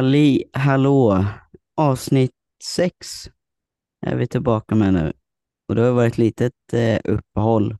Halli 0.00 0.44
hallå! 0.52 1.24
Avsnitt 1.76 2.34
sex 2.64 3.06
är 4.06 4.16
vi 4.16 4.26
tillbaka 4.26 4.74
med 4.74 4.94
nu. 4.94 5.12
Och 5.68 5.74
det 5.74 5.82
har 5.82 5.92
varit 5.92 6.18
litet 6.18 6.52
eh, 6.72 7.00
uppehåll. 7.04 7.76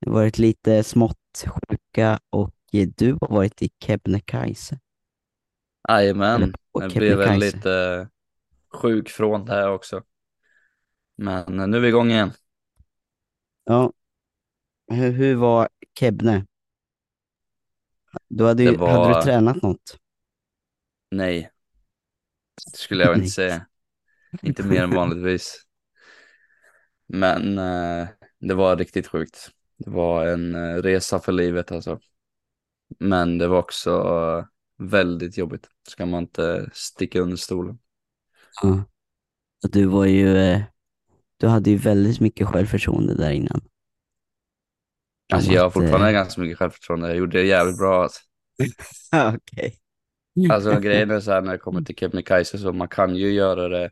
Det 0.00 0.10
har 0.10 0.14
varit 0.14 0.38
lite 0.38 0.82
smått 0.82 1.44
sjuka 1.46 2.20
och 2.30 2.54
eh, 2.72 2.88
du 2.96 3.12
har 3.20 3.28
varit 3.28 3.62
i 3.62 3.70
Kebnekaise. 3.84 4.78
Jajamän, 5.88 6.54
jag 6.72 6.92
blev 6.92 7.18
väl 7.18 7.38
lite 7.40 8.08
sjuk 8.72 9.08
från 9.08 9.44
det 9.44 9.52
här 9.52 9.70
också. 9.70 10.02
Men 11.16 11.60
eh, 11.60 11.66
nu 11.66 11.76
är 11.76 11.80
vi 11.80 11.88
igång 11.88 12.10
igen. 12.10 12.32
Ja. 13.64 13.92
Hur, 14.92 15.10
hur 15.10 15.34
var 15.34 15.68
Kebne? 15.98 16.46
Du 18.28 18.44
hade, 18.44 18.62
ju, 18.62 18.70
Det 18.70 18.78
var- 18.78 18.90
hade 18.90 19.18
du 19.18 19.22
tränat 19.22 19.62
något? 19.62 20.00
Nej, 21.10 21.50
det 22.72 22.78
skulle 22.78 23.04
jag 23.04 23.16
inte 23.16 23.28
säga. 23.28 23.66
Inte 24.42 24.62
mer 24.62 24.82
än 24.82 24.90
vanligtvis. 24.90 25.66
Men 27.06 27.58
eh, 27.58 28.08
det 28.40 28.54
var 28.54 28.76
riktigt 28.76 29.06
sjukt. 29.06 29.50
Det 29.78 29.90
var 29.90 30.26
en 30.26 30.54
eh, 30.54 30.82
resa 30.82 31.20
för 31.20 31.32
livet 31.32 31.72
alltså. 31.72 32.00
Men 32.98 33.38
det 33.38 33.48
var 33.48 33.58
också 33.58 33.90
eh, 33.90 34.44
väldigt 34.88 35.38
jobbigt. 35.38 35.68
Ska 35.88 36.06
man 36.06 36.22
inte 36.22 36.70
sticka 36.72 37.20
under 37.20 37.36
stolen. 37.36 37.78
Ja. 38.62 38.84
Du 39.70 39.84
var 39.84 40.06
ju, 40.06 40.36
eh, 40.36 40.62
du 41.36 41.46
hade 41.46 41.70
ju 41.70 41.76
väldigt 41.76 42.20
mycket 42.20 42.48
självförtroende 42.48 43.14
där 43.14 43.30
innan. 43.30 43.60
Alltså 45.32 45.52
jag 45.52 45.60
har 45.60 45.66
att, 45.68 45.72
fortfarande 45.74 46.08
eh, 46.08 46.12
ganska 46.12 46.40
mycket 46.40 46.58
självförtroende. 46.58 47.08
Jag 47.08 47.16
gjorde 47.16 47.38
det 47.38 47.46
jävligt 47.46 47.78
bra 47.78 48.02
alltså. 48.02 48.20
Okej. 49.34 49.76
Alltså 50.50 50.80
grejen 50.80 51.10
är 51.10 51.20
så 51.20 51.30
här 51.30 51.42
när 51.42 51.52
det 51.52 51.58
kommer 51.58 51.82
till 51.82 51.96
Kebnekaise 51.96 52.58
så 52.58 52.72
man 52.72 52.88
kan 52.88 53.16
ju 53.16 53.32
göra 53.32 53.68
det 53.68 53.90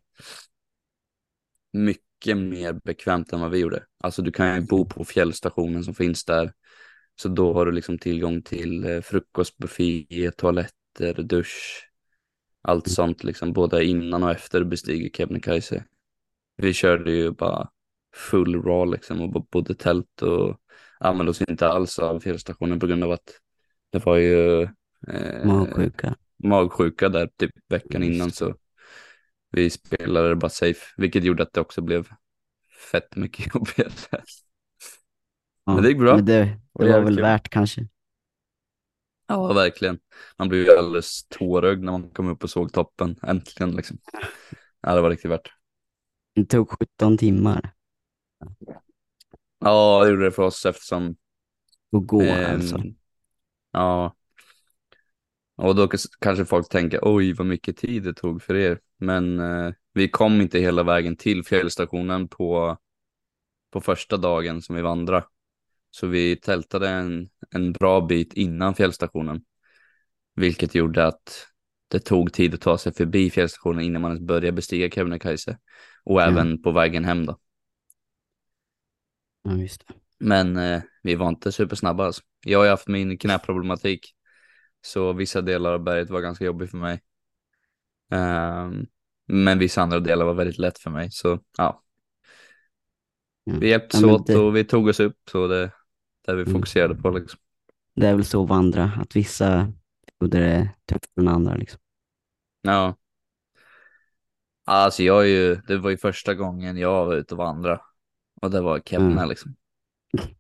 mycket 1.73 2.37
mer 2.37 2.73
bekvämt 2.73 3.33
än 3.33 3.41
vad 3.41 3.51
vi 3.51 3.59
gjorde. 3.59 3.85
Alltså 4.01 4.23
du 4.23 4.33
kan 4.33 4.55
ju 4.55 4.61
bo 4.61 4.85
på 4.85 5.05
fjällstationen 5.05 5.85
som 5.85 5.95
finns 5.95 6.25
där. 6.25 6.53
Så 7.21 7.29
då 7.29 7.53
har 7.53 7.67
du 7.67 7.73
liksom 7.73 7.99
tillgång 7.99 8.43
till 8.43 8.85
eh, 8.85 9.01
frukostbuffé, 9.01 10.31
toaletter, 10.37 11.23
dusch. 11.23 11.85
Allt 12.63 12.89
sånt 12.89 13.25
liksom 13.25 13.53
både 13.53 13.85
innan 13.85 14.23
och 14.23 14.31
efter 14.31 14.59
du 14.61 14.65
bestiger 14.67 15.11
Kebnekaise. 15.11 15.85
Vi 16.57 16.73
körde 16.73 17.13
ju 17.13 17.31
bara 17.31 17.69
full 18.17 18.63
raw 18.63 18.91
liksom 18.97 19.21
och 19.21 19.31
bo- 19.31 19.47
bodde 19.51 19.75
tält 19.75 20.23
och 20.23 20.61
använde 21.01 21.31
oss 21.31 21.43
inte 21.43 21.69
alls 21.69 21.99
av 21.99 22.21
fjällstationen 22.21 22.81
på 22.81 22.87
grund 22.87 23.05
av 23.05 23.13
att 23.13 23.31
det 23.91 24.07
var 24.07 24.17
ju 24.17 24.63
eh, 25.09 25.47
Magsjuka. 25.47 26.17
Magsjuka 26.45 27.09
där 27.09 27.27
typ 27.37 27.51
veckan 27.69 28.03
Just 28.03 28.15
innan 28.17 28.31
så 28.31 28.55
vi 29.51 29.71
spelade 29.71 30.37
bara 30.37 30.49
safe, 30.51 30.87
vilket 30.97 31.25
gjorde 31.25 31.43
att 31.43 31.53
det 31.53 31.61
också 31.61 31.81
blev 31.81 32.09
fett 32.93 33.17
mycket 33.17 33.47
jobbigare. 33.55 33.93
Ja, 35.65 35.75
Men 35.75 35.83
det 35.83 35.89
gick 35.89 35.99
bra. 35.99 36.17
Men 36.17 36.25
det, 36.25 36.59
det 36.79 36.85
var 36.85 36.89
var 36.93 37.01
väl 37.01 37.15
kul. 37.15 37.23
värt 37.23 37.49
kanske. 37.49 37.89
Ja, 39.27 39.53
verkligen. 39.53 39.99
Man 40.39 40.49
blev 40.49 40.63
ju 40.63 40.77
alldeles 40.79 41.25
tårögd 41.29 41.85
när 41.85 41.93
man 41.93 42.11
kom 42.11 42.29
upp 42.29 42.45
och 42.45 42.51
såg 42.51 42.73
toppen, 42.73 43.17
äntligen 43.23 43.77
liksom. 43.77 43.99
Ja, 44.81 44.95
det 44.95 45.01
var 45.01 45.11
riktigt 45.11 45.31
värt. 45.31 45.53
Det 46.35 46.45
tog 46.45 46.71
17 46.71 47.19
timmar 47.19 47.73
Ja, 49.59 50.01
det 50.05 50.11
gjorde 50.11 50.25
det 50.25 50.31
för 50.33 50.43
oss 50.43 50.67
eftersom 50.67 51.17
att 51.93 52.07
gå 52.07 52.23
ehm, 52.23 52.55
alltså. 52.55 52.83
Ja. 53.73 54.15
Och 55.59 55.75
då 55.75 55.89
kanske 56.21 56.45
folk 56.45 56.69
tänker, 56.69 57.01
oj 57.03 57.33
vad 57.33 57.47
mycket 57.47 57.77
tid 57.77 58.03
det 58.03 58.15
tog 58.15 58.43
för 58.43 58.55
er. 58.55 58.81
Men 58.99 59.41
eh, 59.41 59.73
vi 59.93 60.09
kom 60.09 60.41
inte 60.41 60.59
hela 60.59 60.83
vägen 60.83 61.17
till 61.17 61.45
fjällstationen 61.45 62.29
på, 62.29 62.79
på 63.73 63.81
första 63.81 64.17
dagen 64.17 64.63
som 64.63 64.77
vi 64.77 64.83
vandrade. 64.83 65.25
Så 65.91 66.07
vi 66.07 66.37
tältade 66.37 66.89
en, 66.89 67.29
en 67.51 67.73
bra 67.73 68.01
bit 68.01 68.35
innan 68.35 68.75
fjällstationen. 68.75 69.41
Vilket 70.35 70.75
gjorde 70.75 71.07
att 71.07 71.47
det 71.89 72.01
tog 72.01 72.33
tid 72.33 72.55
att 72.55 72.61
ta 72.61 72.79
sig 72.79 72.93
förbi 72.93 73.31
fjällstationen 73.31 73.81
innan 73.81 74.03
man 74.03 74.11
ens 74.11 74.27
började 74.27 74.53
bestiga 74.53 74.91
Kebnekaise. 74.91 75.59
Och 76.05 76.23
även 76.23 76.63
på 76.63 76.71
vägen 76.71 77.05
hem 77.05 77.27
då. 77.27 77.39
Ja. 79.43 79.51
Men 80.19 80.57
eh, 80.57 80.83
vi 81.03 81.15
var 81.15 81.29
inte 81.29 81.53
supersnabba 81.53 82.05
alltså. 82.07 82.23
Jag 82.45 82.59
har 82.59 82.65
ju 82.65 82.71
haft 82.71 82.89
min 82.89 83.19
knäproblematik. 83.19 84.15
Så 84.89 85.13
vissa 85.13 85.41
delar 85.41 85.73
av 85.73 85.81
berget 85.83 86.11
var 86.11 86.21
ganska 86.21 86.45
jobbigt 86.45 86.71
för 86.71 86.79
mig. 86.79 87.03
Ehm, 88.11 88.87
men 89.27 89.59
vissa 89.59 89.83
andra 89.83 90.01
delar 90.01 90.25
var 90.27 90.35
väldigt 90.35 90.59
lätt 90.59 90.79
för 90.79 90.91
mig. 90.91 91.11
Så 91.11 91.41
ja, 91.59 91.83
vi 93.45 93.69
hjälptes 93.69 94.01
Ja, 94.01 94.15
åt 94.15 94.27
det- 94.27 94.37
och 94.39 94.57
vi 94.57 94.65
tog 94.65 94.87
oss 94.89 95.01
upp. 95.01 95.17
Så 95.31 95.47
det 95.47 95.71
där 96.27 96.35
vi 96.35 96.43
Mm. 96.43 96.55
fokuserade 96.55 96.95
på 96.95 97.11
liksom. 97.11 97.41
Det 97.95 98.07
är 98.07 98.15
väl 98.15 98.25
så 98.25 98.43
att 98.43 98.49
vandra, 98.49 98.85
att 98.85 99.17
vissa 99.17 99.73
gjorde 100.21 100.39
det 100.39 100.71
tuffare 100.87 101.21
än 101.21 101.29
andra 101.29 101.55
liksom. 101.55 101.81
Ja. 102.63 102.97
Alltså 104.65 105.03
jag 105.03 105.23
är 105.23 105.27
ju, 105.29 105.55
det 105.55 105.79
var 105.79 105.91
ju 105.91 105.97
första 105.99 106.35
gången 106.35 106.77
jag 106.77 107.05
var 107.07 107.15
ute 107.15 107.35
och 107.35 107.39
vandra. 107.39 107.81
Och 108.43 108.51
det 108.51 108.61
var 108.61 108.81
Kebne 108.81 109.13
Mm. 109.13 109.29
liksom. 109.29 109.55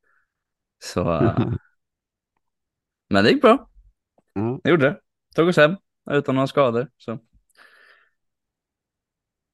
Så, 0.84 1.12
eh, 1.15 1.53
men 3.10 3.25
det 3.25 3.30
gick 3.30 3.42
bra. 3.42 3.70
Ja, 4.38 4.60
Det 4.65 4.71
gjorde 4.71 4.87
det. 4.87 5.00
Tog 5.34 5.49
oss 5.49 5.56
hem 5.56 5.76
utan 6.10 6.34
några 6.34 6.47
skador. 6.47 6.88
Så. 6.97 7.19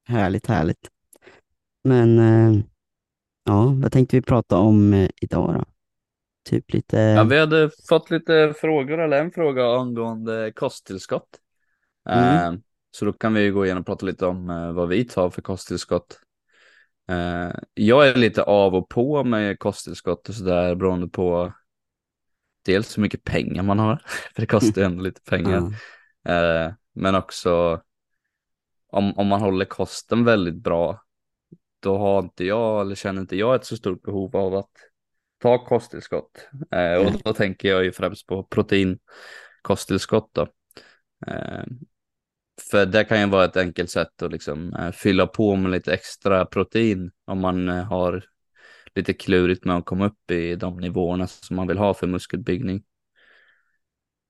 härligt, 0.08 0.46
härligt. 0.46 0.88
Men 1.84 2.18
eh, 2.18 2.62
ja, 3.44 3.74
vad 3.82 3.92
tänkte 3.92 4.16
vi 4.16 4.22
prata 4.22 4.58
om 4.58 4.92
eh, 4.92 5.08
idag 5.20 5.54
då? 5.54 5.64
Typ 6.50 6.72
lite, 6.72 6.96
Ja, 6.98 7.24
vi 7.24 7.38
hade 7.38 7.70
fått 7.88 8.10
lite 8.10 8.54
frågor, 8.60 9.00
eller 9.00 9.20
en 9.20 9.30
fråga 9.30 9.66
angående 9.66 10.52
kosttillskott. 10.56 11.28
Mm. 12.08 12.54
Eh, 12.54 12.60
så 12.90 13.04
då 13.04 13.12
kan 13.12 13.34
vi 13.34 13.50
gå 13.50 13.64
igenom 13.64 13.80
och 13.80 13.86
prata 13.86 14.06
lite 14.06 14.26
om 14.26 14.46
vad 14.74 14.88
vi 14.88 15.04
tar 15.04 15.30
för 15.30 15.42
kosttillskott. 15.42 16.20
Jag 17.74 18.08
är 18.08 18.14
lite 18.14 18.42
av 18.42 18.74
och 18.74 18.88
på 18.88 19.24
med 19.24 19.58
kosttillskott 19.58 20.28
och 20.28 20.34
sådär 20.34 20.74
beroende 20.74 21.08
på 21.08 21.52
dels 22.64 22.98
hur 22.98 23.02
mycket 23.02 23.24
pengar 23.24 23.62
man 23.62 23.78
har, 23.78 23.96
för 24.34 24.40
det 24.40 24.46
kostar 24.46 24.82
ju 24.82 24.86
ändå 24.86 25.02
lite 25.02 25.20
pengar. 25.20 25.52
ja, 25.52 25.72
Eh, 26.26 26.72
men 26.94 27.14
också 27.14 27.82
om, 28.88 29.18
om 29.18 29.26
man 29.26 29.40
håller 29.40 29.64
kosten 29.64 30.24
väldigt 30.24 30.62
bra, 30.62 31.02
då 31.80 31.98
har 31.98 32.18
inte 32.18 32.44
jag, 32.44 32.80
eller 32.80 32.94
känner 32.94 33.20
inte 33.20 33.36
jag 33.36 33.54
ett 33.54 33.64
så 33.64 33.76
stort 33.76 34.02
behov 34.02 34.36
av 34.36 34.54
att 34.54 34.70
ta 35.42 35.64
kosttillskott. 35.64 36.48
Eh, 36.70 36.94
och 36.94 37.12
då 37.24 37.32
tänker 37.32 37.68
jag 37.68 37.84
ju 37.84 37.92
främst 37.92 38.26
på 38.26 38.44
proteinkosttillskott 38.44 40.30
då. 40.32 40.42
Eh, 41.26 41.64
för 42.70 42.86
det 42.86 43.04
kan 43.04 43.20
ju 43.20 43.26
vara 43.26 43.44
ett 43.44 43.56
enkelt 43.56 43.90
sätt 43.90 44.22
att 44.22 44.32
liksom 44.32 44.74
eh, 44.74 44.90
fylla 44.90 45.26
på 45.26 45.56
med 45.56 45.70
lite 45.70 45.94
extra 45.94 46.46
protein 46.46 47.10
om 47.24 47.40
man 47.40 47.68
eh, 47.68 47.84
har 47.84 48.24
lite 48.94 49.12
klurigt 49.12 49.64
med 49.64 49.76
att 49.76 49.84
komma 49.84 50.06
upp 50.06 50.30
i 50.30 50.56
de 50.56 50.76
nivåerna 50.76 51.26
som 51.26 51.56
man 51.56 51.66
vill 51.66 51.78
ha 51.78 51.94
för 51.94 52.06
muskelbyggning. 52.06 52.84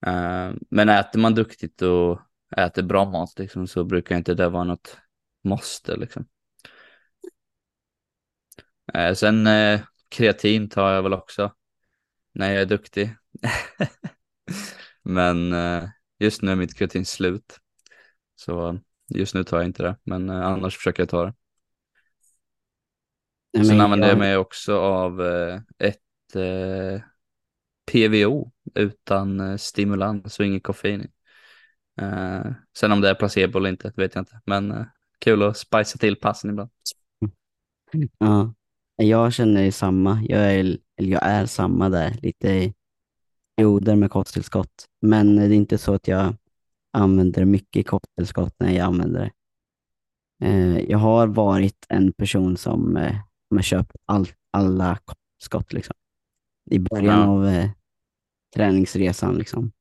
Eh, 0.06 0.52
men 0.70 0.88
äter 0.88 1.19
man 1.20 1.34
duktigt 1.34 1.82
och 1.82 2.20
äter 2.56 2.82
bra 2.82 3.04
mat 3.04 3.38
liksom, 3.38 3.66
så 3.66 3.84
brukar 3.84 4.16
inte 4.16 4.34
det 4.34 4.48
vara 4.48 4.64
något 4.64 4.98
måste. 5.44 5.97
Liksom. 5.97 6.26
Eh, 8.94 9.14
sen 9.14 9.46
eh, 9.46 9.81
kreatin 10.08 10.69
tar 10.69 10.93
jag 10.93 11.02
väl 11.02 11.12
också 11.12 11.52
när 12.32 12.52
jag 12.52 12.62
är 12.62 12.67
duktig. 12.67 13.17
men 15.02 15.52
eh, 15.52 15.88
just 16.19 16.43
nu 16.43 16.52
är 16.52 16.56
mitt 16.56 16.75
kreatin 16.78 17.06
slut. 17.06 17.60
Så 18.37 18.78
just 19.08 19.34
nu 19.34 19.44
tar 19.44 19.56
jag 19.56 19.67
inte 19.67 19.82
det, 19.82 19.96
men 20.05 20.31
annars 20.31 20.76
försöker 20.76 21.02
jag 21.02 21.08
ta 21.08 21.25
det. 21.25 21.34
Nej, 23.55 23.65
Sen 23.67 23.81
använder 23.81 24.06
jag 24.09 24.12
jag- 24.15 24.19
mig 24.19 24.37
också 24.37 24.79
av 24.79 25.21
eh, 25.27 25.61
ett 25.79 26.35
eh, 26.37 27.01
PVO 27.93 28.51
utan 28.75 29.41
eh, 29.41 29.56
stimulans 29.56 30.39
och 30.39 30.47
inget 30.47 30.62
koffein 30.62 31.01
i. 31.01 31.09
Eh, 32.03 32.53
sen 32.79 32.93
om 32.93 33.01
det 33.01 33.11
är 33.11 33.15
placebo 33.15 33.59
eller 33.59 33.69
inte 33.71 33.93
vet 33.97 34.15
jag 34.15 34.23
inte, 34.23 34.41
men 34.47 34.71
eh, 34.71 34.85
kul 35.19 35.43
att 35.43 35.56
spicea 35.56 35.99
till 35.99 36.17
passen 36.17 36.51
ibland. 36.51 36.71
Ja, 38.19 38.55
jag 38.97 39.33
känner 39.33 39.71
samma. 39.71 40.23
Jag 40.29 40.41
är, 40.55 40.59
eller 40.97 41.12
jag 41.12 41.23
är 41.23 41.47
samma 41.47 41.89
där, 41.89 42.19
lite 42.23 42.49
i 42.49 42.75
perioder 43.56 43.97
med 43.97 44.11
kosttillskott. 44.11 44.87
Men 45.01 45.37
det 45.37 45.43
är 45.45 45.53
inte 45.53 45.79
så 45.79 45.95
att 45.95 46.09
jag 46.09 46.35
använder 46.93 47.45
mycket 47.45 47.87
kosttillskott 47.87 48.55
när 48.59 48.71
jag 48.73 48.85
använder 48.87 49.21
det. 49.21 49.31
Jag 50.89 50.99
har 50.99 51.27
varit 51.27 51.87
en 51.89 52.12
person 52.12 52.56
som 52.56 52.97
har 53.56 53.62
köpt 53.62 53.93
all, 54.06 54.27
alla 54.51 54.99
kosttillskott 55.05 55.73
liksom. 55.73 55.95
I 56.71 56.79
början 56.79 57.21
Ja. 57.21 57.27
av 57.29 57.47
eh, 57.47 57.71
träningsresan 58.55 59.35
liksom. 59.39 59.73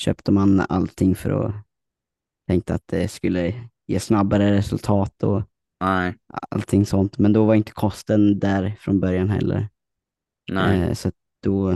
Köpte 0.00 0.32
man 0.32 0.60
allting 0.60 1.14
för 1.14 1.30
att 1.30 1.54
tänkte 2.48 2.74
att 2.74 2.88
det 2.88 3.08
skulle 3.08 3.68
ge 3.86 4.00
snabbare 4.00 4.52
resultat 4.52 5.22
och 5.22 5.42
Nej, 5.80 6.14
allting 6.50 6.86
sånt. 6.86 7.18
Men 7.18 7.32
då 7.32 7.44
var 7.44 7.54
inte 7.54 7.72
kosten 7.72 8.38
där 8.38 8.76
från 8.80 9.00
början 9.00 9.28
heller. 9.30 9.68
Eh, 10.52 10.92
så 10.94 11.12
då, 11.42 11.70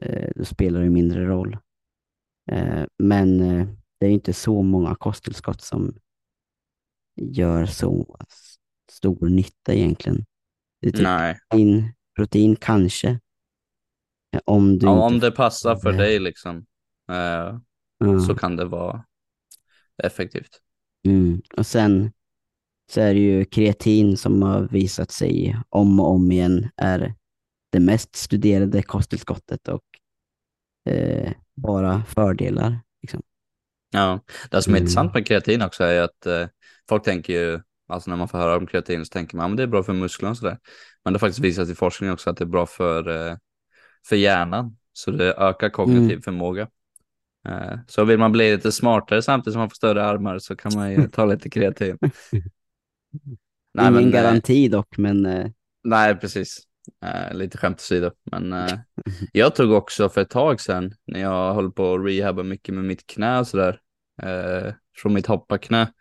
eh, 0.00 0.30
då 0.36 0.44
spelar 0.44 0.80
det 0.80 0.90
mindre 0.90 1.24
roll. 1.24 1.56
Eh, 2.50 2.84
men 2.98 3.40
eh, 3.40 3.66
det 4.00 4.06
är 4.06 4.10
inte 4.10 4.32
så 4.32 4.62
många 4.62 4.94
kosttillskott 4.94 5.60
som 5.60 5.94
gör 7.20 7.66
så 7.66 8.16
stor 8.90 9.28
nytta 9.28 9.74
egentligen. 9.74 10.24
Det 10.80 10.90
typ 10.92 11.02
nej. 11.02 11.38
protein, 11.50 11.92
protein 12.16 12.56
kanske. 12.56 13.20
Om 14.44 14.78
du 14.78 14.86
Om, 14.86 14.92
inte... 14.94 15.04
om 15.06 15.20
det 15.20 15.30
passar 15.30 15.76
för 15.76 15.92
dig 15.92 16.18
liksom, 16.18 16.56
eh, 17.10 17.58
Ja. 18.04 18.20
så 18.28 18.34
kan 18.34 18.56
det 18.56 18.64
vara 18.64 19.04
effektivt. 20.02 20.60
Mm. 21.06 21.42
Och 21.56 21.66
sen 21.66 22.12
så 22.92 23.00
är 23.00 23.14
det 23.14 23.20
ju 23.20 23.44
kreatin 23.44 24.16
som 24.16 24.42
har 24.42 24.68
visat 24.68 25.10
sig 25.10 25.56
om 25.68 26.00
och 26.00 26.10
om 26.10 26.32
igen 26.32 26.68
är 26.76 27.14
det 27.72 27.80
mest 27.80 28.16
studerade 28.16 28.82
kosttillskottet 28.82 29.68
och 29.68 29.82
eh, 30.92 31.32
bara 31.56 32.04
fördelar. 32.04 32.80
Liksom. 33.02 33.22
Ja, 33.90 34.20
det 34.50 34.62
som 34.62 34.72
är 34.72 34.76
Mm. 34.76 34.82
intressant 34.82 35.14
med 35.14 35.26
kreatin 35.26 35.62
också 35.62 35.84
är 35.84 36.02
att 36.02 36.26
eh, 36.26 36.48
folk 36.88 37.04
tänker 37.04 37.32
ju, 37.32 37.60
alltså 37.90 38.10
när 38.10 38.16
man 38.16 38.28
får 38.28 38.38
höra 38.38 38.56
om 38.56 38.66
kreatin 38.66 39.04
så 39.04 39.10
tänker 39.10 39.36
man, 39.36 39.44
ja, 39.44 39.48
men 39.48 39.56
det 39.56 39.62
är 39.62 39.66
bra 39.66 39.82
för 39.82 39.92
musklerna 39.92 40.30
och 40.30 40.36
sådär. 40.36 40.58
Men 41.04 41.12
det 41.12 41.14
har 41.14 41.18
faktiskt 41.18 41.44
visat 41.44 41.68
i 41.68 41.74
forskning 41.74 42.10
också 42.12 42.30
att 42.30 42.36
det 42.36 42.44
är 42.44 42.46
bra 42.46 42.66
för, 42.66 43.28
eh, 43.30 43.36
för 44.08 44.16
hjärnan, 44.16 44.76
så 44.92 45.10
det 45.10 45.34
ökar 45.34 45.68
kognitiv 45.70 46.10
Mm. 46.10 46.22
förmåga. 46.22 46.68
Eh, 47.48 47.78
så 47.86 48.04
vill 48.04 48.18
man 48.18 48.32
bli 48.32 48.52
lite 48.56 48.72
smartare 48.72 49.22
samtidigt 49.22 49.52
som 49.52 49.60
man 49.60 49.70
får 49.70 49.74
större 49.74 50.04
armar 50.04 50.38
så 50.38 50.56
kan 50.56 50.72
man 50.74 50.92
ju 50.92 51.08
ta 51.12 51.24
lite 51.24 51.50
kreatin. 51.50 51.98
Nej, 53.74 53.88
Ingen 53.88 53.94
men, 53.94 54.04
eh, 54.04 54.10
garanti 54.10 54.68
dock, 54.68 54.98
men 54.98 55.52
Nej, 55.84 56.16
precis. 56.16 56.58
Lite 57.32 57.58
skämt 57.58 57.76
åsido. 57.76 58.10
Men 58.30 58.54
jag 59.32 59.54
tog 59.54 59.72
också 59.72 60.08
för 60.08 60.20
ett 60.20 60.30
tag 60.30 60.60
sedan 60.60 60.92
när 61.06 61.20
jag 61.20 61.54
höll 61.54 61.72
på 61.72 61.94
att 61.94 62.04
rehabba 62.06 62.42
mycket 62.42 62.74
med 62.74 62.84
mitt 62.84 63.06
knä 63.06 63.38
och 63.38 63.46
sådär. 63.46 63.80
Från 64.96 65.14
mitt 65.14 65.26
hopparknä 65.26 65.92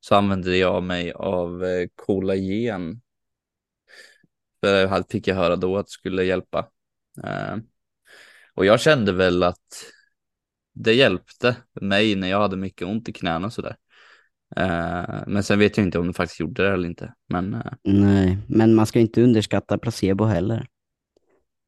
så 0.00 0.14
använde 0.14 0.56
jag 0.56 0.82
mig 0.82 1.12
av 1.12 1.64
eh, 1.64 1.88
kollagen. 1.94 3.00
För 4.60 4.80
jag 4.80 5.04
fick 5.10 5.28
jag 5.28 5.34
höra 5.34 5.56
då 5.56 5.76
att 5.76 5.86
det 5.86 5.92
skulle 5.92 6.24
hjälpa. 6.24 6.68
Eh, 7.24 7.56
och 8.54 8.66
jag 8.66 8.80
kände 8.80 9.12
väl 9.12 9.42
att 9.42 9.86
det 10.72 10.92
hjälpte 10.92 11.56
mig 11.80 12.14
när 12.14 12.28
jag 12.28 12.40
hade 12.40 12.56
mycket 12.56 12.88
ont 12.88 13.08
i 13.08 13.12
knäna 13.12 13.46
och 13.46 13.52
sådär. 13.52 13.76
Eh, 14.56 15.22
men 15.26 15.42
sen 15.42 15.58
vet 15.58 15.76
jag 15.76 15.86
inte 15.86 15.98
om 15.98 16.06
det 16.06 16.12
faktiskt 16.12 16.40
gjorde 16.40 16.62
det 16.62 16.74
eller 16.74 16.88
inte. 16.88 17.14
Men 17.28 17.54
eh, 17.54 17.72
nej. 17.82 18.38
Men 18.48 18.74
man 18.74 18.86
ska 18.86 19.00
inte 19.00 19.22
underskatta 19.22 19.78
placebo 19.78 20.24
heller, 20.24 20.66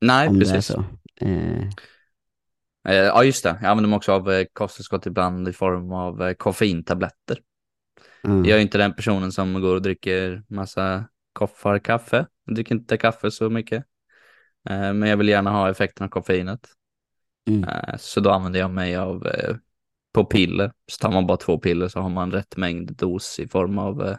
nej, 0.00 0.28
om 0.28 0.38
precis. 0.38 0.54
det 0.54 0.62
så. 0.62 0.84
Eh, 1.20 1.68
Eh, 2.88 2.94
Ja, 2.94 3.24
just 3.24 3.44
det. 3.44 3.58
Jag 3.62 3.70
använder 3.70 3.88
mig 3.88 3.96
också 3.96 4.12
av 4.12 4.30
eh, 4.32 4.46
kosttillskott 4.52 5.06
ibland 5.06 5.48
i 5.48 5.52
form 5.52 5.92
av 5.92 6.22
eh, 6.22 6.34
koffeintabletter. 6.34 7.38
Ja. 8.22 8.30
Jag 8.46 8.58
är 8.58 8.62
inte 8.62 8.78
den 8.78 8.94
personen 8.94 9.32
som 9.32 9.60
går 9.60 9.74
och 9.74 9.82
dricker 9.82 10.42
massa 10.48 11.04
koffar 11.32 11.78
kaffe. 11.78 12.26
Jag 12.44 12.54
dricker 12.54 12.74
inte 12.74 12.96
kaffe 12.96 13.30
så 13.30 13.50
mycket. 13.50 13.84
Eh, 14.68 14.92
Men 14.92 15.02
jag 15.02 15.16
vill 15.16 15.28
gärna 15.28 15.50
ha 15.50 15.70
effekten 15.70 16.04
av 16.04 16.08
koffeinet. 16.08 16.68
Mm. 17.48 17.64
Eh, 17.64 17.96
Så 17.98 18.20
då 18.20 18.30
använder 18.30 18.60
jag 18.60 18.70
mig 18.70 18.96
av 18.96 19.26
eh, 19.26 19.56
på 20.14 20.24
piller. 20.24 20.72
Så 20.92 20.98
tar 20.98 21.12
man 21.12 21.26
bara 21.26 21.36
två 21.36 21.58
piller 21.58 21.88
så 21.88 22.00
har 22.00 22.08
man 22.08 22.32
rätt 22.32 22.56
mängd 22.56 22.96
dos 22.96 23.38
i 23.38 23.48
form 23.48 23.78
av 23.78 24.16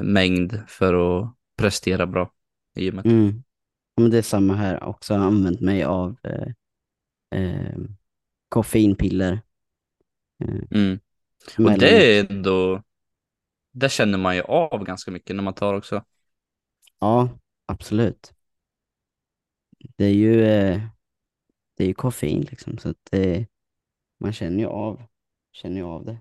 mängd 0.00 0.62
för 0.68 0.94
att 0.94 1.34
prestera 1.56 2.06
bra 2.06 2.32
i 2.76 2.84
gymmet. 2.84 3.04
Mm. 3.04 3.42
Men 3.96 4.10
det 4.10 4.18
är 4.18 4.22
samma 4.22 4.54
här, 4.54 4.84
också 4.84 5.14
använt 5.14 5.60
mig 5.60 5.84
av 5.84 6.16
eh, 6.22 6.48
eh, 7.40 7.78
koffeinpiller. 8.48 9.40
Eh, 10.44 10.54
Mm. 10.70 11.00
Och 11.46 11.60
mellan- 11.60 11.78
det 11.78 12.18
är 12.18 12.30
ändå, 12.30 12.82
det 13.72 13.88
känner 13.88 14.18
man 14.18 14.36
ju 14.36 14.42
av 14.42 14.84
ganska 14.84 15.10
mycket 15.10 15.36
när 15.36 15.42
man 15.42 15.54
tar 15.54 15.74
också. 15.74 16.04
Ja, 16.98 17.28
absolut. 17.66 18.32
Det 19.96 20.04
är 20.04 20.14
ju, 20.14 20.42
eh, 20.44 20.82
det 21.76 21.84
är 21.84 21.88
ju 21.88 21.94
koffein 21.94 22.40
liksom, 22.40 22.78
så 22.78 22.88
att 22.88 22.98
det, 23.10 23.46
man 24.20 24.32
känner 24.32 24.58
ju 24.58 24.66
av, 24.66 25.02
känner 25.52 25.76
ju 25.76 25.82
av 25.86 26.04
det. 26.04 26.18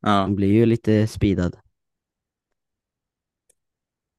Ja. 0.00 0.08
Man 0.10 0.34
blir 0.36 0.52
ju 0.52 0.66
lite 0.66 1.06
speedad. 1.06 1.56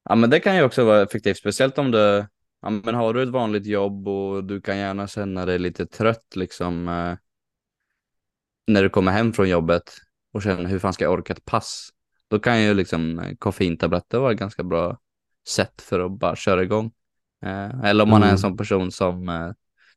ja, 0.10 0.16
men 0.16 0.30
det 0.30 0.40
kan 0.40 0.56
ju 0.56 0.64
också 0.64 0.86
vara 0.86 1.02
effektivt, 1.04 1.38
speciellt 1.38 1.78
om 1.78 1.92
du, 1.92 2.26
ja, 2.62 2.70
men 2.70 2.96
har 2.96 3.14
du 3.14 3.24
ett 3.24 3.30
vanligt 3.30 3.66
jobb 3.66 4.08
och 4.08 4.44
du 4.44 4.62
kan 4.62 4.78
gärna 4.78 5.08
känna 5.08 5.46
dig 5.46 5.60
lite 5.60 5.86
trött 5.86 6.36
liksom 6.36 6.88
eh, 6.88 7.18
när 8.68 8.84
du 8.84 8.90
kommer 8.90 9.12
hem 9.12 9.34
från 9.34 9.50
jobbet 9.50 9.84
och 10.34 10.44
känner 10.44 10.66
hur 10.66 10.80
fan 10.80 10.94
ska 10.94 11.04
jag 11.04 11.14
orka 11.14 11.34
ett 11.34 11.46
pass? 11.46 11.90
Då 12.28 12.40
kan 12.40 12.62
ju 12.62 12.74
liksom 12.74 13.20
eh, 13.20 13.36
koffeintabletter 13.40 14.20
vara 14.20 14.32
ett 14.32 14.40
ganska 14.40 14.64
bra 14.64 14.98
sätt 15.48 15.82
för 15.82 16.00
att 16.00 16.20
bara 16.20 16.36
köra 16.36 16.64
igång. 16.64 16.92
Eh, 17.46 17.84
eller 17.84 18.04
om 18.04 18.10
man 18.10 18.22
är 18.22 18.26
en 18.26 18.30
Mm. 18.30 18.38
sån 18.38 18.58
person 18.58 18.92
som 18.92 19.30
eh, 19.30 19.52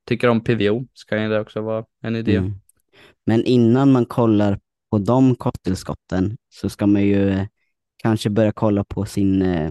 tycker 0.05 0.29
om 0.29 0.41
PVO 0.45 0.87
så 0.93 1.07
kan 1.07 1.23
ju 1.23 1.29
det 1.29 1.41
också 1.41 1.61
vara 1.61 1.85
en 2.03 2.17
idé. 2.17 2.37
Mm. 2.37 2.53
Men 3.27 3.45
innan 3.45 3.93
man 3.93 4.07
kollar 4.07 4.61
på 4.91 4.99
de 4.99 5.35
kosttillskotten 5.37 6.37
så 6.49 6.69
ska 6.71 6.87
man 6.87 7.03
ju 7.03 7.29
eh, 7.31 7.47
kanske 8.03 8.31
börja 8.31 8.53
kolla 8.53 8.85
på 8.85 9.05
sin 9.05 9.43
eh, 9.43 9.71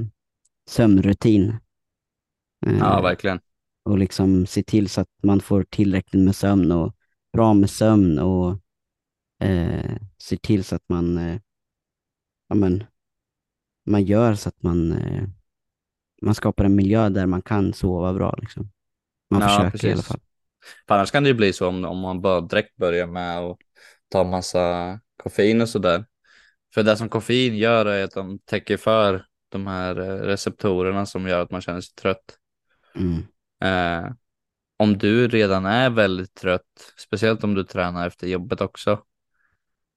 sömnrutin. 0.70 1.50
Eh, 2.66 2.78
Ja, 2.80 3.02
verkligen. 3.02 3.40
och 3.86 3.98
liksom 3.98 4.46
se 4.46 4.64
till 4.64 4.90
så 4.90 5.02
att 5.02 5.08
man 5.24 5.40
får 5.40 5.64
tillräckligt 5.70 6.24
med 6.24 6.36
sömn 6.36 6.72
och 6.72 6.96
bra 7.34 7.54
med 7.54 7.70
sömn 7.70 8.20
och 8.20 8.60
eh, 9.40 9.98
se 10.18 10.38
till 10.38 10.64
så 10.64 10.76
att 10.76 10.90
man, 10.90 11.18
eh, 11.18 11.40
ja, 12.48 12.56
men, 12.56 12.84
man 13.86 14.04
gör 14.04 14.34
så 14.34 14.50
att 14.50 14.64
man, 14.64 14.92
eh, 14.92 15.24
man 16.22 16.36
skapar 16.36 16.66
en 16.66 16.76
miljö 16.76 17.10
där 17.10 17.26
man 17.26 17.42
kan 17.42 17.74
sova 17.74 18.14
bra. 18.14 18.36
Liksom. 18.42 18.72
Man 19.30 19.42
Ja, 19.42 19.48
försöker 19.48 19.88
i 19.88 19.92
alla 19.92 19.96
precis. 19.96 20.08
fall. 20.08 20.20
För 20.88 20.96
annars 20.96 21.12
kan 21.12 21.24
det 21.24 21.30
ju 21.30 21.36
bli 21.36 21.54
så 21.54 21.68
om, 21.68 21.86
om 21.86 22.00
man 22.00 22.22
bara 22.22 22.42
direkt 22.42 22.76
börjar 22.76 23.08
med 23.08 23.40
att 23.40 23.58
ta 24.10 24.24
massa 24.24 25.00
koffein 25.24 25.62
och 25.62 25.70
sådär. 25.70 26.06
För 26.74 26.84
det 26.84 26.98
som 26.98 27.10
koffein 27.10 27.58
gör 27.58 27.86
är 27.86 28.04
att 28.04 28.12
de 28.12 28.40
täcker 28.40 28.78
för 28.78 29.26
de 29.50 29.68
här 29.68 30.00
eh, 30.00 30.22
receptorerna 30.26 31.06
som 31.06 31.28
gör 31.28 31.42
att 31.42 31.52
man 31.52 31.62
känner 31.62 31.82
sig 31.82 31.96
trött. 31.96 32.38
Mm. 32.96 33.24
Eh, 33.64 34.12
om 34.78 34.98
du 34.98 35.28
redan 35.28 35.66
är 35.66 35.90
väldigt 35.90 36.36
trött, 36.36 36.94
speciellt 36.98 37.44
om 37.44 37.54
du 37.56 37.64
tränar 37.64 38.08
efter 38.08 38.28
jobbet 38.28 38.62
också, 38.62 39.04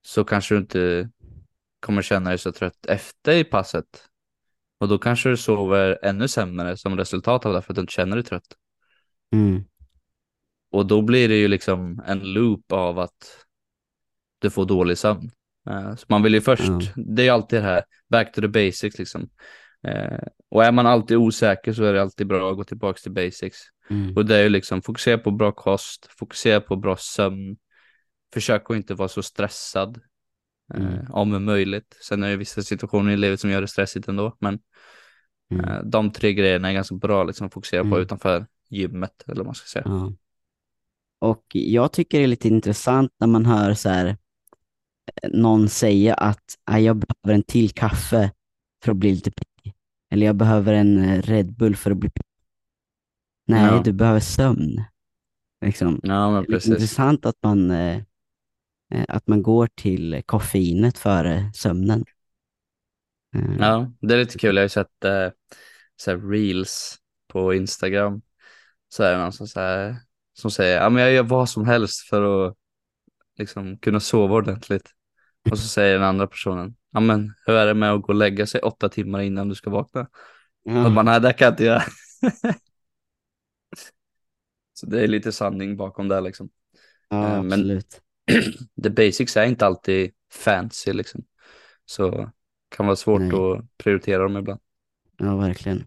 så 0.02 0.24
kanske 0.24 0.54
du 0.54 0.58
inte 0.58 1.10
kommer 1.80 2.02
känna 2.02 2.30
dig 2.30 2.38
så 2.38 2.52
trött 2.52 2.86
efter 2.86 3.32
i 3.32 3.44
passet. 3.44 4.04
Och 4.78 4.88
då 4.88 4.98
kanske 4.98 5.28
du 5.28 5.36
sover 5.36 5.98
ännu 6.02 6.28
sämre 6.28 6.76
som 6.76 6.96
resultat 6.96 7.46
av 7.46 7.52
det 7.52 7.62
för 7.62 7.72
att 7.72 7.74
du 7.74 7.80
inte 7.80 7.92
känner 7.92 8.16
dig 8.16 8.24
trött. 8.24 8.56
Mm. 9.32 9.64
Och 10.70 10.86
då 10.86 11.02
blir 11.02 11.28
det 11.28 11.36
ju 11.36 11.48
liksom 11.48 12.02
en 12.06 12.32
loop 12.32 12.72
av 12.72 12.98
att 12.98 13.46
du 14.38 14.50
får 14.50 14.64
dålig 14.66 14.98
sömn. 14.98 15.30
Eh, 15.70 15.96
Så 15.96 16.06
man 16.08 16.22
vill 16.22 16.34
ju 16.34 16.40
först, 16.40 16.62
Ja. 16.62 16.80
det 16.96 17.22
är 17.22 17.24
ju 17.24 17.30
alltid 17.30 17.58
det 17.58 17.62
här, 17.62 17.82
back 18.08 18.32
to 18.32 18.40
the 18.40 18.48
basics 18.48 18.98
liksom. 18.98 19.30
Eh, 19.86 20.18
Och 20.50 20.64
är 20.64 20.72
man 20.72 20.86
alltid 20.86 21.16
osäker 21.16 21.72
så 21.72 21.84
är 21.84 21.92
det 21.92 22.02
alltid 22.02 22.26
bra 22.26 22.50
att 22.50 22.56
gå 22.56 22.64
tillbaka 22.64 22.98
till 22.98 23.12
basics. 23.12 23.58
Mm. 23.90 24.16
Och 24.16 24.26
det 24.26 24.36
är 24.36 24.42
ju 24.42 24.48
liksom 24.48 24.82
fokusera 24.82 25.18
på 25.18 25.30
bra 25.30 25.52
kost, 25.52 26.08
fokusera 26.18 26.60
på 26.60 26.76
bra 26.76 26.96
sömn, 26.96 27.56
försök 28.32 28.70
att 28.70 28.76
inte 28.76 28.94
vara 28.94 29.08
så 29.08 29.22
stressad. 29.22 30.00
eh, 30.74 30.80
Mm. 30.80 31.06
Om 31.10 31.44
möjligt. 31.44 31.96
Sen 32.08 32.22
är 32.22 32.30
det 32.30 32.36
vissa 32.36 32.62
situationer 32.62 33.12
i 33.12 33.16
livet 33.16 33.40
som 33.40 33.50
gör 33.50 33.60
det 33.60 33.68
stressigt 33.68 34.08
ändå, 34.08 34.36
men 34.38 34.58
Mm. 35.50 35.64
eh, 35.64 35.82
de 35.84 36.10
tre 36.10 36.32
grejerna 36.34 36.68
är 36.68 36.72
ganska 36.72 36.94
bra 36.94 37.24
liksom, 37.24 37.46
att 37.46 37.52
fokusera 37.54 37.82
på 37.82 37.86
Mm. 37.88 38.00
utanför 38.00 38.46
gymmet, 38.68 39.22
eller 39.26 39.36
vad 39.36 39.46
man 39.46 39.54
ska 39.54 39.66
säga. 39.66 39.82
Ja. 39.86 40.12
Och 41.18 41.44
jag 41.52 41.92
tycker 41.92 42.18
det 42.18 42.24
är 42.24 42.28
lite 42.28 42.48
intressant 42.48 43.12
när 43.20 43.26
man 43.26 43.46
hör 43.46 43.74
så 43.74 43.88
här, 43.88 44.06
eh, 45.22 45.30
någon 45.32 45.68
säga 45.68 46.14
att 46.14 46.44
"Ah, 46.64 46.78
jag 46.78 46.96
behöver 46.96 47.34
en 47.38 47.42
till 47.42 47.70
kaffe 47.70 48.32
för 48.84 48.90
att 48.92 48.96
bli 48.98 49.10
lite 49.10 49.30
pigg. 49.30 49.74
Eller 50.10 50.26
jag 50.26 50.36
behöver 50.36 50.72
en 50.72 50.98
eh, 51.04 51.22
Red 51.22 51.52
Bull 51.56 51.76
för 51.76 51.90
att 51.90 51.96
bli 51.96 52.10
pigg. 52.10 52.24
Nej, 53.46 53.64
Ja. 53.64 53.82
du 53.84 53.92
behöver 53.92 54.20
sömn. 54.20 54.84
Liksom. 55.64 56.00
Ja, 56.02 56.44
Det 56.48 56.54
är 56.54 56.68
intressant 56.70 57.26
att 57.26 57.36
man, 57.42 57.70
eh, 57.70 58.02
att 59.08 59.26
man 59.26 59.42
går 59.42 59.68
till 59.74 60.22
koffeinet 60.26 60.98
före 60.98 61.50
sömnen. 61.54 62.04
Eh, 63.34 63.56
Ja, 63.60 63.92
det 64.00 64.14
är 64.14 64.18
lite 64.18 64.38
kul. 64.38 64.56
Jag 64.56 64.60
har 64.60 64.64
ju 64.64 64.68
sett 64.68 65.04
eh, 65.04 65.28
så 65.96 66.16
reels 66.16 66.96
på 67.28 67.54
Instagram. 67.54 68.22
Så 68.88 69.02
är 69.02 69.12
det 69.12 69.18
någon 69.18 69.32
som, 69.32 69.46
så 69.46 69.60
här, 69.60 69.96
som 70.32 70.50
säger, 70.50 70.90
men 70.90 71.02
jag 71.02 71.12
gör 71.12 71.22
vad 71.22 71.48
som 71.48 71.66
helst 71.66 72.08
för 72.08 72.48
att 72.48 72.56
liksom 73.38 73.78
kunna 73.78 74.00
sova 74.00 74.34
ordentligt. 74.34 74.90
Och 75.50 75.58
så 75.58 75.68
säger 75.68 75.94
den 75.94 76.02
andra 76.08 76.26
personen, 76.26 76.76
ja 76.92 77.00
men 77.00 77.34
hur 77.46 77.54
är 77.54 77.66
det 77.66 77.74
med 77.74 77.92
att 77.92 78.02
gå 78.02 78.08
och 78.08 78.14
lägga 78.14 78.46
sig 78.46 78.60
åtta 78.60 78.88
timmar 78.88 79.20
innan 79.20 79.48
du 79.48 79.54
ska 79.54 79.70
vakna? 79.70 80.08
Och 80.84 80.92
man, 80.92 81.04
nej 81.04 81.20
det 81.20 81.32
kan 81.32 81.44
jag 81.46 81.52
inte 81.52 81.64
göra. 81.64 81.82
Så 84.72 84.86
det 84.86 85.02
är 85.04 85.08
lite 85.08 85.32
sanning 85.32 85.76
bakom 85.76 86.08
det 86.08 86.20
liksom. 86.20 86.50
ja 87.08 87.28
Eh, 87.28 87.42
Men 87.42 87.50
absolut. 87.50 88.02
the 88.82 88.90
basics 88.90 89.36
är 89.36 89.44
inte 89.46 89.66
alltid 89.66 90.12
fancy 90.32 90.92
liksom. 90.92 91.24
Så 91.84 92.30
kan 92.68 92.86
vara 92.86 92.96
svårt 92.96 93.20
Nej, 93.20 93.32
att 93.32 93.76
prioritera 93.78 94.22
dem 94.22 94.36
ibland. 94.36 94.60
ja 95.18 95.36
verkligen. 95.36 95.84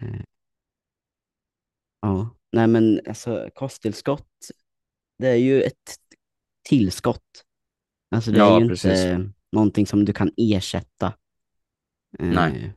Eh, 0.00 0.22
Ja, 2.00 2.36
nej 2.52 2.66
men 2.66 3.00
alltså 3.08 3.50
kosttillskott, 3.54 4.28
det 5.18 5.28
är 5.28 5.34
ju 5.36 5.62
ett 5.62 5.96
tillskott. 6.68 7.44
Alltså 8.10 8.30
det 8.32 8.38
är 8.44 8.44
Ja, 8.44 8.60
ju 8.60 8.68
precis. 8.68 8.90
inte 8.90 9.32
någonting 9.52 9.86
som 9.86 10.04
du 10.04 10.12
kan 10.12 10.30
ersätta. 10.36 11.14
Nej. 12.18 12.64
Eh, 12.64 12.70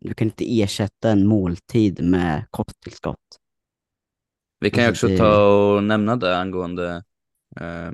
Du 0.00 0.14
kan 0.14 0.26
inte 0.28 0.60
ersätta 0.62 1.10
en 1.10 1.26
måltid 1.26 2.04
med 2.04 2.46
kosttillskott. 2.50 3.38
Vi 4.60 4.70
kan 4.70 4.82
ju 4.84 4.88
Alltså 4.88 5.06
också 5.06 5.08
det, 5.08 5.16
ta 5.18 5.46
och 5.74 5.84
nämna 5.84 6.16
det 6.16 6.38
angående, 6.38 7.04
eh, 7.60 7.90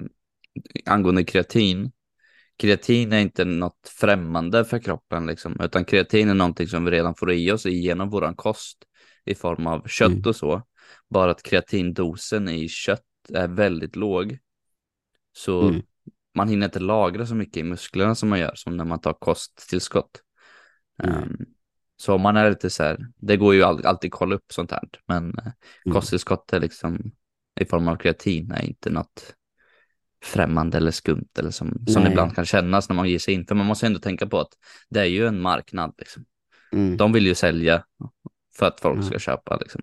angående 0.86 1.24
kreatin. 1.24 1.92
Kreatin 2.56 3.12
är 3.12 3.18
inte 3.20 3.44
något 3.44 3.88
främmande 4.00 4.64
för 4.64 4.78
kroppen, 4.78 5.26
liksom, 5.26 5.56
utan 5.60 5.84
kreatin 5.84 6.28
är 6.28 6.34
någonting 6.34 6.66
som 6.66 6.84
vi 6.84 6.90
redan 6.90 7.14
får 7.14 7.32
i 7.32 7.52
oss 7.52 7.66
genom 7.66 8.10
våran 8.10 8.34
kost 8.34 8.84
i 9.24 9.34
form 9.34 9.66
av 9.66 9.86
kött 9.86 10.08
mm, 10.08 10.22
och 10.26 10.36
så. 10.36 10.62
Bara 11.10 11.30
att 11.30 11.42
kreatindosen 11.42 12.48
i 12.48 12.68
kött 12.68 13.02
är 13.34 13.48
väldigt 13.48 13.96
låg, 13.96 14.38
så 15.32 15.68
mm, 15.68 15.82
man 16.34 16.48
hinner 16.48 16.66
inte 16.66 16.80
lagra 16.80 17.26
så 17.26 17.34
mycket 17.34 17.56
i 17.56 17.62
musklerna 17.62 18.14
som 18.14 18.28
man 18.28 18.38
gör, 18.38 18.52
som 18.54 18.76
när 18.76 18.84
man 18.84 19.00
tar 19.00 19.12
kosttillskott. 19.12 20.22
nej, 21.02 21.12
Um, 21.22 21.46
så 21.96 22.14
om 22.14 22.20
man 22.20 22.36
är 22.36 22.50
lite 22.50 22.70
så 22.70 22.82
här, 22.82 23.06
det 23.16 23.36
går 23.36 23.54
ju 23.54 23.62
all, 23.62 23.86
alltid 23.86 24.12
kolla 24.12 24.34
upp 24.34 24.52
sånt 24.52 24.70
här, 24.70 24.88
men 25.06 25.38
eh, 25.38 25.52
mm, 25.86 25.94
kosttillskott 25.94 26.52
är 26.52 26.60
liksom 26.60 27.12
i 27.60 27.64
form 27.64 27.88
av 27.88 27.96
kreatin 27.96 28.50
är 28.50 28.62
inte 28.62 28.90
något 28.90 29.34
främmande 30.24 30.76
eller 30.76 30.90
skumt 30.90 31.28
eller 31.38 31.50
som, 31.50 31.86
som 31.86 32.04
det 32.04 32.10
ibland 32.10 32.34
kan 32.34 32.44
kännas 32.44 32.88
när 32.88 32.96
man 32.96 33.08
ger 33.08 33.18
sig 33.18 33.34
in. 33.34 33.46
För 33.46 33.54
man 33.54 33.66
måste 33.66 33.86
ändå 33.86 34.00
tänka 34.00 34.26
på 34.26 34.40
att 34.40 34.52
det 34.88 35.00
är 35.00 35.04
ju 35.04 35.26
en 35.26 35.40
marknad. 35.40 35.94
Liksom. 35.98 36.24
mm, 36.72 36.96
De 36.96 37.12
vill 37.12 37.26
ju 37.26 37.34
sälja 37.34 37.84
för 38.58 38.66
att 38.66 38.80
folk 38.80 39.04
ska 39.04 39.18
köpa. 39.18 39.56
Liksom. 39.56 39.82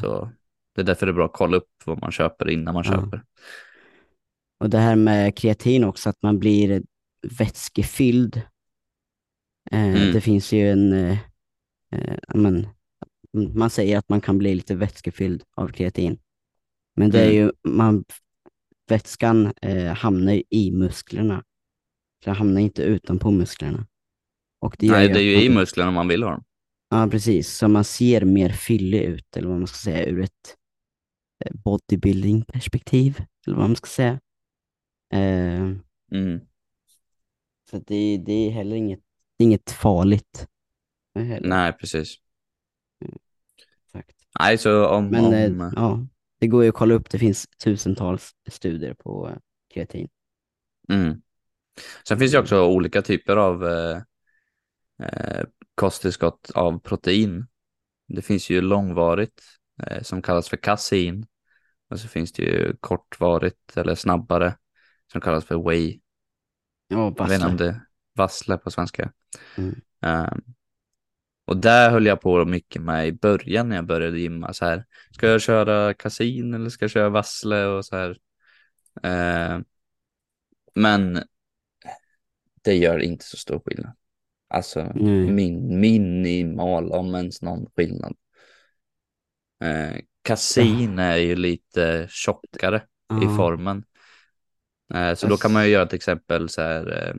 Så 0.00 0.30
det 0.74 0.80
är 0.80 0.84
därför 0.84 1.06
det 1.06 1.12
är 1.12 1.14
bra 1.14 1.26
att 1.26 1.32
kolla 1.32 1.56
upp 1.56 1.70
vad 1.84 2.00
man 2.00 2.12
köper 2.12 2.50
innan 2.50 2.74
man 2.74 2.84
köper. 2.84 3.24
Och 4.60 4.70
det 4.70 4.78
här 4.78 4.96
med 4.96 5.36
kreatin 5.36 5.84
också, 5.84 6.10
att 6.10 6.22
man 6.22 6.38
blir 6.38 6.82
vätskefylld. 7.38 8.36
Eh, 8.36 8.42
Mm, 9.72 10.12
det 10.12 10.20
finns 10.20 10.52
ju 10.52 10.70
en, 10.70 10.92
eh, 10.92 11.18
eh, 11.92 12.18
men, 12.34 12.66
man 13.32 13.70
säger 13.70 13.98
att 13.98 14.08
man 14.08 14.20
kan 14.20 14.38
bli 14.38 14.54
lite 14.54 14.74
vätskefylld 14.74 15.42
av 15.56 15.68
kreatin. 15.68 16.18
Men 16.96 17.10
det 17.10 17.20
är 17.20 17.30
mm. 17.30 17.36
ju, 17.36 17.52
man, 17.62 18.04
vätskan 18.90 19.52
eh, 19.62 19.92
hamnar 19.94 20.42
i 20.50 20.70
musklerna. 20.72 21.44
Så 22.24 22.30
den 22.30 22.36
hamnar 22.36 22.60
inte 22.60 22.82
utanpå 22.82 23.30
musklerna. 23.30 23.86
Och 24.60 24.76
det 24.78 24.86
Nej, 24.90 25.08
det 25.08 25.18
är 25.18 25.22
ju 25.22 25.42
i 25.44 25.48
man, 25.48 25.58
musklerna 25.58 25.88
om 25.88 25.94
man 25.94 26.08
vill 26.08 26.22
ha 26.22 26.30
dem. 26.30 26.44
ja 26.90 27.08
precis, 27.10 27.56
så 27.56 27.68
man 27.68 27.84
ser 27.84 28.24
mer 28.24 28.50
fyllig 28.50 29.02
ut, 29.02 29.36
eller 29.36 29.48
vad 29.48 29.58
man 29.58 29.66
ska 29.66 29.76
säga, 29.76 30.06
ur 30.06 30.20
ett 30.20 30.56
eh, 31.44 31.52
bodybuilding-perspektiv, 31.64 33.22
eller 33.46 33.56
vad 33.56 33.66
man 33.68 33.76
ska 33.76 33.86
säga. 33.86 34.20
Eh, 35.12 35.70
Mm. 36.12 36.40
så 37.70 37.78
det, 37.78 38.18
det 38.26 38.32
är 38.32 38.50
heller 38.50 38.76
inget, 38.76 39.00
inget 39.38 39.70
farligt. 39.70 40.46
eh, 41.14 41.22
Heller. 41.22 41.48
Nej, 41.48 41.72
precis. 41.72 42.16
Exakt. 43.86 44.16
Nej, 44.38 44.58
så 44.58 44.86
om, 44.86 45.08
Men 45.08 45.32
eh, 45.32 45.46
om 45.66 45.72
ja, 45.76 46.06
det 46.40 46.46
går 46.46 46.62
ju 46.62 46.68
att 46.68 46.74
kolla 46.74 46.94
upp, 46.94 47.10
det 47.10 47.18
finns 47.18 47.46
tusentals 47.64 48.30
studier 48.48 48.94
på 48.94 49.28
eh, 49.28 49.36
kreatin. 49.74 50.08
mm. 50.88 51.22
Sen 52.08 52.18
finns 52.18 52.32
det 52.32 52.38
också 52.38 52.66
olika 52.66 53.02
typer 53.02 53.36
av 53.36 53.66
eh, 53.66 54.02
eh, 55.02 55.44
kosttillskott 55.74 56.50
av 56.54 56.78
protein. 56.78 57.46
Det 58.08 58.22
finns 58.22 58.50
ju 58.50 58.60
långvarigt 58.60 59.42
eh, 59.82 60.02
som 60.02 60.22
kallas 60.22 60.48
för 60.48 60.56
kasein. 60.56 61.26
Och 61.90 62.00
så 62.00 62.08
finns 62.08 62.32
det 62.32 62.42
ju 62.42 62.76
kortvarigt 62.80 63.76
eller 63.76 63.94
snabbare 63.94 64.56
som 65.12 65.20
kallas 65.20 65.44
för 65.44 65.68
whey. 65.70 66.00
ja, 66.88 67.14
Jag 67.18 67.28
vet 67.28 67.34
inte 67.34 67.46
om 67.46 67.56
vassle. 67.56 67.66
det 67.66 67.80
vassle 68.16 68.56
på 68.56 68.70
svenska. 68.70 69.12
Mm. 69.56 69.80
Um, 70.02 70.54
och 71.50 71.56
där 71.56 71.90
höll 71.90 72.06
jag 72.06 72.20
på 72.20 72.44
mycket 72.44 72.82
med 72.82 73.08
i 73.08 73.12
början 73.12 73.68
när 73.68 73.76
jag 73.76 73.86
började 73.86 74.20
gymma. 74.20 74.52
Så 74.52 74.64
här, 74.64 74.84
ska 75.10 75.28
jag 75.28 75.40
köra 75.40 75.94
kasin 75.94 76.54
eller 76.54 76.70
ska 76.70 76.84
jag 76.84 76.90
köra 76.90 77.08
vassle 77.08 77.64
och 77.64 77.84
så 77.84 77.96
här. 77.96 78.18
Eh, 79.02 79.60
men 80.74 81.22
det 82.62 82.74
gör 82.74 82.98
inte 82.98 83.24
så 83.24 83.36
stor 83.36 83.62
skillnad. 83.64 83.92
Alltså 84.48 84.92
Nej. 84.94 85.30
min, 85.30 85.80
minimal 85.80 86.92
om 86.92 87.14
ens 87.14 87.42
någon 87.42 87.66
skillnad. 87.76 88.16
Eh, 89.64 90.00
kasin 90.22 90.98
Ja, 90.98 91.04
är 91.04 91.16
ju 91.16 91.36
lite 91.36 92.06
tjockare 92.10 92.76
i 93.22 93.24
ja, 93.24 93.36
formen. 93.36 93.84
Eh, 94.94 95.14
så 95.14 95.26
då 95.26 95.36
kan 95.36 95.52
man 95.52 95.64
ju 95.64 95.70
göra 95.70 95.86
till 95.86 95.96
exempel 95.96 96.48
så 96.48 96.62
här. 96.62 97.08
Eh, 97.08 97.14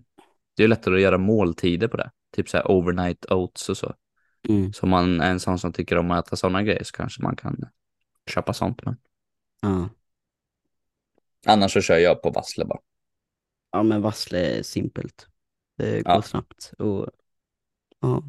det 0.55 0.63
är 0.63 0.67
lättare 0.67 0.95
att 0.95 1.01
göra 1.01 1.17
måltider 1.17 1.87
på 1.87 1.97
det. 1.97 2.11
Typ 2.35 2.49
så 2.49 2.57
här 2.57 2.71
overnight 2.71 3.31
oats 3.31 3.69
och 3.69 3.77
så. 3.77 3.95
Mm, 4.49 4.73
Så 4.73 4.83
om 4.83 4.89
man 4.89 5.21
är 5.21 5.31
en 5.31 5.39
sån 5.39 5.59
som 5.59 5.73
tycker 5.73 5.97
om 5.97 6.11
att 6.11 6.27
äta 6.27 6.35
sådana 6.35 6.63
grejer 6.63 6.83
så 6.83 6.91
kanske 6.93 7.23
man 7.23 7.35
kan 7.35 7.69
köpa 8.31 8.53
sånt. 8.53 8.85
Men 8.85 8.97
ja. 9.61 9.89
annars 11.45 11.73
så 11.73 11.81
kör 11.81 11.97
jag 11.97 12.21
på 12.21 12.29
vassle 12.29 12.65
bara. 12.65 12.79
ja, 13.71 13.83
men 13.83 14.01
vassle 14.01 14.39
är 14.59 14.63
simpelt. 14.63 15.27
Det 15.77 16.03
går 16.07 16.21
Ja, 16.21 16.21
snabbt 16.21 16.73
och 16.79 17.09
ja. 18.01 18.23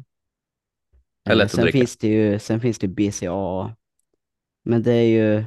att 1.23 1.51
sen 1.51 1.69
finns 1.69 1.97
det 1.97 2.07
ju, 2.07 2.39
sen 2.39 2.61
finns 2.61 2.79
det 2.79 2.87
BCA, 2.87 3.75
men 4.65 4.83
det 4.83 4.93
är 4.93 5.03
ju, 5.07 5.45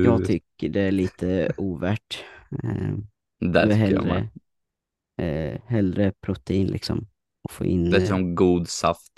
jag 0.00 0.22
Bu. 0.22 0.24
tycker 0.24 0.68
det 0.68 0.80
är 0.80 0.92
lite 0.92 1.52
ovärt. 1.56 2.24
Eh, 2.64 2.94
Det 3.40 3.60
jag 3.60 3.72
tycker 3.72 3.94
jag 3.94 4.06
med. 4.06 4.24
hellre, 4.24 5.18
eh, 5.18 5.60
hellre 5.66 6.12
protein 6.20 6.66
liksom. 6.66 7.08
Och 7.42 7.50
få 7.50 7.64
in, 7.64 7.90
Det 7.90 7.96
är 7.96 8.00
eh, 8.00 8.06
som 8.06 8.34
god 8.34 8.68
saft. 8.68 9.12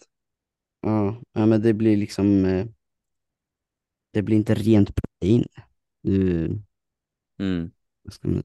ja, 0.80 1.22
ja, 1.32 1.46
men 1.46 1.62
det 1.62 1.74
blir 1.74 1.96
liksom, 1.96 2.44
eh, 2.44 2.66
det 4.10 4.22
blir 4.22 4.36
inte 4.36 4.54
rent 4.54 4.90
protein. 4.94 5.44
Du, 6.02 6.48
Mm. 7.38 7.72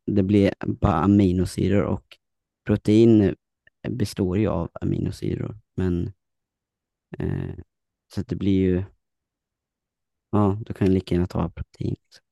det 0.06 0.24
blir 0.24 0.54
bara 0.68 0.94
aminosyror 0.96 1.84
och 1.84 2.18
protein 2.66 3.36
består 3.90 4.38
ju 4.38 4.48
av 4.48 4.70
aminosyror. 4.82 5.58
Men 5.76 6.12
eh, 7.20 7.56
så 8.14 8.22
det 8.22 8.36
blir 8.36 8.60
ju, 8.62 8.84
ja, 10.32 10.58
du 10.66 10.74
kan 10.74 10.94
lika 10.94 11.16
gärna 11.16 11.28
ta 11.28 11.50
protein. 11.50 11.96
Liksom. 12.04 12.24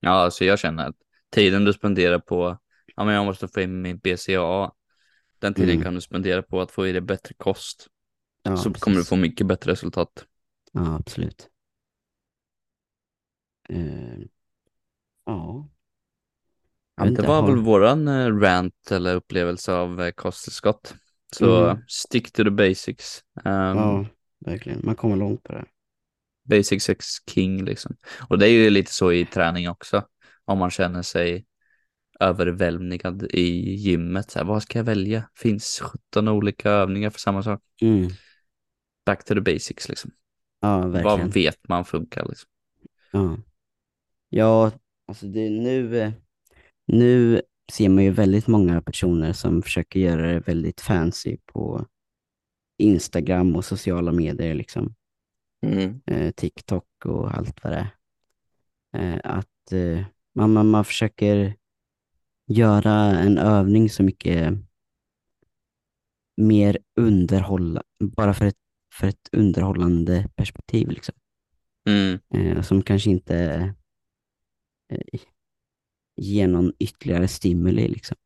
Ja, 0.00 0.10
alltså 0.10 0.44
jag 0.44 0.58
känner 0.58 0.88
att 0.88 0.96
tiden 1.30 1.64
du 1.64 1.72
spenderar 1.72 2.18
på, 2.18 2.58
ja 2.96 3.04
men 3.04 3.14
jag 3.14 3.24
måste 3.24 3.48
få 3.48 3.60
in 3.60 3.82
min 3.82 3.98
BCAA, 3.98 4.72
den 5.40 5.54
tiden 5.54 5.76
Mm, 5.76 5.84
kan 5.84 5.94
du 5.94 6.00
spendera 6.00 6.42
på 6.42 6.60
att 6.60 6.70
få 6.70 6.86
i 6.86 6.92
dig 6.92 7.00
bättre 7.00 7.34
kost. 7.38 7.88
ja, 8.42 8.56
Så 8.56 8.74
kommer 8.74 8.96
du 8.96 9.00
precis. 9.00 9.08
få 9.08 9.16
mycket 9.16 9.46
bättre 9.46 9.72
resultat. 9.72 10.26
Ja, 10.72 10.96
absolut. 10.96 11.50
Eh, 13.68 14.28
ja, 15.26 15.68
Ja, 16.96 17.04
det 17.10 17.22
var 17.22 17.42
väl 17.42 17.56
har, 17.56 17.56
våran 17.56 18.08
eh, 18.08 18.26
rant 18.40 18.90
eller 18.90 19.14
upplevelse 19.14 19.72
av 19.72 20.02
eh, 20.02 20.10
kosttillskott. 20.10 20.94
Så 21.36 21.66
mm, 21.66 21.82
stick 21.86 22.32
to 22.32 22.44
the 22.44 22.50
basics. 22.50 23.24
Um, 23.44 23.52
ja, 23.78 24.06
verkligen. 24.38 24.80
Man 24.84 24.96
kommer 24.96 25.16
långt 25.16 25.42
på 25.42 25.52
det. 25.52 25.64
basics 26.44 26.88
is 26.88 27.22
king 27.30 27.64
liksom. 27.64 27.96
Och 28.28 28.38
det 28.38 28.46
är 28.48 28.50
ju 28.52 28.70
lite 28.70 28.92
så 28.92 29.12
i 29.12 29.26
träning 29.26 29.68
också. 29.68 30.04
Om 30.44 30.58
man 30.58 30.70
känner 30.70 31.02
sig 31.02 31.46
överväldigad 32.20 33.22
i 33.30 33.74
gymmet. 33.74 34.30
Så 34.30 34.38
här, 34.38 34.46
vad 34.46 34.62
ska 34.62 34.78
jag 34.78 34.84
välja? 34.84 35.30
Finns 35.34 35.80
17 35.82 36.28
olika 36.28 36.70
övningar 36.70 37.10
för 37.10 37.18
samma 37.18 37.42
sak. 37.42 37.60
Mm, 37.82 38.10
Back 39.06 39.24
to 39.24 39.34
the 39.34 39.40
basics 39.40 39.88
liksom. 39.88 40.10
ja, 40.60 40.78
Vad 40.78 40.90
verkligen. 40.90 41.30
vet 41.30 41.68
man 41.68 41.84
funkar 41.84 42.26
liksom. 42.28 42.48
Ja, 43.12 43.36
ja 44.28 44.72
alltså 45.06 45.26
det, 45.26 45.50
nu, 45.50 45.98
eh, 46.00 46.12
nu 46.86 47.42
ser 47.72 47.88
man 47.88 48.04
ju 48.04 48.10
väldigt 48.10 48.46
många 48.46 48.82
personer 48.82 49.32
som 49.32 49.62
försöker 49.62 50.00
göra 50.00 50.32
det 50.32 50.40
väldigt 50.40 50.80
fancy 50.80 51.36
på 51.46 51.86
Instagram 52.78 53.56
och 53.56 53.64
sociala 53.64 54.12
medier, 54.12 54.54
liksom. 54.54 54.94
Mm. 55.66 56.00
Eh, 56.06 56.30
TikTok 56.30 56.86
och 57.04 57.34
allt 57.34 57.64
vad 57.64 57.72
det 57.72 57.90
är. 58.92 59.14
Eh, 59.14 59.20
att 59.24 59.72
eh, 59.72 60.04
man, 60.34 60.52
man, 60.52 60.70
man 60.70 60.84
försöker 60.84 61.54
göra 62.50 62.92
en 63.18 63.38
övning 63.38 63.90
så 63.90 64.02
mycket 64.02 64.54
mer 66.36 66.78
underhålla, 66.96 67.82
bara 68.00 68.34
för 68.34 68.46
ett, 68.46 68.56
för 68.94 69.06
ett 69.08 69.28
underhållande 69.32 70.28
perspektiv 70.36 70.88
liksom. 70.88 71.14
Mm, 71.88 72.20
Eh, 72.34 72.62
som 72.62 72.82
kanske 72.82 73.10
inte 73.10 73.36
eh, 74.88 75.20
ger 76.16 76.48
någon 76.48 76.72
ytterligare 76.78 77.28
stimuli 77.28 77.88
liksom. 77.88 78.16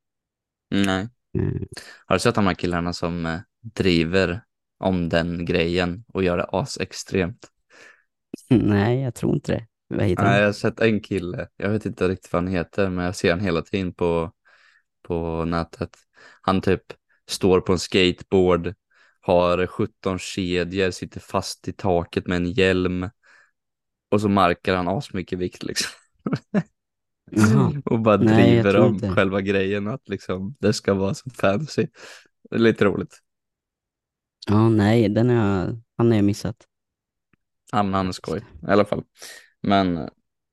nej. 0.71 1.09
Eh, 1.39 1.63
Har 2.07 2.15
du 2.17 2.21
sett 2.21 2.35
de 2.35 2.47
här 2.47 2.55
killarna 2.55 2.93
som 2.93 3.27
eh, 3.27 3.41
driver 3.61 4.45
om 4.79 5.09
den 5.09 5.45
grejen 5.45 6.05
och 6.09 6.25
gör 6.25 6.37
det 6.37 6.45
asextremt? 6.45 7.51
nej, 8.51 9.01
jag 9.01 9.15
tror 9.15 9.35
inte 9.35 9.53
det. 9.53 9.67
Vad 9.97 10.07
heter 10.07 10.25
Nej, 10.25 10.41
jag 10.41 10.47
har 10.49 10.53
sett 10.53 10.81
en 10.81 11.01
kille, 11.01 11.49
jag 11.57 11.71
vet 11.71 11.87
inte 11.87 12.09
riktigt 12.09 12.33
vad 12.33 12.43
han 12.43 12.53
heter, 12.53 12.91
men 12.91 13.05
jag 13.05 13.17
ser 13.17 13.31
han 13.31 13.41
hela 13.41 13.63
tiden 13.63 13.95
på, 13.95 14.33
på 15.03 15.45
nätet. 15.45 15.97
Han 16.43 16.61
typ 16.61 16.83
står 17.29 17.61
på 17.61 17.73
en 17.73 17.79
skateboard, 17.79 18.75
har 19.21 19.67
17 19.67 20.19
kedjor, 20.19 20.91
sitter 20.91 21.21
fast 21.21 21.69
i 21.69 21.73
taket 21.73 22.27
med 22.27 22.37
en 22.37 22.53
hjälm 22.53 23.11
och 24.11 24.21
så 24.21 24.29
markar 24.29 24.77
han 24.77 24.89
asmycket 24.89 25.39
vikt 25.39 25.63
liksom. 25.63 25.91
Och 27.85 28.01
bara 28.01 28.17
Nej, 28.17 28.63
driver 28.63 28.77
om 28.77 28.95
inte. 28.95 29.09
själva 29.09 29.41
grejen 29.41 29.89
att 29.89 30.09
liksom 30.09 30.57
det 30.61 30.73
ska 30.73 30.95
vara 30.95 31.15
så 31.15 31.31
fancy. 31.31 31.87
Det 32.51 32.57
är 32.57 32.61
lite 32.61 32.85
roligt. 32.85 33.21
Ja, 34.47 34.69
nej, 34.69 35.09
den 35.09 35.29
har 35.29 35.37
jag, 35.37 35.81
han 35.97 36.09
har 36.11 36.17
jag 36.17 36.25
missat. 36.25 36.67
Ja, 37.73 37.83
men 37.83 37.95
han 37.95 38.09
är 38.09 38.13
skoj 38.13 38.39
i 38.39 38.67
alla 38.71 38.85
fall. 38.85 39.05
Men 39.65 40.09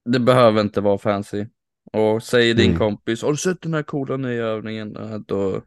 det 0.05 0.19
behöver 0.19 0.61
inte 0.61 0.81
vara 0.81 0.97
fancy. 0.97 1.45
Och 1.93 2.23
säger 2.23 2.53
din 2.53 2.69
Nej. 2.69 2.77
kompis, 2.77 3.21
har 3.23 3.31
du 3.31 3.37
sett 3.37 3.61
den 3.61 3.73
här 3.73 3.83
coola 3.83 4.17
nya 4.17 4.43
övningen? 4.45 4.97
Då 5.27 5.61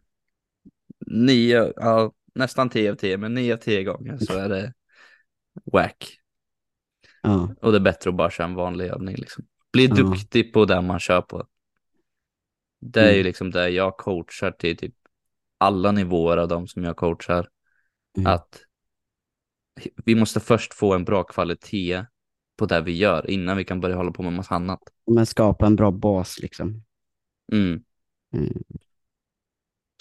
nio, 1.07 1.73
ja, 1.77 2.13
nästan 2.35 2.71
tio 2.71 2.93
av 2.93 2.97
tio, 2.97 3.17
men 3.17 3.35
nio 3.35 3.55
av 3.55 3.59
tio 3.59 3.85
gånger 3.85 4.19
så 4.19 4.33
är 4.39 4.49
det 4.49 4.73
whack. 5.73 6.19
Ja, 7.23 7.55
Och 7.61 7.73
det 7.73 7.79
är 7.79 7.81
bättre 7.81 8.11
att 8.11 8.17
bara 8.17 8.31
köra 8.31 8.47
en 8.47 8.55
vanlig 8.55 8.87
övning 8.87 9.17
liksom. 9.17 9.45
Bli 9.73 9.87
Ja. 9.87 9.95
duktig 9.95 10.53
på 10.53 10.65
det 10.65 10.81
man 10.81 11.01
kör 11.01 11.21
på. 11.21 11.47
Det 12.81 13.01
är 13.01 13.07
ju 13.13 13.15
Mm. 13.21 13.25
liksom 13.27 13.51
det 13.51 13.69
jag 13.69 13.97
coachar 13.97 14.51
till 14.51 14.77
typ 14.77 14.95
alla 15.59 15.93
nivåer 15.93 16.37
av 16.37 16.49
de 16.49 16.69
som 16.69 16.85
jag 16.85 16.97
coachar. 16.97 17.49
Mm. 18.19 18.33
Att 18.33 18.61
vi 20.05 20.15
måste 20.15 20.41
först 20.41 20.75
få 20.75 20.95
en 20.95 21.05
bra 21.05 21.23
kvalitet 21.25 22.05
på 22.57 22.67
det 22.67 22.81
vi 22.81 22.93
gör 22.97 23.31
innan 23.31 23.57
vi 23.57 23.65
kan 23.65 23.81
börja 23.81 23.97
hålla 23.97 24.11
på 24.11 24.23
med 24.23 24.33
massa 24.33 24.55
annat. 24.55 24.81
men 25.07 25.27
skapa 25.27 25.67
en 25.67 25.77
bra 25.77 25.91
bas 25.91 26.39
liksom. 26.41 26.83
Mm. 27.53 27.83
Mm. 28.35 28.63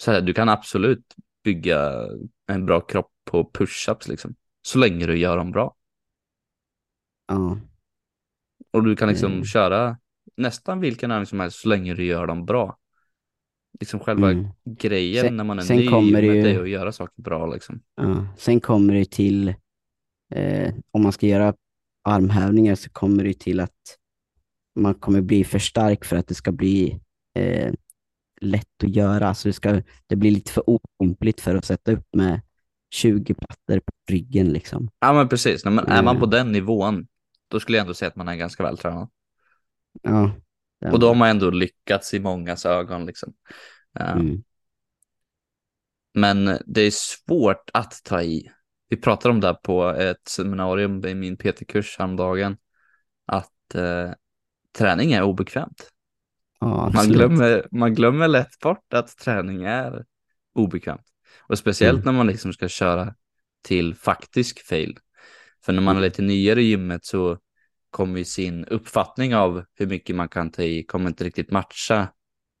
Så 0.02 0.10
här, 0.12 0.20
du 0.20 0.34
kan 0.34 0.48
absolut 0.48 1.14
bygga 1.44 1.92
en 2.46 2.66
bra 2.66 2.80
kropp 2.80 3.10
på 3.24 3.50
push-ups 3.54 4.08
liksom. 4.08 4.34
Så 4.62 4.78
länge 4.78 5.06
du 5.06 5.18
gör 5.18 5.36
dem 5.36 5.50
bra. 5.52 5.74
Ja, 7.28 7.58
Och 8.72 8.84
du 8.84 8.96
kan 8.96 9.08
liksom 9.08 9.32
Mm. 9.32 9.44
köra 9.44 9.98
nästan 10.36 10.80
vilken 10.80 11.10
övning 11.10 11.26
som 11.26 11.40
helst 11.40 11.60
så 11.60 11.68
länge 11.68 11.94
du 11.94 12.04
gör 12.04 12.26
dem 12.26 12.44
bra. 12.46 12.78
Liksom 13.80 14.00
själva 14.00 14.30
Mm. 14.30 14.46
grejen 14.64 15.24
Sen- 15.24 15.36
när 15.36 15.44
man 15.44 15.58
är 15.58 15.62
sen 15.62 15.76
ny 15.76 15.88
kommer 15.88 16.20
det 16.22 16.26
ju- 16.26 16.42
det 16.42 16.50
är 16.50 16.62
att 16.62 16.68
göra 16.68 16.92
saker 16.92 17.22
bra 17.22 17.46
liksom. 17.46 17.80
ja. 17.94 18.26
Sen 18.38 18.60
kommer 18.60 18.94
det 18.94 19.10
till, 19.10 19.54
eh, 20.34 20.74
om 20.90 21.02
man 21.02 21.12
ska 21.12 21.26
göra 21.26 21.54
armhävningar 22.04 22.74
så 22.74 22.90
kommer 22.90 23.24
det 23.24 23.38
till 23.38 23.60
att 23.60 23.98
man 24.80 24.94
kommer 24.94 25.20
bli 25.20 25.44
för 25.44 25.58
stark 25.58 26.04
för 26.04 26.16
att 26.16 26.28
det 26.28 26.34
ska 26.34 26.52
bli 26.52 27.00
eh, 27.34 27.72
lätt 28.40 28.84
att 28.84 28.96
göra. 28.96 29.34
Så 29.34 29.48
det, 29.48 29.52
ska, 29.52 29.82
det 30.06 30.16
blir 30.16 30.30
lite 30.30 30.52
för 30.52 30.64
otympligt 30.70 31.40
för 31.40 31.54
att 31.54 31.64
sätta 31.64 31.92
upp 31.92 32.06
med 32.16 32.40
20 32.90 33.34
plattor 33.34 33.80
på 33.80 33.92
ryggen 34.10 34.52
liksom. 34.52 34.90
Ja 34.98 35.12
men 35.12 35.28
precis, 35.28 35.64
Nej, 35.64 35.74
men 35.74 35.86
är 35.86 36.02
man 36.02 36.20
på 36.20 36.26
den 36.26 36.52
nivån 36.52 37.06
då 37.48 37.60
skulle 37.60 37.78
jag 37.78 37.82
ändå 37.82 37.94
säga 37.94 38.08
att 38.08 38.16
man 38.16 38.28
är 38.28 38.36
ganska 38.36 38.62
vältränad. 38.62 39.08
Ja. 40.02 40.32
Och 40.92 41.00
då 41.00 41.06
har 41.06 41.14
man 41.14 41.28
ändå 41.28 41.50
lyckats 41.50 42.14
i 42.14 42.20
mångas 42.20 42.66
ögon 42.66 43.06
liksom. 43.06 43.34
Ja. 43.92 44.04
Mm. 44.04 44.42
Men 46.14 46.58
det 46.66 46.80
är 46.80 46.90
svårt 46.90 47.70
att 47.72 48.00
ta 48.04 48.22
i. 48.22 48.50
Vi 48.94 49.00
pratade 49.00 49.34
om 49.34 49.40
det 49.40 49.46
här 49.46 49.54
på 49.54 49.88
ett 49.88 50.28
seminarium 50.28 51.04
i 51.06 51.14
min 51.14 51.36
PT-kurs 51.36 51.96
häromdagen. 51.98 52.56
Att 53.26 53.74
eh, 53.74 54.10
träning 54.78 55.12
är 55.12 55.22
obekvämt. 55.22 55.90
Ja, 56.60 56.90
Man 56.94 57.08
glömmer, 57.08 57.68
man 57.70 57.94
glömmer 57.94 58.28
lätt 58.28 58.58
bort 58.58 58.94
att 58.94 59.16
träning 59.16 59.64
är 59.64 60.04
obekvämt. 60.54 61.06
Och 61.48 61.58
speciellt 61.58 61.96
Mm. 61.96 62.04
när 62.04 62.12
man 62.12 62.26
liksom 62.26 62.52
ska 62.52 62.68
köra 62.68 63.14
till 63.62 63.94
faktisk 63.94 64.60
fail. 64.66 64.98
För 65.64 65.72
när 65.72 65.82
man 65.82 65.96
är 65.96 66.00
Mm. 66.00 66.08
lite 66.08 66.22
nyare 66.22 66.62
i 66.62 66.64
gymmet 66.64 67.04
så 67.04 67.38
kommer 67.90 68.18
ju 68.18 68.24
sin 68.24 68.64
uppfattning 68.64 69.34
av 69.34 69.64
hur 69.74 69.86
mycket 69.86 70.16
man 70.16 70.28
kan 70.28 70.50
ta 70.50 70.62
i 70.62 70.84
kommer 70.84 71.08
inte 71.08 71.24
riktigt 71.24 71.50
matcha 71.50 72.08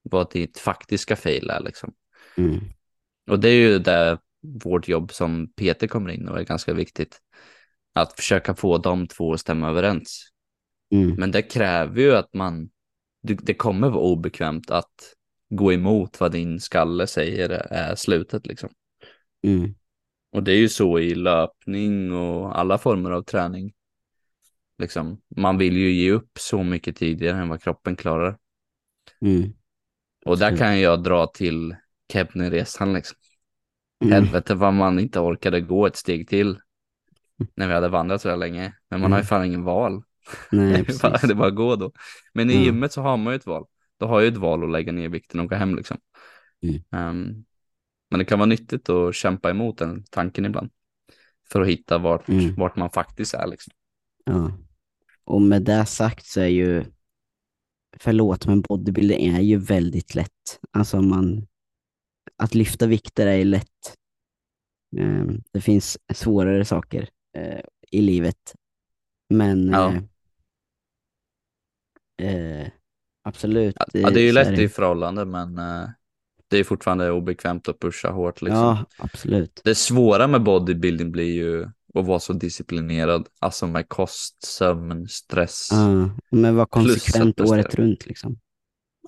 vad 0.02 0.30
ditt 0.32 0.58
faktiska 0.58 1.16
fail 1.16 1.50
är 1.50 1.60
liksom. 1.60 1.92
Mm. 2.36 2.60
Och 3.30 3.40
det 3.40 3.48
är 3.48 3.56
ju 3.70 3.78
där 3.78 4.18
vårt 4.44 4.88
jobb 4.88 5.12
som 5.12 5.48
PT 5.48 5.88
kommer 5.90 6.10
in 6.10 6.28
och 6.28 6.40
är 6.40 6.44
ganska 6.44 6.74
viktigt. 6.74 7.20
Att 7.92 8.12
försöka 8.12 8.54
få 8.54 8.78
de 8.78 9.06
två 9.06 9.32
att 9.32 9.40
stämma 9.40 9.68
överens. 9.68 10.28
Mm. 10.92 11.14
Men 11.14 11.30
det 11.30 11.42
kräver 11.42 12.00
ju 12.00 12.16
att 12.16 12.34
man, 12.34 12.70
det, 13.22 13.54
kommer 13.54 13.88
vara 13.88 14.02
obekvämt 14.02 14.70
att 14.70 15.14
gå 15.50 15.72
emot 15.72 16.20
vad 16.20 16.32
din 16.32 16.60
skalle 16.60 17.06
säger 17.06 17.50
är 17.50 17.94
slutet 17.94 18.46
liksom. 18.46 18.70
Mm. 19.46 19.74
Och 20.32 20.42
det 20.42 20.52
är 20.52 20.56
ju 20.56 20.68
så 20.68 20.98
i 20.98 21.14
löpning 21.14 22.12
och 22.12 22.58
alla 22.58 22.78
former 22.78 23.10
av 23.10 23.22
träning. 23.22 23.72
Liksom, 24.78 25.20
man 25.36 25.58
vill 25.58 25.76
ju 25.76 25.92
ge 25.92 26.10
upp 26.10 26.30
så 26.38 26.62
mycket 26.62 26.96
tidigare 26.96 27.38
än 27.38 27.48
vad 27.48 27.62
kroppen 27.62 27.96
klarar. 27.96 28.38
Mm. 29.20 29.52
Och 30.24 30.38
där 30.38 30.46
Absolut. 30.46 30.58
kan 30.58 30.80
jag 30.80 31.02
dra 31.02 31.26
till 31.26 31.76
Kebnresan 32.12 32.92
liksom. 32.92 33.18
Mm. 34.04 34.12
Helvete 34.12 34.54
vad 34.54 34.74
man 34.74 34.98
inte 34.98 35.20
orkade 35.20 35.60
gå 35.60 35.86
ett 35.86 35.96
steg 35.96 36.28
till 36.28 36.58
när 37.56 37.68
vi 37.68 37.74
hade 37.74 37.88
vandrat 37.88 38.22
så 38.22 38.28
där 38.28 38.36
länge. 38.36 38.74
Men 38.90 39.00
man 39.00 39.12
har 39.12 39.18
ju 39.18 39.20
Mm. 39.20 39.26
fan 39.26 39.44
ingen 39.44 39.62
val. 39.64 40.02
Nej, 40.50 40.82
det, 40.86 41.04
är 41.04 41.34
bara, 41.34 41.48
att 41.48 41.54
gå 41.54 41.76
då. 41.76 41.92
Men 42.34 42.50
i 42.50 42.54
Ja. 42.54 42.60
gymmet 42.60 42.92
så 42.92 43.02
har 43.02 43.16
man 43.16 43.32
ju 43.32 43.36
ett 43.36 43.46
val. 43.46 43.64
Då 44.00 44.06
har 44.06 44.20
jag 44.20 44.22
ju 44.24 44.32
ett 44.32 44.38
val 44.40 44.64
att 44.64 44.70
lägga 44.70 44.92
ner 44.92 45.08
vikten 45.08 45.40
och 45.40 45.48
gå 45.48 45.54
hem 45.56 45.76
liksom. 45.76 45.96
Mm. 46.62 46.80
Ehm, 46.92 47.44
men 48.10 48.18
det 48.18 48.24
kan 48.24 48.38
vara 48.38 48.46
nyttigt 48.46 48.88
att 48.88 49.14
kämpa 49.14 49.50
emot 49.50 49.78
den 49.78 50.04
tanken 50.10 50.44
ibland. 50.44 50.70
För 51.52 51.60
att 51.60 51.68
hitta 51.68 51.98
vart, 51.98 52.28
Mm. 52.28 52.54
vart 52.54 52.76
man 52.76 52.90
faktiskt 52.90 53.34
är 53.34 53.46
liksom. 53.46 53.72
Ja. 54.24 54.52
Och 55.24 55.42
med 55.42 55.62
det 55.62 55.86
sagt 55.86 56.26
så 56.26 56.40
är 56.40 56.46
ju, 56.46 56.84
förlåt 58.00 58.46
men 58.46 58.60
bodybuilding 58.60 59.26
är 59.36 59.40
ju 59.40 59.56
väldigt 59.58 60.14
lätt. 60.14 60.60
Alltså 60.70 61.02
man, 61.02 61.46
att 62.42 62.54
lyfta 62.54 62.86
vikter 62.86 63.26
är 63.26 63.44
lätt. 63.44 63.94
Eh, 64.96 65.24
Det 65.52 65.60
finns 65.60 65.98
svårare 66.14 66.64
saker 66.64 67.08
eh, 67.36 67.60
i 67.90 68.00
livet. 68.00 68.54
Men 69.34 69.68
Ja. 69.68 69.94
eh, 72.20 72.62
eh, 72.62 72.68
absolut. 73.22 73.76
Ja, 73.78 74.10
det 74.10 74.20
är 74.20 74.24
ju 74.26 74.32
lätt 74.32 74.58
i 74.58 74.68
förhållande 74.68 75.24
men 75.24 75.58
eh, 75.58 75.88
det 76.48 76.58
är 76.58 76.64
fortfarande 76.64 77.10
obekvämt 77.10 77.68
att 77.68 77.80
pusha 77.80 78.10
hårt 78.10 78.42
liksom. 78.42 78.58
Ja, 78.58 78.84
absolut. 78.98 79.60
Det 79.64 79.74
svåra 79.74 80.26
med 80.26 80.42
bodybuilding 80.42 81.12
blir 81.12 81.34
ju 81.34 81.62
att 81.94 82.06
vara 82.06 82.20
så 82.20 82.32
disciplinerad. 82.32 83.28
Alltså 83.38 83.66
med 83.66 83.88
kost, 83.88 84.42
sömn, 84.42 85.08
stress. 85.08 85.68
Ja, 85.70 86.10
men 86.30 86.56
vara 86.56 86.66
konsekvent 86.66 87.40
året 87.40 87.74
runt 87.74 88.06
liksom. 88.06 88.38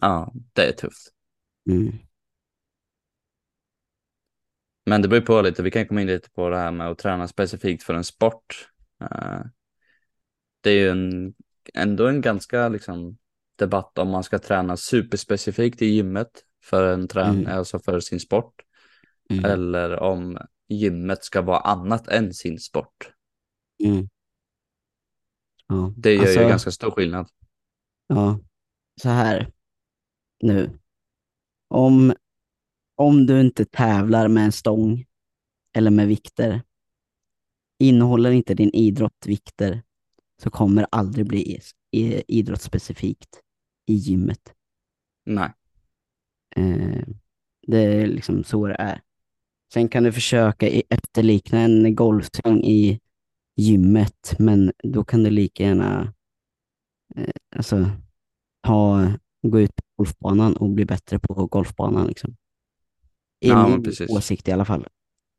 Ja, 0.00 0.32
det 0.52 0.68
är 0.68 0.72
tufft. 0.72 1.12
Mm. 1.70 1.98
Men 4.86 5.02
det 5.02 5.08
beror 5.08 5.20
på 5.20 5.42
lite, 5.42 5.62
vi 5.62 5.70
kan 5.70 5.86
komma 5.86 6.00
in 6.00 6.06
lite 6.06 6.30
på 6.30 6.48
det 6.48 6.58
här 6.58 6.70
med 6.70 6.88
att 6.88 6.98
träna 6.98 7.28
specifikt 7.28 7.82
för 7.82 7.94
en 7.94 8.04
sport. 8.04 8.68
Eh, 9.00 9.40
det 10.60 10.70
är 10.70 10.74
ju 10.74 10.88
en, 10.88 11.34
ändå 11.74 12.06
en 12.06 12.20
ganska 12.20 12.68
liksom, 12.68 13.18
debatt 13.56 13.98
om 13.98 14.08
man 14.08 14.24
ska 14.24 14.38
träna 14.38 14.76
superspecifikt 14.76 15.82
i 15.82 15.86
gymmet 15.86 16.44
för, 16.62 16.92
en 16.92 17.08
trän 17.08 17.38
Mm. 17.38 17.58
alltså 17.58 17.78
för 17.78 18.00
sin 18.00 18.20
sport. 18.20 18.62
Mm. 19.30 19.44
Eller 19.44 19.98
om 19.98 20.38
gymmet 20.68 21.24
ska 21.24 21.42
vara 21.42 21.60
annat 21.60 22.08
än 22.08 22.34
sin 22.34 22.58
sport. 22.58 23.12
Mm. 23.84 24.08
Ja. 25.66 25.92
Det 25.96 26.14
gör 26.14 26.20
alltså, 26.20 26.40
ju 26.40 26.48
ganska 26.48 26.70
stor 26.70 26.90
skillnad. 26.90 27.28
Ja, 28.06 28.40
så 29.02 29.08
här 29.08 29.52
nu. 30.42 30.78
Om, 31.68 32.14
om 32.96 33.26
du 33.26 33.40
inte 33.40 33.64
tävlar 33.64 34.28
med 34.28 34.44
en 34.44 34.52
stång 34.52 35.04
eller 35.76 35.90
med 35.90 36.08
vikter, 36.08 36.62
innehåller 37.78 38.30
inte 38.30 38.54
din 38.54 38.70
idrott 38.70 39.26
vikter 39.26 39.82
så 40.42 40.50
kommer 40.50 40.82
det 40.82 40.88
aldrig 40.90 41.26
bli 41.26 41.60
idrottsspecifikt 42.28 43.40
i 43.86 43.94
gymmet. 43.94 44.54
Nej. 45.24 45.52
Eh, 46.56 47.06
det 47.66 47.78
är 47.78 48.06
liksom 48.06 48.44
så 48.44 48.66
det 48.66 48.74
är. 48.74 49.00
Sen 49.72 49.88
kan 49.88 50.02
du 50.02 50.12
försöka 50.12 50.68
efterlikna 50.68 51.60
en 51.60 51.94
golfsving 51.94 52.64
i 52.64 53.00
gymmet, 53.56 54.34
men 54.38 54.72
då 54.82 55.04
kan 55.04 55.22
du 55.22 55.30
lika 55.30 55.62
gärna 55.62 56.14
eh, 57.16 57.34
alltså, 57.56 57.90
ha, 58.66 59.12
gå 59.42 59.60
ut 59.60 59.76
på 59.76 59.82
golfbanan 59.96 60.56
och 60.56 60.70
bli 60.70 60.84
bättre 60.84 61.18
på 61.18 61.46
golfbanan. 61.46 62.06
Liksom. 62.06 62.36
I 63.46 63.48
Ja, 63.48 63.68
min 63.68 63.82
precis. 63.82 64.10
åsikt 64.10 64.48
i 64.48 64.52
alla 64.52 64.64
fall. 64.64 64.86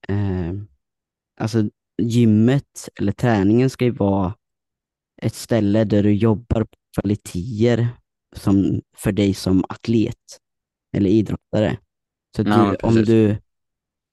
Eh, 0.07 0.53
alltså 1.41 1.69
gymmet 2.01 2.89
eller 2.99 3.11
träningen 3.11 3.69
ska 3.69 3.85
ju 3.85 3.91
vara 3.91 4.33
ett 5.21 5.35
ställe 5.35 5.83
där 5.83 6.03
du 6.03 6.13
jobbar 6.13 6.63
på 6.63 6.77
kvaliteter 7.01 7.87
som, 8.35 8.81
för 8.97 9.11
dig 9.11 9.33
som 9.33 9.63
atlet 9.69 10.15
eller 10.97 11.09
idrottare. 11.09 11.77
Så 12.35 12.41
Ja, 12.41 12.45
du, 12.45 12.51
men 12.51 12.75
om, 12.83 12.95
du, 12.95 13.37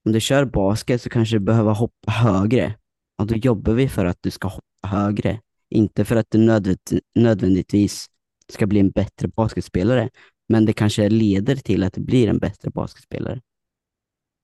om 0.07 0.13
du 0.13 0.21
kör 0.21 0.45
basket 0.45 1.03
så 1.03 1.11
kanske 1.11 1.37
du 1.37 1.41
behöver 1.41 1.75
hoppa 1.75 2.13
högre. 2.13 2.75
Och 3.19 3.27
då 3.27 3.35
jobbar 3.37 3.73
vi 3.73 3.89
för 3.89 4.05
att 4.05 4.19
du 4.21 4.31
ska 4.31 4.49
hoppa 4.49 4.89
högre. 4.89 5.41
Inte 5.71 6.05
för 6.05 6.17
att 6.17 6.27
du 6.31 6.39
nödvändigt, 6.39 6.93
nödvändigtvis 7.15 8.07
ska 8.53 8.67
bli 8.67 8.81
en 8.81 8.91
bättre 8.91 9.29
basketspelare. 9.29 10.11
Men 10.49 10.65
det 10.65 10.73
kanske 10.73 11.09
leder 11.09 11.57
till 11.57 11.83
att 11.83 11.93
du 11.93 12.01
blir 12.01 12.29
en 12.29 12.39
bättre 12.39 12.71
basketspelare. 12.71 13.41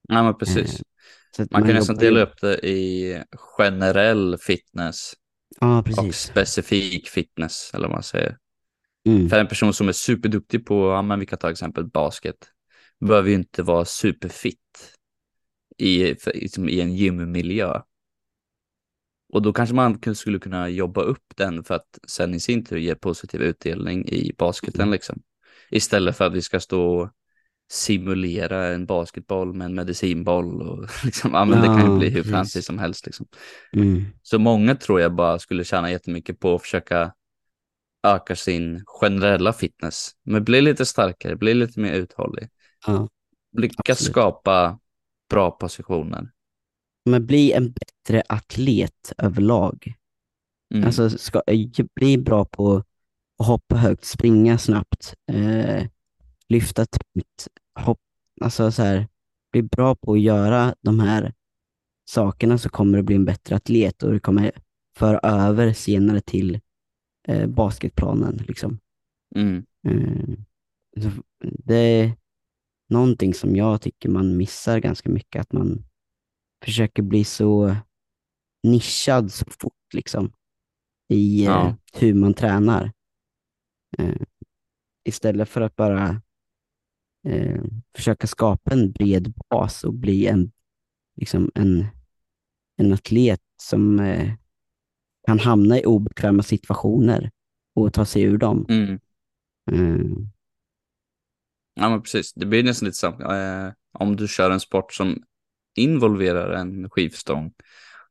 Ja, 0.09 0.23
men 0.23 0.39
precis. 0.39 0.75
Eh, 0.75 1.43
att 1.43 1.51
Man 1.51 1.63
kan 1.63 1.75
nästan 1.75 1.97
dela 1.97 2.21
upp 2.21 2.41
det 2.41 2.67
i 2.67 3.23
generell 3.59 4.37
fitness 4.39 5.15
Ja, 5.61 5.85
och 5.97 6.15
specifik 6.15 7.09
fitness, 7.09 7.71
eller 7.75 7.89
vad 7.89 7.97
man 7.97 8.03
säger. 8.03 8.37
Mm. 9.07 9.29
För 9.29 9.41
en 9.41 9.49
person 9.49 9.75
som 9.75 9.89
är 9.89 9.93
superduktig 9.93 10.67
på, 10.67 10.91
ja 10.91 11.03
men 11.03 11.21
vi 11.21 11.27
kan 11.27 11.39
ta 11.39 11.51
exempel 11.51 11.85
basket, 11.85 12.37
behöver 13.01 13.29
ju 13.29 13.35
inte 13.35 13.63
vara 13.63 13.85
superfit 13.85 14.59
i, 15.79 16.15
för, 16.15 16.33
liksom, 16.33 16.69
i 16.69 16.81
en 16.81 16.95
gymmiljö. 16.97 17.81
Och 19.33 19.43
då 19.43 19.53
kanske 19.53 19.75
man 19.75 20.15
skulle 20.15 20.39
kunna 20.39 20.69
jobba 20.69 21.03
upp 21.03 21.25
den 21.37 21.65
för 21.65 21.75
att 21.75 21.99
sen 22.09 22.35
i 22.35 22.41
sin 22.41 22.65
tur 22.65 22.77
ge 22.77 22.95
positiv 22.95 23.43
utdelning 23.43 24.09
i 24.09 24.33
basketen 24.39 24.81
Mm. 24.81 24.93
liksom. 24.93 25.23
Istället 25.71 26.17
för 26.17 26.25
att 26.25 26.33
vi 26.33 26.43
ska 26.43 26.61
stå 26.61 27.11
simulera 27.73 28.67
en 28.67 28.87
basketboll 28.87 29.55
med 29.55 29.65
en 29.65 29.75
medicinboll 29.75 30.63
och 30.63 30.89
liksom, 31.05 31.35
ja 31.35 31.45
men 31.45 31.61
det 31.61 31.67
kan 31.67 31.93
ju 31.93 31.99
bli 31.99 32.11
hur 32.11 32.23
fancy 32.23 32.63
som 32.63 32.79
helst 32.79 33.07
liksom. 33.07 33.27
Mm. 33.73 34.05
Så 34.23 34.39
många 34.39 34.75
tror 34.75 35.01
jag 35.01 35.15
bara 35.15 35.39
skulle 35.39 35.65
tjäna 35.65 35.91
jättemycket 35.91 36.41
på 36.41 36.55
att 36.55 36.63
försöka 36.63 37.13
öka 38.07 38.37
sin 38.37 38.85
generella 38.87 39.53
fitness. 39.53 40.11
Men 40.23 40.45
bli 40.45 40.61
lite 40.61 40.87
starkare, 40.87 41.37
bli 41.37 41.55
lite 41.55 41.81
mer 41.81 41.93
uthållig. 41.93 42.49
Ja. 42.87 43.09
Lyckas 43.59 43.79
Absolut. 43.89 44.13
skapa 44.13 44.79
bra 45.31 45.51
positioner. 45.51 46.31
Men 47.05 47.27
bli 47.27 47.53
en 47.53 47.73
bättre 47.73 48.23
atlet 48.29 49.13
överlag. 49.19 49.93
Mm. 50.75 50.87
Alltså 50.87 51.11
ska, 51.11 51.43
eh, 51.47 51.87
bli 51.95 52.19
bra 52.19 52.45
på 52.45 52.77
att 53.39 53.47
hoppa 53.47 53.77
högt, 53.77 54.05
springa 54.05 54.59
snabbt, 54.59 55.15
eh, 55.33 55.87
lyfta 56.49 56.87
tungt, 56.87 57.49
hopp, 57.79 57.99
alltså 58.41 58.73
så 58.73 58.83
här, 58.83 59.09
bli 59.53 59.63
bra 59.63 59.95
på 59.95 60.13
att 60.13 60.21
göra 60.21 60.75
de 60.81 61.01
här 61.01 61.35
sakerna 62.11 62.59
så 62.59 62.69
kommer 62.69 62.99
du 62.99 63.03
bli 63.03 63.17
en 63.17 63.25
bättre 63.25 63.57
atlet 63.57 64.03
och 64.03 64.13
du 64.13 64.21
kommer 64.21 64.53
föra 64.97 65.19
över 65.19 65.73
senare 65.73 66.21
till 66.21 66.61
eh, 67.29 67.47
basketplanen. 67.47 68.37
Liksom. 68.37 68.79
Mm. 69.37 69.67
Eh, 69.89 70.39
så 71.03 71.11
det 71.65 71.75
är 71.75 72.13
någonting 72.89 73.35
som 73.35 73.57
jag 73.57 73.81
tycker 73.81 74.09
man 74.09 74.37
missar 74.37 74.79
ganska 74.79 75.11
mycket, 75.11 75.41
att 75.41 75.53
man 75.53 75.85
försöker 76.65 77.03
bli 77.03 77.25
så 77.25 77.77
nischad 78.63 79.33
så 79.33 79.45
fort 79.61 79.95
liksom 79.95 80.33
i 81.09 81.45
eh, 81.45 81.51
Ja. 81.53 81.77
hur 81.93 82.15
man 82.15 82.35
tränar. 82.35 82.93
Eh, 83.99 84.23
istället 85.05 85.49
för 85.49 85.61
att 85.61 85.77
bara 85.77 86.23
eh, 87.29 87.63
försöka 87.97 88.27
skapa 88.27 88.73
en 88.73 88.93
bred 88.93 89.35
bas 89.51 89.85
och 89.85 89.95
bli 89.95 90.27
en, 90.27 90.53
liksom 91.17 91.51
en, 91.55 91.87
en 92.77 92.93
atlet 92.93 93.41
som 93.63 94.01
eh, 94.01 94.33
kan 95.27 95.39
hamna 95.39 95.79
i 95.79 95.85
obekväma 95.85 96.43
situationer 96.43 97.31
och 97.75 97.93
ta 97.93 98.05
sig 98.05 98.23
ur 98.23 98.39
dem. 98.39 98.67
Mm. 98.69 99.01
Eh, 99.73 100.27
Ja, 101.75 101.89
men 101.89 102.03
precis. 102.03 102.33
Det 102.33 102.47
blir 102.47 102.63
nästan 102.63 102.87
lite 102.87 102.99
samma. 102.99 103.37
Eh, 103.39 103.73
om 103.93 104.17
du 104.17 104.29
kör 104.29 104.51
en 104.51 104.61
sport 104.61 104.93
som 104.93 105.23
involverar 105.75 106.53
en 106.53 106.91
skivstång 106.91 107.53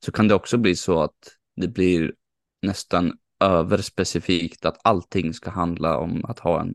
så 0.06 0.12
kan 0.12 0.28
det 0.28 0.36
också 0.36 0.58
bli 0.58 0.76
så 0.76 1.02
att 1.04 1.38
det 1.56 1.67
blir 1.67 2.13
nästan 2.62 3.17
överspecifikt 3.39 4.65
att 4.65 4.78
allting 4.84 5.34
ska 5.34 5.50
handla 5.50 5.98
om 5.98 6.26
att 6.26 6.39
ha 6.39 6.62
en 6.62 6.74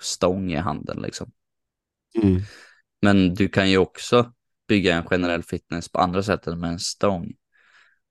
stång 0.00 0.52
i 0.52 0.56
handen 0.56 1.02
liksom 1.02 1.30
mm, 2.14 2.42
Men 3.02 3.34
du 3.34 3.48
kan 3.48 3.70
ju 3.70 3.78
också 3.78 4.32
bygga 4.68 4.94
en 4.94 5.06
generell 5.06 5.42
fitness 5.42 5.88
på 5.88 5.98
andra 5.98 6.22
sätt 6.22 6.46
än 6.46 6.60
med 6.60 6.70
en 6.70 6.78
stång. 6.78 7.32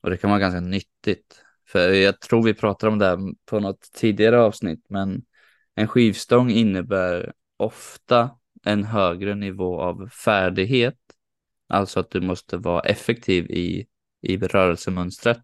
Och 0.01 0.10
det 0.10 0.17
kan 0.17 0.29
vara 0.29 0.39
ganska 0.39 0.60
nyttigt. 0.60 1.41
För 1.67 1.89
jag 1.89 2.19
tror 2.19 2.43
vi 2.43 2.53
pratade 2.53 2.91
om 2.91 2.99
det 2.99 3.05
här 3.05 3.19
på 3.45 3.60
något 3.60 3.81
tidigare 3.93 4.41
avsnitt, 4.41 4.86
men 4.89 5.21
en 5.75 5.88
skivstång 5.88 6.49
innebär 6.51 7.34
ofta 7.58 8.29
en 8.63 8.84
högre 8.84 9.36
nivå 9.36 9.81
av 9.81 10.10
färdighet. 10.10 10.97
Alltså 11.67 11.99
att 11.99 12.12
du 12.12 12.21
måste 12.21 12.58
vara 12.58 12.81
effektiv 12.81 13.45
i, 13.45 13.88
i 14.21 14.38
rörelsemönstret 14.38 15.41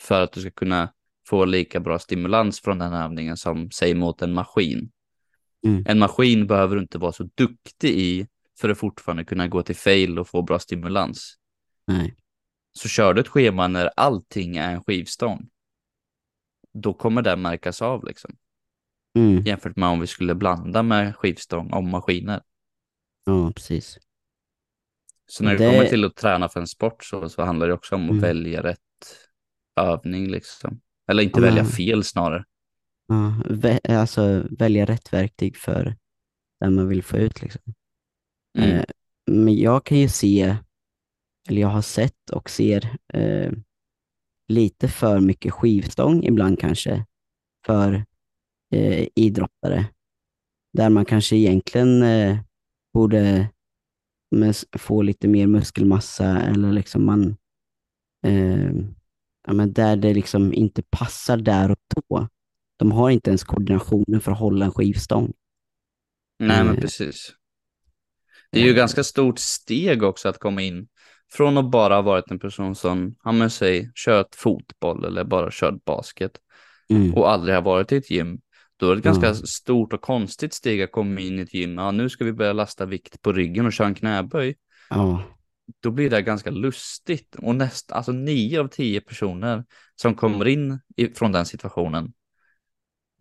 för 0.00 0.20
att 0.20 0.32
du 0.32 0.40
ska 0.40 0.50
kunna 0.50 0.92
få 1.28 1.44
lika 1.44 1.80
bra 1.80 1.98
stimulans 1.98 2.60
från 2.60 2.78
den 2.78 2.92
övningen 2.92 3.36
som 3.36 3.70
säg 3.70 3.94
mot 3.94 4.22
en 4.22 4.32
maskin 4.32 4.90
mm, 5.64 5.84
En 5.88 5.98
maskin 5.98 6.46
behöver 6.46 6.76
du 6.76 6.82
inte 6.82 6.98
vara 6.98 7.12
så 7.12 7.28
duktig 7.34 7.90
i 7.90 8.26
för 8.60 8.68
att 8.68 8.78
fortfarande 8.78 9.24
kunna 9.24 9.48
gå 9.48 9.62
till 9.62 9.76
fail 9.76 10.18
och 10.18 10.28
få 10.28 10.42
bra 10.42 10.58
stimulans. 10.58 11.34
nej. 11.86 12.16
Så 12.76 12.88
kör 12.88 13.14
du 13.14 13.20
ett 13.20 13.28
schema 13.28 13.68
när 13.68 13.90
allting 13.96 14.56
är 14.56 14.72
en 14.72 14.84
skivstång, 14.84 15.48
då 16.74 16.94
kommer 16.94 17.22
det 17.22 17.36
märkas 17.36 17.82
av 17.82 18.04
liksom. 18.04 18.36
Mm, 19.18 19.42
Jämfört 19.42 19.76
med 19.76 19.88
om 19.88 20.00
vi 20.00 20.06
skulle 20.06 20.34
blanda 20.34 20.82
med 20.82 21.16
skivstång 21.16 21.72
och 21.72 21.84
maskiner. 21.84 22.42
ja, 23.24 23.52
precis. 23.52 23.98
Så 25.26 25.44
när 25.44 25.52
det, 25.58 25.64
Det- 25.64 25.70
kommer 25.70 25.88
till 25.88 26.04
att 26.04 26.16
träna 26.16 26.48
för 26.48 26.60
en 26.60 26.66
sport 26.66 27.04
så, 27.04 27.28
så 27.28 27.42
handlar 27.42 27.66
det 27.68 27.74
också 27.74 27.94
om 27.94 28.04
att 28.04 28.10
Mm. 28.10 28.20
välja 28.22 28.62
rätt 28.62 28.78
övning 29.80 30.30
liksom. 30.30 30.80
Eller 31.08 31.22
inte 31.22 31.40
Ja, 31.40 31.46
välja 31.46 31.64
fel 31.64 32.04
snarare. 32.04 32.44
Ja, 33.06 33.34
vä- 33.44 33.96
alltså 33.98 34.46
välja 34.50 34.84
rätt 34.84 35.12
verktyg 35.12 35.56
för 35.56 35.96
det 36.60 36.70
man 36.70 36.88
vill 36.88 37.02
få 37.02 37.16
ut. 37.16 37.42
Liksom. 37.42 37.62
Mm. 38.58 38.70
Eh, 38.70 38.84
men 39.26 39.56
jag 39.56 39.84
kan 39.84 39.98
ju 39.98 40.08
se, 40.08 40.56
eller 41.48 41.60
jag 41.60 41.68
har 41.68 41.82
sett 41.82 42.30
och 42.32 42.50
ser 42.50 42.96
eh, 43.14 43.52
lite 44.48 44.88
för 44.88 45.20
mycket 45.20 45.52
skivstång 45.52 46.24
ibland 46.24 46.58
kanske 46.58 47.04
för 47.66 48.04
eh, 48.74 49.08
idrottare. 49.14 49.86
Där 50.72 50.90
man 50.90 51.04
kanske 51.04 51.36
egentligen 51.36 52.02
eh, 52.02 52.38
borde 52.94 53.48
få 54.78 55.02
lite 55.02 55.28
mer 55.28 55.46
muskelmassa 55.46 56.40
eller 56.42 56.72
liksom 56.72 57.04
man 57.04 57.36
eh, 58.26 58.72
ja, 59.46 59.52
men 59.52 59.72
där 59.72 59.96
det 59.96 60.14
liksom 60.14 60.52
inte 60.52 60.82
passar 60.82 61.36
där 61.36 61.70
och 61.70 61.78
då. 62.08 62.28
De 62.76 62.92
har 62.92 63.10
inte 63.10 63.30
ens 63.30 63.44
koordinationen 63.44 64.20
för 64.20 64.32
att 64.32 64.38
hålla 64.38 64.64
en 64.64 64.72
skivstång. 64.72 65.32
Nej, 66.38 66.64
men 66.64 66.74
Eh, 66.74 66.80
precis. 66.80 67.32
Det 68.50 68.60
är 68.60 68.64
ju 68.64 68.70
eh, 68.70 68.76
ganska 68.76 69.04
stort 69.04 69.38
steg 69.38 70.02
också 70.02 70.28
att 70.28 70.38
komma 70.38 70.62
in 70.62 70.88
från 71.32 71.58
att 71.58 71.70
bara 71.70 71.94
ha 71.94 72.02
varit 72.02 72.30
en 72.30 72.38
person 72.38 72.74
som, 72.74 73.16
ja 73.24 73.32
men 73.32 73.50
säg, 73.50 73.90
kört 73.94 74.34
fotboll 74.34 75.04
eller 75.04 75.24
bara 75.24 75.48
kört 75.52 75.84
basket 75.84 76.40
Mm, 76.90 77.14
och 77.14 77.30
aldrig 77.30 77.54
har 77.54 77.62
varit 77.62 77.92
i 77.92 77.96
ett 77.96 78.10
gym. 78.10 78.38
Då 78.76 78.90
är 78.90 78.94
det 78.94 78.98
ett 78.98 79.04
ganska 79.04 79.26
Ja. 79.26 79.34
stort 79.34 79.92
och 79.92 80.00
konstigt 80.00 80.54
steg 80.54 80.82
att 80.82 80.92
komma 80.92 81.20
in 81.20 81.38
i 81.38 81.42
ett 81.42 81.54
gym. 81.54 81.78
Ja, 81.78 81.90
nu 81.90 82.08
ska 82.08 82.24
vi 82.24 82.32
börja 82.32 82.52
lasta 82.52 82.86
vikt 82.86 83.22
på 83.22 83.32
ryggen 83.32 83.66
och 83.66 83.72
köra 83.72 83.86
en 83.86 83.94
knäböj. 83.94 84.56
ja, 84.90 85.22
Då 85.80 85.90
blir 85.90 86.10
det 86.10 86.22
ganska 86.22 86.50
lustigt 86.50 87.34
och 87.34 87.54
näst, 87.54 87.92
alltså 87.92 88.12
nio 88.12 88.60
av 88.60 88.68
tio 88.68 89.00
personer 89.00 89.64
som 89.96 90.14
kommer 90.14 90.48
in 90.48 90.80
i, 90.96 91.08
från 91.08 91.32
den 91.32 91.46
situationen. 91.46 92.12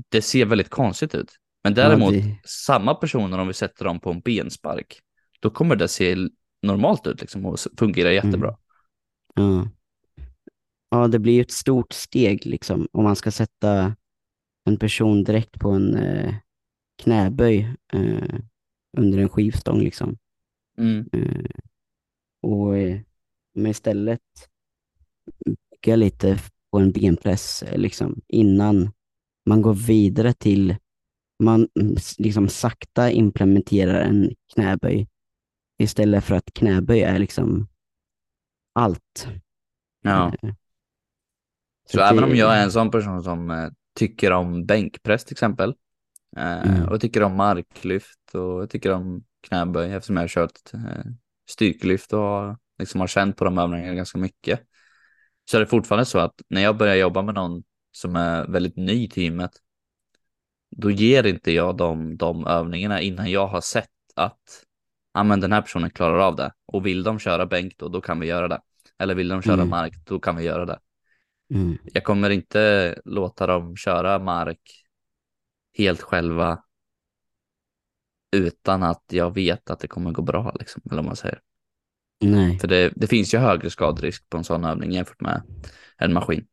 Det 0.10 0.22
ser 0.22 0.46
väldigt 0.46 0.70
konstigt 0.70 1.16
ut. 1.16 1.32
Men 1.64 1.74
Ja, 1.74 1.76
däremot 1.84 2.12
det- 2.14 2.40
samma 2.46 2.96
personer 2.96 3.38
om 3.38 3.48
vi 3.48 3.54
sätter 3.54 3.86
dem 3.86 4.00
på 4.00 4.12
en 4.12 4.20
benspark, 4.20 5.00
då 5.40 5.50
kommer 5.50 5.76
det 5.76 5.88
se 5.88 6.16
normalt 6.62 7.08
ut 7.08 7.22
liksom 7.22 7.46
och 7.46 7.60
fungera 7.80 8.14
jättebra. 8.14 8.58
ja. 9.36 9.68
Ja, 10.90 11.08
det 11.08 11.20
blir 11.20 11.34
ju 11.34 11.42
ett 11.42 11.52
stort 11.52 11.94
steg 11.94 12.46
liksom 12.46 12.88
om 12.92 13.04
man 13.04 13.16
ska 13.16 13.32
sätta 13.32 13.96
en 14.66 14.78
person 14.78 15.24
direkt 15.24 15.60
på 15.60 15.70
en 15.70 15.96
eh, 15.96 16.36
knäböj. 17.04 17.76
Eh, 17.94 18.40
under 18.98 19.18
en 19.18 19.30
skivstång 19.30 19.80
liksom. 19.82 20.18
Mm. 20.78 21.10
Eh, 21.14 21.46
och 22.42 22.78
eh, 22.78 23.00
men 23.56 23.72
istället 23.72 24.22
bygga 25.72 25.96
lite 25.96 26.40
på 26.72 26.80
en 26.80 26.92
benpress 26.92 27.64
eh, 27.64 27.78
liksom, 27.78 28.22
innan 28.28 28.92
man 29.46 29.62
går 29.62 29.74
vidare 29.74 30.34
till, 30.34 30.76
man 31.44 31.68
liksom 32.18 32.50
sakta 32.50 33.12
implementerar 33.12 34.02
en 34.02 34.32
knäböj 34.54 35.08
istället 35.78 36.24
för 36.24 36.36
att 36.36 36.54
knäböj 36.54 37.02
är 37.04 37.20
liksom 37.20 37.68
allt. 38.74 39.28
Ja. 40.02 40.32
Eh, 40.44 40.54
Så 41.86 42.02
att 42.02 42.12
även 42.12 42.24
om 42.24 42.36
jag 42.36 42.58
är 42.58 42.64
en 42.64 42.72
sån 42.72 42.92
person 42.92 43.24
som 43.24 43.52
eh, 43.52 43.70
tycker 43.96 44.32
om 44.32 44.66
bänkpress 44.66 45.26
till 45.26 45.34
exempel 45.34 45.76
eh, 46.38 46.64
Mm. 46.64 46.88
och 46.90 47.02
tycker 47.02 47.24
om 47.24 47.36
marklyft 47.36 48.36
och 48.36 48.70
tycker 48.70 48.92
om 48.94 49.24
knäböj 49.48 49.94
eftersom 49.94 50.16
jag 50.16 50.24
har 50.24 50.28
kört 50.28 50.52
styrkelyft 51.50 52.14
och 52.14 52.58
liksom 52.80 53.00
har 53.02 53.08
känt 53.08 53.38
på 53.38 53.46
de 53.46 53.58
övningarna 53.58 53.94
ganska 53.96 54.18
mycket. 54.18 54.60
Så 55.52 55.58
är 55.58 55.62
det 55.62 55.68
fortfarande 55.68 56.06
så 56.06 56.20
att 56.20 56.42
när 56.50 56.62
jag 56.62 56.78
börjar 56.78 56.96
jobba 56.96 57.22
med 57.22 57.36
någon 57.36 57.64
som 57.94 58.16
är 58.16 58.48
väldigt 58.48 58.76
ny 58.76 59.04
i 59.04 59.10
teamet 59.10 59.52
då 60.78 60.92
ger 60.92 61.26
inte 61.26 61.52
jag 61.52 61.78
dem 61.78 62.18
de 62.18 62.48
övningarna 62.48 63.02
innan 63.02 63.32
jag 63.32 63.48
har 63.48 63.62
sett 63.62 63.90
att 64.16 64.66
ja, 65.14 65.24
men 65.24 65.40
den 65.40 65.52
här 65.52 65.62
personen 65.62 65.90
klarar 65.90 66.20
av 66.20 66.36
det 66.36 66.54
och 66.66 66.86
vill 66.86 67.04
de 67.04 67.20
köra 67.20 67.46
bänk 67.46 67.78
då, 67.78 67.88
då 67.88 68.02
kan 68.02 68.20
vi 68.20 68.28
göra 68.28 68.48
det. 68.48 68.62
Eller 69.00 69.16
vill 69.16 69.28
de 69.28 69.42
köra 69.42 69.54
Mm. 69.54 69.70
mark, 69.70 69.94
då 70.06 70.20
kan 70.20 70.36
vi 70.36 70.44
göra 70.44 70.66
det. 70.66 70.80
Mm. 71.54 71.78
Jag 71.84 72.04
kommer 72.04 72.30
inte 72.30 72.96
låta 73.06 73.48
dem 73.48 73.76
köra 73.76 74.20
mark 74.20 74.86
helt 75.78 76.02
själva 76.02 76.64
utan 78.32 78.84
att 78.84 79.04
jag 79.10 79.34
vet 79.34 79.70
att 79.70 79.80
det 79.80 79.88
kommer 79.88 80.12
gå 80.12 80.22
bra, 80.22 80.56
liksom, 80.60 80.82
eller 80.86 80.96
vad 80.96 81.06
man 81.06 81.16
säger. 81.16 81.40
Nej. 82.22 82.60
För 82.60 82.68
det, 82.68 82.94
det 82.96 83.08
finns 83.08 83.34
ju 83.34 83.38
högre 83.38 83.70
skaderisk 83.70 84.30
på 84.30 84.38
en 84.38 84.44
sån 84.44 84.66
övning 84.66 84.92
jämfört 84.92 85.22
med 85.22 85.42
en 85.98 86.14
maskin. 86.14 86.48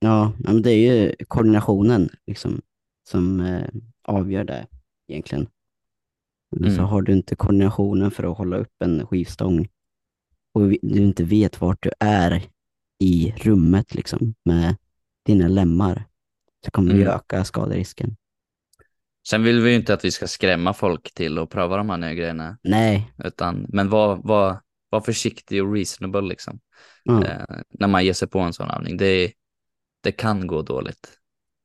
Ja, 0.00 0.32
men 0.38 0.62
det 0.62 0.70
är 0.72 0.94
ju 0.94 1.14
koordinationen 1.28 2.10
liksom, 2.26 2.60
som 3.08 3.40
eh, 3.40 3.68
avgör 4.04 4.44
det 4.44 4.66
egentligen. 5.08 5.48
Men 6.56 6.70
Så 6.70 6.76
Mm. 6.76 6.90
har 6.90 7.02
du 7.02 7.12
inte 7.12 7.36
koordinationen 7.36 8.10
för 8.10 8.32
att 8.32 8.38
hålla 8.38 8.56
upp 8.56 8.82
en 8.84 9.06
skivstång 9.06 9.68
och 10.54 10.68
du 10.68 11.02
inte 11.02 11.24
vet 11.24 11.60
vart 11.60 11.82
du 11.82 11.90
är 12.00 12.42
i 12.98 13.34
rummet 13.36 13.94
liksom, 13.94 14.34
med 14.44 14.76
dina 15.26 15.48
lemmar 15.48 16.04
så 16.64 16.70
kommer 16.70 16.94
Mm. 16.94 17.08
öka 17.08 17.44
skaderisken. 17.44 18.16
Sen 19.28 19.42
vill 19.44 19.60
vi 19.60 19.70
ju 19.70 19.76
inte 19.76 19.94
att 19.94 20.04
vi 20.04 20.10
ska 20.10 20.26
skrämma 20.26 20.72
folk 20.74 21.14
till 21.14 21.38
att 21.38 21.50
pröva 21.50 21.76
de 21.76 21.90
här 21.90 21.96
nya 21.96 22.14
grejerna, 22.14 22.58
Nej, 22.62 23.12
utan, 23.24 23.66
men 23.68 23.88
var, 23.88 24.16
var, 24.16 24.60
var 24.90 25.00
försiktig 25.00 25.64
och 25.64 25.72
reasonable 25.74 26.20
liksom, 26.28 26.60
ja, 27.04 27.24
eh, 27.26 27.44
när 27.70 27.88
man 27.88 28.04
ger 28.04 28.12
sig 28.12 28.28
på 28.28 28.38
en 28.38 28.52
sån 28.52 28.70
övning. 28.70 28.96
Det, 28.96 29.32
det 30.00 30.12
kan 30.12 30.46
gå 30.46 30.62
dåligt. 30.62 31.18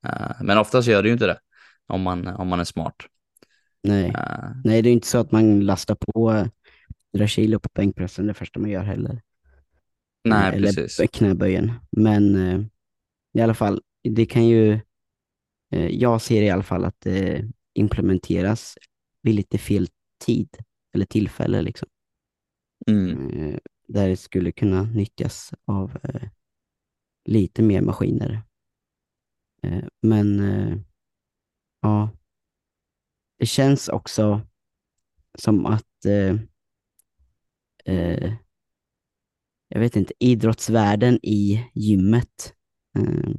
Eh, 0.06 0.30
men 0.42 0.58
oftast 0.58 0.88
gör 0.88 1.02
det 1.02 1.08
ju 1.08 1.12
inte 1.12 1.26
det 1.26 1.38
om 1.86 2.02
man, 2.02 2.26
om 2.26 2.48
man 2.48 2.60
är 2.60 2.64
smart. 2.64 2.96
nej. 3.82 4.08
Eh, 4.08 4.50
nej, 4.64 4.82
det 4.82 4.88
är 4.88 4.92
inte 4.92 5.06
så 5.06 5.18
att 5.18 5.32
man 5.32 5.60
lastar 5.60 5.94
på 5.94 6.48
100 7.14 7.28
kilo 7.28 7.58
på 7.60 7.68
bänkpressen 7.74 8.26
det 8.26 8.34
första 8.34 8.60
man 8.60 8.70
gör 8.70 8.84
heller. 8.84 9.22
nej, 10.24 10.56
eller 10.56 10.72
precis. 10.72 11.10
knäböjen. 11.10 11.72
Men 11.90 12.36
eh, 12.36 12.66
i 13.34 13.40
alla 13.40 13.54
fall, 13.54 13.82
det 14.02 14.26
kan 14.26 14.46
ju, 14.46 14.72
eh, 15.72 15.86
jag 15.86 16.22
ser 16.22 16.42
i 16.42 16.50
alla 16.50 16.62
fall 16.62 16.84
att 16.84 17.00
det 17.00 17.44
implementeras 17.74 18.78
vid 19.22 19.34
lite 19.34 19.58
fel 19.58 19.88
tid 20.24 20.56
eller 20.94 21.04
tillfälle 21.04 21.62
liksom. 21.62 21.88
Mm. 22.86 23.30
Eh, 23.30 23.58
där 23.88 24.08
det 24.08 24.16
skulle 24.16 24.52
kunna 24.52 24.82
nyttjas 24.82 25.54
av 25.64 25.98
eh, 26.02 26.28
lite 27.26 27.62
mer 27.62 27.80
maskiner. 27.80 28.42
Eh, 29.62 29.84
men 30.02 30.40
eh, 30.40 30.78
ja, 31.82 32.10
det 33.38 33.46
känns 33.46 33.88
också 33.88 34.40
som 35.38 35.66
att 35.66 36.04
eh, 36.06 36.36
eh, 37.94 38.32
jag 39.68 39.80
vet 39.80 39.96
inte, 39.96 40.12
idrottsvärlden 40.18 41.18
i 41.22 41.64
gymmet 41.74 42.54
eh, 42.98 43.30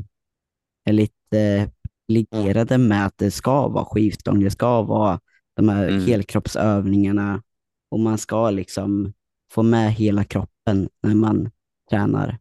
är 0.85 0.93
lite 0.93 1.71
liggerade 2.07 2.77
med 2.77 3.05
att 3.05 3.17
det 3.17 3.31
ska 3.31 3.67
vara 3.67 3.85
skivstång, 3.85 4.39
det 4.39 4.51
ska 4.51 4.81
vara 4.81 5.19
de 5.55 5.69
här 5.69 5.87
Mm. 5.89 6.05
helkroppsövningarna 6.05 7.43
och 7.91 7.99
man 7.99 8.17
ska 8.17 8.49
liksom 8.49 9.13
få 9.51 9.63
med 9.63 9.93
hela 9.93 10.23
kroppen 10.23 10.89
när 11.01 11.15
man 11.15 11.51
tränar. 11.89 12.37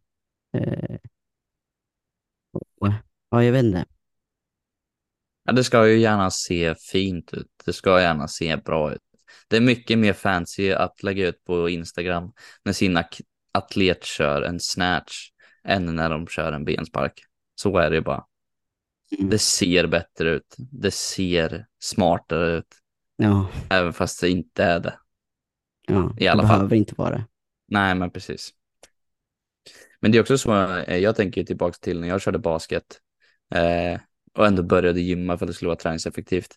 Eh, 0.57 0.97
ja, 3.29 3.43
jag 3.43 3.51
vet 3.51 3.65
inte. 3.65 3.85
Ja, 5.43 5.51
det 5.53 5.63
ska 5.63 5.87
ju 5.87 5.97
gärna 5.99 6.31
se 6.31 6.75
fint 6.75 7.33
ut. 7.33 7.47
Det 7.65 7.73
ska 7.73 8.01
gärna 8.01 8.27
se 8.27 8.57
bra 8.57 8.93
ut. 8.93 9.01
Det 9.47 9.57
är 9.57 9.61
mycket 9.61 9.99
mer 9.99 10.13
fancy 10.13 10.71
att 10.71 11.03
lägga 11.03 11.27
ut 11.27 11.43
på 11.43 11.69
Instagram 11.69 12.31
när 12.65 12.73
sina 12.73 13.03
k- 13.03 13.23
atlet 13.51 14.03
kör 14.05 14.41
en 14.41 14.59
snatch 14.59 15.29
än 15.63 15.95
när 15.95 16.09
de 16.09 16.27
kör 16.27 16.51
en 16.51 16.65
benspark. 16.65 17.13
Så 17.55 17.77
är 17.77 17.89
det 17.89 17.95
ju 17.95 18.01
bara. 18.01 18.25
Mm. 19.17 19.29
Det 19.29 19.37
ser 19.39 19.87
bättre 19.87 20.29
ut. 20.29 20.55
Det 20.57 20.91
ser 20.91 21.65
smartare 21.79 22.57
ut. 22.57 22.75
Ja, 23.15 23.47
Även 23.69 23.93
fast 23.93 24.21
det 24.21 24.29
inte 24.29 24.63
är 24.63 24.79
det. 24.79 24.99
ja 25.87 26.15
I 26.19 26.27
alla 26.27 26.41
det 26.41 26.47
fall. 26.47 26.57
behöver 26.57 26.75
inte 26.75 26.93
vara 26.97 27.09
det. 27.09 27.25
Nej, 27.67 27.95
men 27.95 28.11
precis. 28.11 28.53
Men 29.99 30.11
det 30.11 30.17
är 30.17 30.21
också 30.21 30.37
så, 30.37 30.77
eh, 30.77 30.97
jag 30.97 31.15
tänker 31.15 31.43
tillbaka 31.43 31.77
till 31.81 31.99
när 32.01 32.07
jag 32.07 32.21
körde 32.21 32.39
basket 32.39 32.99
eh, 33.55 33.99
och 34.33 34.47
ändå 34.47 34.63
började 34.63 35.01
gymma 35.01 35.37
för 35.37 35.45
att 35.45 35.49
det 35.49 35.53
skulle 35.53 35.69
vara 35.69 35.79
träningseffektivt. 35.79 36.55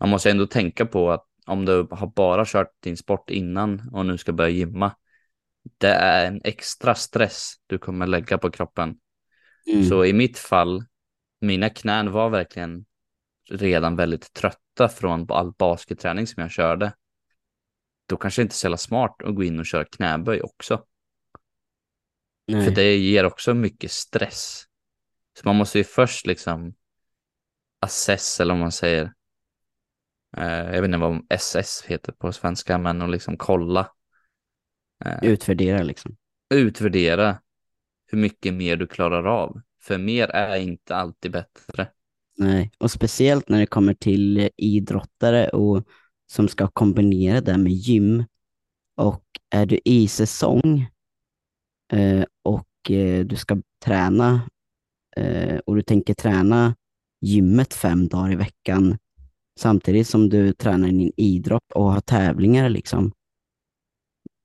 Man 0.00 0.08
måste 0.08 0.30
ändå 0.30 0.46
tänka 0.46 0.86
på 0.86 1.10
att 1.10 1.26
om 1.46 1.64
du 1.64 1.88
har 1.90 2.06
bara 2.06 2.44
kört 2.46 2.72
din 2.80 2.96
sport 2.96 3.30
innan 3.30 3.90
och 3.92 4.06
nu 4.06 4.18
ska 4.18 4.32
börja 4.32 4.50
gymma, 4.50 4.92
det 5.78 5.88
är 5.88 6.26
en 6.26 6.40
extra 6.44 6.94
stress 6.94 7.54
du 7.66 7.78
kommer 7.78 8.06
lägga 8.06 8.38
på 8.38 8.50
kroppen. 8.50 8.94
Mm. 9.66 9.84
Så 9.84 10.04
i 10.04 10.12
mitt 10.12 10.38
fall, 10.38 10.84
mina 11.40 11.70
knän 11.70 12.12
var 12.12 12.30
verkligen 12.30 12.84
redan 13.50 13.96
väldigt 13.96 14.32
trötta 14.32 14.88
från 14.88 15.26
all 15.28 15.52
basketträning 15.52 16.26
som 16.26 16.40
jag 16.40 16.50
körde. 16.50 16.92
Då 18.06 18.16
kanske 18.16 18.42
det 18.42 18.42
inte 18.42 18.52
är 18.52 18.56
så 18.56 18.66
jävla 18.66 18.76
smart 18.76 19.16
att 19.24 19.34
gå 19.34 19.44
in 19.44 19.58
och 19.58 19.66
köra 19.66 19.84
knäböj 19.84 20.42
också. 20.42 20.84
Nej. 22.52 22.64
För 22.64 22.70
det 22.70 22.96
ger 22.96 23.24
också 23.24 23.54
mycket 23.54 23.90
stress. 23.90 24.64
Så 25.38 25.48
man 25.48 25.56
måste 25.56 25.78
ju 25.78 25.84
först 25.84 26.26
liksom 26.26 26.74
assess 27.80 28.40
eller 28.40 28.54
om 28.54 28.60
man 28.60 28.72
säger. 28.72 29.12
Eh, 30.36 30.44
jag 30.46 30.82
vet 30.82 30.84
inte 30.84 30.98
vad 30.98 31.26
SS 31.28 31.82
heter 31.86 32.12
på 32.12 32.32
svenska, 32.32 32.78
men 32.78 33.02
att 33.02 33.10
liksom 33.10 33.36
kolla. 33.36 33.90
Eh, 35.04 35.18
Utvärdera 35.22 35.82
liksom. 35.82 36.16
utvärdera 36.54 37.38
hur 38.06 38.18
mycket 38.18 38.54
mer 38.54 38.76
du 38.76 38.86
klarar 38.86 39.24
av. 39.24 39.60
För 39.82 39.98
mer 39.98 40.28
är 40.28 40.56
inte 40.56 40.96
alltid 40.96 41.32
bättre. 41.32 41.88
Nej, 42.36 42.70
och 42.78 42.90
speciellt 42.90 43.48
när 43.48 43.60
det 43.60 43.66
kommer 43.66 43.94
till 43.94 44.50
idrottare 44.56 45.48
och 45.48 45.88
som 46.26 46.48
ska 46.48 46.68
kombinera 46.68 47.40
det 47.40 47.58
med 47.58 47.72
gym. 47.72 48.24
Och 48.96 49.24
är 49.50 49.66
du 49.66 49.80
i 49.84 50.08
säsong 50.08 50.86
och 52.44 52.90
eh, 52.90 53.24
du 53.24 53.36
ska 53.36 53.62
träna 53.84 54.40
eh, 55.16 55.58
och 55.66 55.76
du 55.76 55.82
tänker 55.82 56.14
träna 56.14 56.74
gymmet 57.20 57.74
fem 57.74 58.08
dagar 58.08 58.32
i 58.32 58.36
veckan 58.36 58.98
samtidigt 59.60 60.06
som 60.06 60.28
du 60.28 60.52
tränar 60.52 60.88
din 60.88 61.12
idrott 61.16 61.72
och 61.74 61.92
har 61.92 62.00
tävlingar 62.00 62.68
liksom. 62.68 63.12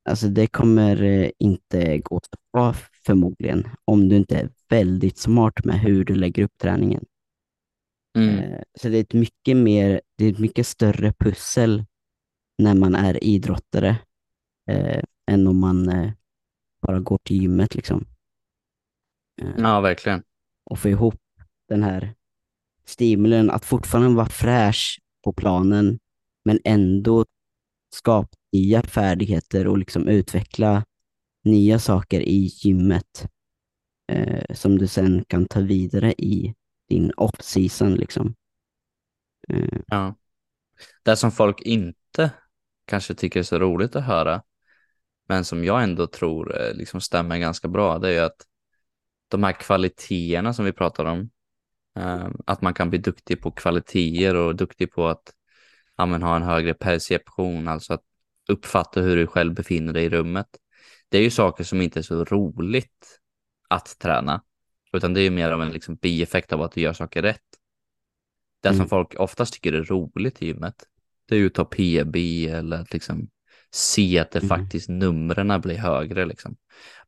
Alltså 0.09 0.27
det 0.27 0.47
kommer 0.47 1.03
eh, 1.03 1.29
inte 1.39 1.97
gå 1.97 2.19
så 2.23 2.37
bra 2.53 2.73
förmodligen 3.05 3.67
om 3.85 4.09
du 4.09 4.15
inte 4.15 4.37
är 4.37 4.49
väldigt 4.69 5.17
smart 5.17 5.65
med 5.65 5.79
hur 5.79 6.05
du 6.05 6.15
lägger 6.15 6.43
upp 6.43 6.57
träningen. 6.61 7.05
Mm. 8.17 8.39
Eh, 8.39 8.61
Så 8.79 8.89
det 8.89 8.97
är 8.97 9.01
ett 9.01 9.13
mycket 9.13 9.57
mer, 9.57 10.01
det 10.17 10.25
är 10.25 10.31
ett 10.31 10.39
mycket 10.39 10.67
större 10.67 11.13
pussel 11.13 11.85
när 12.57 12.75
man 12.75 12.95
är 12.95 13.23
idrottare 13.23 13.97
eh, 14.69 15.03
än 15.31 15.47
om 15.47 15.59
man 15.59 15.89
eh, 15.89 16.11
bara 16.87 16.99
går 16.99 17.17
till 17.23 17.41
gymmet 17.41 17.75
liksom. 17.75 18.05
Eh, 19.41 19.51
Ja, 19.57 19.81
verkligen. 19.81 20.23
och 20.65 20.79
få 20.79 20.89
ihop 20.89 21.15
den 21.69 21.83
här 21.83 22.15
stimulen 22.85 23.49
att 23.49 23.65
fortfarande 23.65 24.15
vara 24.17 24.29
fräsch 24.29 24.99
på 25.23 25.33
planen 25.33 25.99
men 26.45 26.59
ändå 26.63 27.25
skapa 27.95 28.29
nya 28.53 28.81
färdigheter 28.83 29.67
och 29.67 29.77
liksom 29.77 30.07
utveckla 30.07 30.85
nya 31.43 31.79
saker 31.79 32.21
i 32.21 32.49
gymmet 32.63 33.27
eh, 34.11 34.55
som 34.55 34.77
du 34.77 34.87
sen 34.87 35.25
kan 35.27 35.45
ta 35.45 35.59
vidare 35.61 36.13
i 36.13 36.55
din 36.89 37.11
off-season 37.17 37.95
liksom. 37.95 38.35
Eh, 39.49 39.79
Ja. 39.87 40.15
Det 41.03 41.15
som 41.17 41.31
folk 41.31 41.61
inte 41.61 42.31
kanske 42.85 43.13
tycker 43.13 43.39
är 43.39 43.43
så 43.43 43.59
roligt 43.59 43.95
att 43.95 44.03
höra, 44.03 44.41
men 45.27 45.45
som 45.45 45.63
jag 45.63 45.83
ändå 45.83 46.07
tror 46.07 46.61
eh, 46.61 46.73
liksom 46.73 47.01
stämmer 47.01 47.37
ganska 47.37 47.67
bra, 47.67 47.99
det 47.99 48.07
är 48.09 48.13
ju 48.13 48.19
att 48.19 48.45
de 49.27 49.43
här 49.43 49.51
kvaliteterna 49.51 50.53
som 50.53 50.65
vi 50.65 50.71
pratar 50.71 51.05
om, 51.05 51.29
eh, 51.99 52.27
att 52.45 52.61
man 52.61 52.73
kan 52.73 52.89
bli 52.89 52.99
duktig 52.99 53.41
på 53.41 53.51
kvaliteter 53.51 54.35
och 54.35 54.55
duktig 54.55 54.91
på 54.91 55.07
att 55.07 55.33
ja, 55.97 56.05
men, 56.05 56.23
ha 56.23 56.35
en 56.35 56.43
högre 56.43 56.73
perception, 56.73 57.67
alltså 57.67 57.93
att 57.93 58.03
uppfatta 58.49 59.01
hur 59.01 59.15
du 59.17 59.27
själv 59.27 59.53
befinner 59.53 59.93
dig 59.93 60.05
i 60.05 60.09
rummet. 60.09 60.47
Det 61.09 61.17
är 61.17 61.21
ju 61.21 61.29
saker 61.29 61.63
som 61.63 61.81
inte 61.81 61.99
är 61.99 62.03
så 62.03 62.23
roligt 62.23 63.19
att 63.69 63.99
träna, 63.99 64.41
utan 64.93 65.13
det 65.13 65.21
är 65.21 65.23
ju 65.23 65.29
mer 65.29 65.51
av 65.51 65.61
en 65.61 65.69
liksom, 65.71 65.95
bieffekt 65.95 66.53
av 66.53 66.61
att 66.61 66.71
du 66.71 66.81
gör 66.81 66.93
saker 66.93 67.21
rätt. 67.21 67.41
Det 68.61 68.69
Mm. 68.69 68.79
som 68.79 68.89
folk 68.89 69.15
oftast 69.19 69.53
tycker 69.53 69.73
är 69.73 69.83
roligt 69.83 70.41
i 70.41 70.45
gymmet, 70.45 70.83
det 71.25 71.35
är 71.35 71.39
ju 71.39 71.47
att 71.47 71.53
ta 71.53 71.65
PB 71.65 72.47
eller 72.47 72.81
att 72.81 72.93
liksom 72.93 73.29
se 73.71 74.19
att 74.19 74.31
det 74.31 74.39
Mm. 74.39 74.49
faktiskt 74.49 74.89
numren 74.89 75.61
blir 75.61 75.77
högre 75.77 76.25
liksom. 76.25 76.55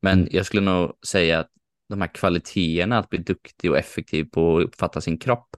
Men 0.02 0.20
Mm. 0.20 0.30
jag 0.32 0.46
skulle 0.46 0.62
nog 0.62 0.94
säga 1.08 1.40
att 1.40 1.50
de 1.90 2.02
här 2.02 2.08
kvaliteterna 2.14 2.98
att 2.98 3.10
bli 3.10 3.20
duktig 3.20 3.72
och 3.72 3.78
effektiv 3.78 4.24
på 4.24 4.58
att 4.58 4.64
uppfatta 4.64 5.02
sin 5.02 5.18
kropp 5.18 5.56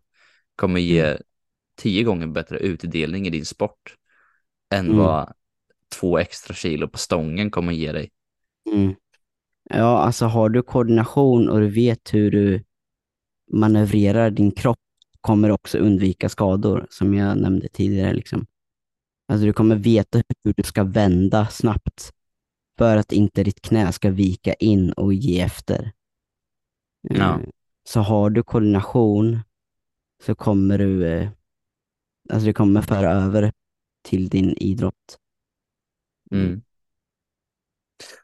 kommer 0.55 0.79
ge 0.79 1.01
Mm. 1.05 1.17
tio 1.77 2.03
gånger 2.03 2.27
bättre 2.27 2.57
utdelning 2.59 3.27
i 3.27 3.29
din 3.29 3.45
sport 3.45 3.95
än 4.73 4.85
Mm. 4.85 4.97
vad 4.97 5.33
två 5.99 6.17
extra 6.17 6.53
kilo 6.53 6.87
på 6.87 6.97
stången 6.97 7.51
kommer 7.51 7.73
ge 7.73 7.91
dig. 7.91 8.11
Mm. 8.73 8.95
Ja, 9.69 9.97
alltså 9.99 10.25
har 10.25 10.49
du 10.49 10.61
koordination 10.63 11.49
och 11.49 11.59
du 11.59 11.69
vet 11.69 12.13
hur 12.13 12.31
du 12.31 12.63
manövrerar 13.53 14.29
din 14.31 14.51
kropp 14.51 14.79
kommer 15.21 15.51
också 15.51 15.77
undvika 15.77 16.29
skador, 16.29 16.87
som 16.89 17.13
jag 17.13 17.37
nämnde 17.37 17.67
tidigare. 17.69 18.13
Liksom. 18.13 18.45
Alltså 19.31 19.45
du 19.45 19.53
kommer 19.53 19.75
veta 19.75 20.23
hur 20.43 20.53
du 20.57 20.63
ska 20.63 20.83
vända 20.83 21.47
snabbt 21.47 22.11
för 22.77 22.97
att 22.97 23.11
inte 23.11 23.43
ditt 23.43 23.61
knä 23.61 23.91
ska 23.91 24.11
vika 24.11 24.53
in 24.53 24.91
och 24.91 25.13
ge 25.13 25.41
efter. 25.41 25.91
Eh, 27.09 27.17
Ja. 27.19 27.39
Så 27.83 27.99
har 27.99 28.29
du 28.29 28.43
koordination 28.43 29.39
så 30.23 30.35
kommer 30.35 30.77
du, 30.77 31.07
eh, 31.07 31.29
alltså 32.29 32.45
det 32.45 32.53
kommer 32.53 32.81
föra 32.81 33.11
över 33.11 33.51
till 34.03 34.29
din 34.29 34.57
idrott. 34.57 35.17
Mm. 36.31 36.61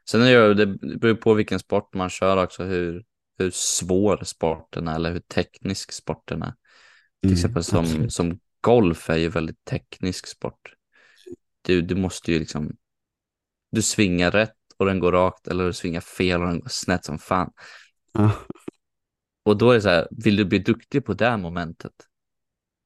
Sen 0.10 0.22
är 0.22 0.54
det, 0.56 0.65
det 0.65 0.98
beror 0.98 1.15
på 1.15 1.34
vilken 1.34 1.60
sport 1.60 1.93
man 1.93 2.10
kör 2.10 2.43
också, 2.43 2.63
hur, 2.63 3.06
hur 3.38 3.52
svår 3.52 4.24
sporten 4.24 4.88
är 4.88 4.96
eller 4.96 5.12
hur 5.13 5.20
teknisk 5.20 5.91
sporten 5.91 6.41
är. 6.43 6.54
Till 7.22 7.30
Mm, 7.30 7.34
exempel 7.34 7.63
som, 7.63 7.80
absolut. 7.80 8.13
som 8.13 8.39
golf 8.62 9.10
är 9.10 9.17
ju 9.17 9.30
väldigt 9.30 9.65
teknisk 9.65 10.28
sport. 10.28 10.74
Du, 11.67 11.82
du 11.82 11.95
måste 11.95 12.32
ju 12.32 12.39
liksom, 12.39 12.75
du 13.71 13.82
svingar 13.82 14.32
rätt 14.32 14.53
och 14.77 14.86
den 14.86 14.99
går 14.99 15.12
rakt 15.12 15.47
eller 15.47 15.65
du 15.65 15.73
svingar 15.73 16.01
fel 16.01 16.41
och 16.41 16.47
den 16.47 16.60
går 16.60 16.69
snett 16.69 17.06
som 17.06 17.19
fan. 17.19 17.51
Ja, 18.13 18.32
Och 19.43 19.58
då 19.58 19.71
är 19.71 19.75
det 19.75 19.82
så 19.82 19.89
här, 19.89 20.08
vill 20.12 20.36
du 20.36 20.45
bli 20.45 20.60
duktig 20.60 21.06
på 21.06 21.13
det 21.13 21.38
momentet, 21.38 21.93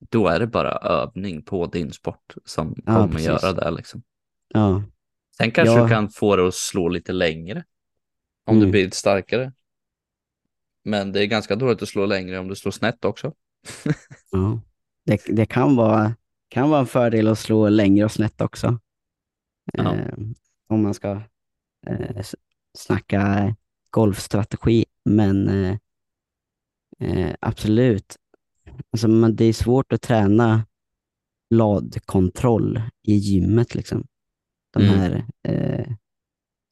då 0.09 0.27
är 0.27 0.39
det 0.39 0.47
bara 0.47 0.71
övning 0.71 1.43
på 1.43 1.65
din 1.65 1.91
sport 1.93 2.35
som 2.45 2.75
Ja, 2.85 2.93
kommer 2.93 3.07
precis. 3.07 3.27
göra 3.27 3.53
det 3.53 3.71
liksom. 3.71 4.03
ja, 4.47 4.83
Sen 5.37 5.51
kanske 5.51 5.75
Ja. 5.75 5.83
du 5.83 5.89
kan 5.89 6.09
få 6.09 6.35
det 6.35 6.47
att 6.47 6.53
slå 6.55 6.89
lite 6.89 7.11
längre 7.13 7.63
om 8.45 8.55
du 8.55 8.61
Mm. 8.61 8.71
blir 8.71 8.83
lite 8.83 8.97
starkare. 8.97 9.53
Men 10.83 11.11
det 11.11 11.23
är 11.23 11.25
ganska 11.25 11.55
dåligt 11.55 11.81
att 11.81 11.89
slå 11.89 12.05
längre 12.05 12.39
om 12.39 12.47
du 12.47 12.55
slår 12.55 12.71
snett 12.71 13.05
också. 13.05 13.33
ja. 14.31 14.61
Det, 15.05 15.21
det 15.27 15.45
kan, 15.45 15.75
vara, 15.75 16.15
kan 16.51 16.69
vara 16.69 16.79
en 16.79 16.85
fördel 16.87 17.27
att 17.27 17.39
slå 17.39 17.69
längre 17.69 18.05
och 18.05 18.11
snett 18.11 18.41
också. 18.41 18.79
Ja. 19.73 19.95
Eh, 19.95 20.13
om 20.69 20.83
man 20.83 20.93
ska 20.93 21.21
eh, 21.87 22.25
snacka 22.77 23.55
golfstrategi. 23.89 24.85
Men 25.05 25.47
eh, 25.47 25.77
eh, 26.99 27.35
absolut, 27.39 28.17
alltså, 28.91 29.07
man, 29.07 29.35
det 29.35 29.45
är 29.45 29.53
svårt 29.53 29.93
att 29.93 30.01
träna 30.01 30.65
bladkontroll 31.49 32.81
i 33.03 33.13
gymmet. 33.15 33.75
Liksom. 33.75 34.07
De 34.73 34.83
Mm. 34.83 34.95
här, 34.99 35.25
eh, 35.47 35.93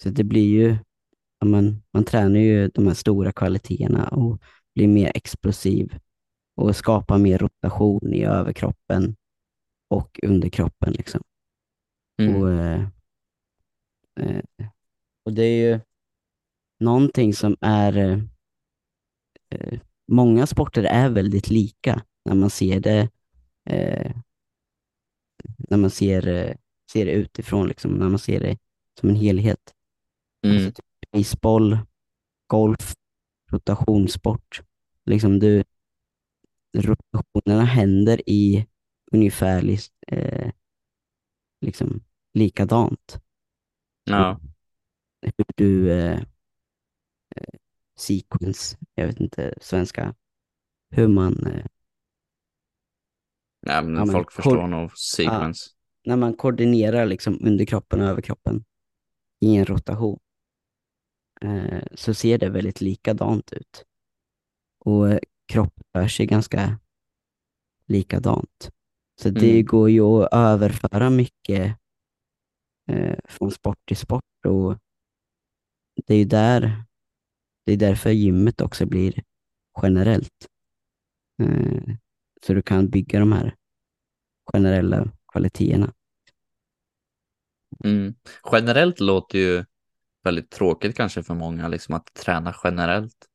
så 0.03 0.09
det 0.09 0.23
blir 0.23 0.47
ju, 0.47 0.77
man, 1.45 1.83
man 1.93 2.03
tränar 2.03 2.39
ju 2.39 2.67
de 2.67 2.87
här 2.87 2.93
stora 2.93 3.31
kvaliteterna 3.31 4.07
och 4.07 4.41
blir 4.75 4.87
mer 4.87 5.11
explosiv 5.15 5.99
och 6.55 6.75
skapar 6.75 7.17
mer 7.17 7.37
rotation 7.37 8.13
i 8.13 8.23
överkroppen 8.23 9.15
och 9.89 10.19
underkroppen. 10.23 10.93
Liksom. 10.93 11.21
Mm. 12.21 12.35
Och, 12.35 12.51
eh, 12.51 12.87
eh, 14.19 14.41
och 15.25 15.33
det 15.33 15.43
är 15.43 15.71
ju 15.71 15.79
någonting 16.79 17.33
som 17.33 17.57
är... 17.61 17.97
Eh, 17.97 18.19
eh, 19.49 19.79
många 20.11 20.47
sporter 20.47 20.83
är 20.83 21.09
väldigt 21.09 21.49
lika 21.49 22.03
när 22.25 22.35
man 22.35 22.49
ser 22.49 22.79
det 22.79 23.09
eh, 23.69 24.11
när 25.69 25.77
man 25.77 25.89
ser, 25.89 26.57
ser 26.91 27.05
det 27.05 27.11
utifrån, 27.11 27.67
liksom, 27.67 27.91
när 27.91 28.09
man 28.09 28.19
ser 28.19 28.39
det 28.39 28.57
som 28.99 29.09
en 29.09 29.15
helhet. 29.15 29.73
Mm. 30.45 30.55
Alltså, 30.55 30.71
typ 30.71 31.11
baseball, 31.11 31.77
golf, 32.47 32.93
rotationssport. 33.51 34.61
Liksom 35.05 35.39
du, 35.39 35.63
rotationerna 36.77 37.65
händer 37.65 38.29
i 38.29 38.67
ungefär 39.11 39.77
eh, 40.07 40.51
liksom, 41.61 42.03
likadant. 42.33 43.21
Ja. 44.03 44.39
hur 45.21 45.45
du 45.55 45.91
eh, 45.91 46.19
eh, 47.35 47.59
sequence, 47.99 48.77
jag 48.95 49.07
vet 49.07 49.19
inte 49.19 49.53
svenska, 49.61 50.15
hur 50.89 51.07
man, 51.07 51.47
eh, 51.47 51.65
ja, 53.61 53.81
men 53.81 53.95
Ja, 53.95 54.05
men 54.05 54.11
folk 54.11 54.31
förstår 54.31 54.67
nog 54.67 54.97
sequence. 54.97 55.69
när 56.05 56.15
man 56.17 56.33
koordinerar 56.33 57.05
liksom 57.05 57.39
underkroppen 57.45 58.01
och 58.01 58.07
överkroppen 58.07 58.63
i 59.39 59.55
en 59.55 59.65
rotation 59.65 60.19
eh, 61.41 61.83
så 61.95 62.13
ser 62.13 62.37
det 62.37 62.49
väldigt 62.49 62.81
likadant 62.81 63.53
ut. 63.53 63.85
Och 64.79 65.09
eh, 65.09 65.19
kroppen 65.47 65.83
rör 65.93 66.07
sig 66.07 66.25
ganska 66.25 66.79
likadant. 67.85 68.71
Så 69.21 69.29
det 69.29 69.51
Mm. 69.51 69.65
går 69.65 69.89
ju 69.89 70.01
att 70.23 70.29
överföra 70.33 71.09
mycket 71.09 71.77
eh, 72.87 73.17
från 73.29 73.51
sport 73.51 73.77
till 73.85 73.97
sport 73.97 74.45
och 74.47 74.77
det 76.07 76.13
är 76.13 76.17
ju 76.17 76.25
där, 76.25 76.83
det 77.65 77.73
är 77.73 77.77
därför 77.77 78.09
gymmet 78.09 78.61
också 78.61 78.85
blir 78.85 79.23
generellt. 79.81 80.47
Eh, 81.41 81.95
så 82.45 82.53
du 82.53 82.61
kan 82.61 82.89
bygga 82.89 83.19
de 83.19 83.31
här 83.31 83.55
generella 84.53 85.11
kvaliteterna. 85.31 85.93
Mm. 87.83 88.15
Generellt 88.51 88.99
låter 88.99 89.39
ju 89.39 89.65
väldigt 90.23 90.49
tråkigt 90.49 90.97
kanske 90.97 91.23
för 91.23 91.35
många 91.35 91.67
liksom 91.67 91.95
att 91.95 92.13
träna 92.13 92.55
generellt. 92.63 93.28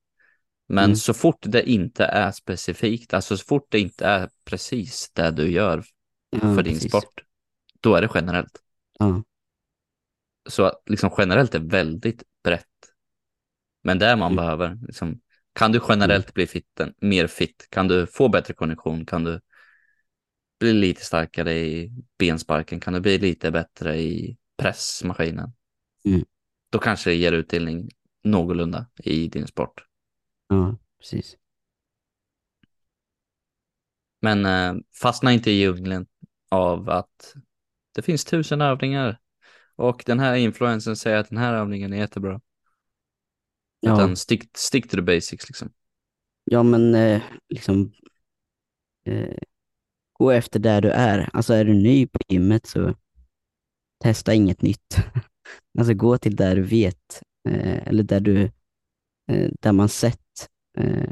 Men 0.66 0.84
Mm. 0.84 0.96
så 0.96 1.14
fort 1.14 1.38
det 1.40 1.70
inte 1.70 2.04
är 2.04 2.32
specifikt, 2.32 3.14
alltså 3.14 3.36
så 3.36 3.44
fort 3.44 3.66
det 3.70 3.80
inte 3.80 4.06
är 4.06 4.28
precis 4.44 5.10
det 5.12 5.30
du 5.30 5.50
gör 5.50 5.84
Ja, 6.30 6.38
för 6.40 6.62
din 6.62 6.74
precis. 6.74 6.90
sport, 6.92 7.24
då 7.80 7.94
är 7.94 8.00
det 8.02 8.08
generellt. 8.14 8.62
Ja, 8.98 9.22
Så 10.48 10.72
liksom 10.86 11.10
generellt 11.18 11.54
är 11.54 11.58
väldigt 11.60 12.22
brett. 12.44 12.66
Men 13.82 13.98
det 13.98 14.16
man 14.16 14.32
Mm. 14.32 14.36
behöver, 14.44 14.78
liksom, 14.86 15.20
kan 15.52 15.72
du 15.72 15.80
generellt 15.88 16.34
bli 16.34 16.46
fitten, 16.46 16.94
mer 17.00 17.26
fit, 17.26 17.66
kan 17.70 17.88
du 17.88 18.06
få 18.06 18.28
bättre 18.28 18.54
kondition, 18.54 19.06
kan 19.06 19.24
du 19.24 19.40
bli 20.60 20.72
lite 20.72 21.04
starkare 21.04 21.52
i 21.52 21.92
bensparken, 22.18 22.80
kan 22.80 22.92
du 22.92 23.00
bli 23.00 23.18
lite 23.18 23.50
bättre 23.50 23.96
i 24.00 24.36
pressmaskinen. 24.56 25.52
Mm. 26.04 26.24
Då 26.70 26.78
kanske 26.78 27.10
det 27.10 27.16
ger 27.16 27.32
utdelning 27.32 27.90
någorlunda 28.24 28.86
i 29.04 29.28
din 29.28 29.46
sport. 29.46 29.84
Ja 30.54 30.76
precis. 30.98 31.36
Men 34.20 34.46
eh, 34.46 34.82
fastna 35.00 35.32
inte 35.32 35.50
i 35.50 35.54
djungeln 35.54 36.06
av 36.50 36.90
att 36.90 37.34
det 37.94 38.02
finns 38.02 38.24
tusen 38.24 38.60
övningar 38.60 39.18
och 39.76 40.02
den 40.06 40.20
här 40.20 40.34
influensen 40.34 40.96
säger 40.96 41.16
att 41.16 41.28
den 41.28 41.38
här 41.38 41.54
övningen 41.54 41.92
är 41.92 41.96
jättebra. 41.96 42.40
Ja, 43.80 43.94
Utan 43.94 44.16
stick, 44.16 44.50
stick 44.56 44.90
to 44.90 44.96
the 44.96 45.02
basics 45.02 45.48
liksom. 45.48 45.72
ja 46.44 46.62
men 46.62 46.94
eh, 46.94 47.22
liksom 47.48 47.92
eh, 49.06 49.38
gå 50.12 50.30
efter 50.30 50.58
där 50.60 50.80
du 50.80 50.90
är. 50.90 51.30
Alltså 51.32 51.54
är 51.54 51.64
du 51.64 51.74
ny 51.74 52.06
på 52.06 52.18
gymmet 52.28 52.66
så 52.66 52.94
testa 54.02 54.34
inget 54.34 54.62
nytt. 54.62 54.96
alltså 55.78 55.94
gå 55.94 56.18
till 56.18 56.36
där 56.36 56.56
du 56.56 56.62
vet 56.62 57.22
eh, 57.48 57.88
eller 57.88 58.02
där 58.02 58.20
du 58.20 58.50
eh, 59.28 59.50
där 59.60 59.72
man 59.72 59.88
sett 59.88 60.48
eh, 60.78 61.10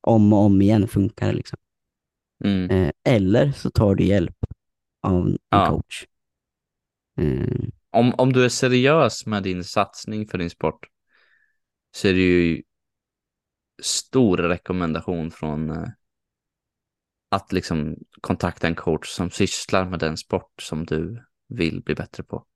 om 0.00 0.32
och 0.32 0.38
om 0.38 0.62
igen 0.62 0.88
funkar 0.88 1.32
liksom. 1.32 1.58
Mm. 2.44 2.70
Eh, 2.70 2.92
eller 3.04 3.52
så 3.52 3.70
tar 3.70 3.94
du 3.94 4.04
hjälp 4.04 4.36
av 5.02 5.26
en 5.26 5.38
Ja. 5.48 5.70
coach. 5.70 6.04
Eh, 7.18 7.68
Om, 7.90 8.14
om 8.18 8.32
du 8.32 8.44
är 8.44 8.48
seriös 8.48 9.26
med 9.26 9.42
din 9.42 9.64
satsning 9.64 10.26
för 10.26 10.38
din 10.38 10.50
sport 10.50 10.86
så 11.92 12.08
är 12.08 12.12
det 12.12 12.20
ju 12.20 12.62
stor 13.82 14.36
rekommendation 14.36 15.30
från 15.30 15.70
eh, 15.70 15.88
att 17.28 17.52
liksom 17.52 17.96
kontakta 18.20 18.66
en 18.66 18.74
coach 18.74 19.08
som 19.08 19.30
sysslar 19.30 19.90
med 19.90 19.98
den 19.98 20.16
sport 20.16 20.62
som 20.62 20.84
du 20.86 21.24
vill 21.48 21.82
bli 21.82 21.94
bättre 21.94 22.22
på. 22.22 22.46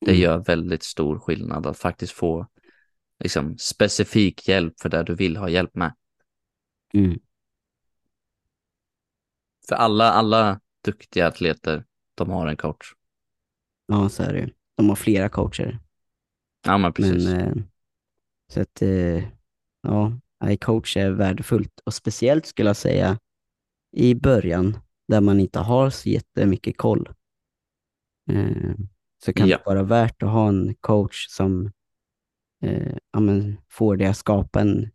Det 0.00 0.10
mm, 0.10 0.22
gör 0.22 0.38
väldigt 0.38 0.82
stor 0.82 1.18
skillnad 1.18 1.66
att 1.66 1.78
faktiskt 1.78 2.12
få 2.12 2.46
liksom, 3.20 3.58
specifik 3.58 4.48
hjälp 4.48 4.80
för 4.80 4.88
det 4.88 5.02
du 5.02 5.14
vill 5.14 5.36
ha 5.36 5.48
hjälp 5.48 5.74
med. 5.74 5.94
mm. 6.94 7.18
För 9.68 9.76
alla, 9.76 10.10
alla 10.10 10.60
duktiga 10.84 11.26
atleter, 11.26 11.84
de 12.14 12.30
har 12.30 12.46
en 12.46 12.56
coach. 12.56 12.92
Ja, 13.86 14.08
så 14.08 14.22
är 14.22 14.32
det 14.32 14.38
ju. 14.38 14.50
De 14.76 14.88
har 14.88 14.96
flera 14.96 15.28
coacher. 15.28 15.78
Ja, 16.64 16.78
men 16.78 16.92
precis. 16.92 17.24
Men, 17.24 17.40
eh, 17.58 17.64
så 18.52 18.60
att, 18.60 18.82
eh, 18.82 19.24
ja, 19.82 20.12
coach 20.60 20.96
är 20.96 21.10
värdefullt. 21.10 21.80
Och 21.84 21.94
speciellt 21.94 22.46
skulle 22.46 22.68
jag 22.68 22.76
säga 22.76 23.18
i 23.96 24.14
början, 24.14 24.78
där 25.08 25.20
man 25.20 25.40
inte 25.40 25.58
har 25.58 25.90
så 25.90 26.08
jättemycket 26.08 26.76
koll. 26.76 27.08
Eh, 28.30 28.74
så 29.24 29.32
kan 29.32 29.48
Ja. 29.48 29.56
det 29.58 29.62
vara 29.66 29.82
värt 29.82 30.22
att 30.22 30.30
ha 30.30 30.48
en 30.48 30.74
coach 30.74 31.26
som 31.28 31.72
eh, 32.62 32.96
ja, 33.12 33.20
men 33.20 33.56
får 33.68 33.96
dig 33.96 34.06
att 34.06 34.16
skapa 34.16 34.60
en 34.60 34.90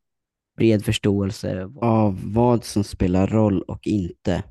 bred 0.57 0.85
förståelse 0.85 1.69
av 1.81 2.33
vad 2.33 2.63
som 2.63 2.83
spelar 2.83 3.27
roll 3.27 3.61
och 3.61 3.87
inte. 3.87 4.43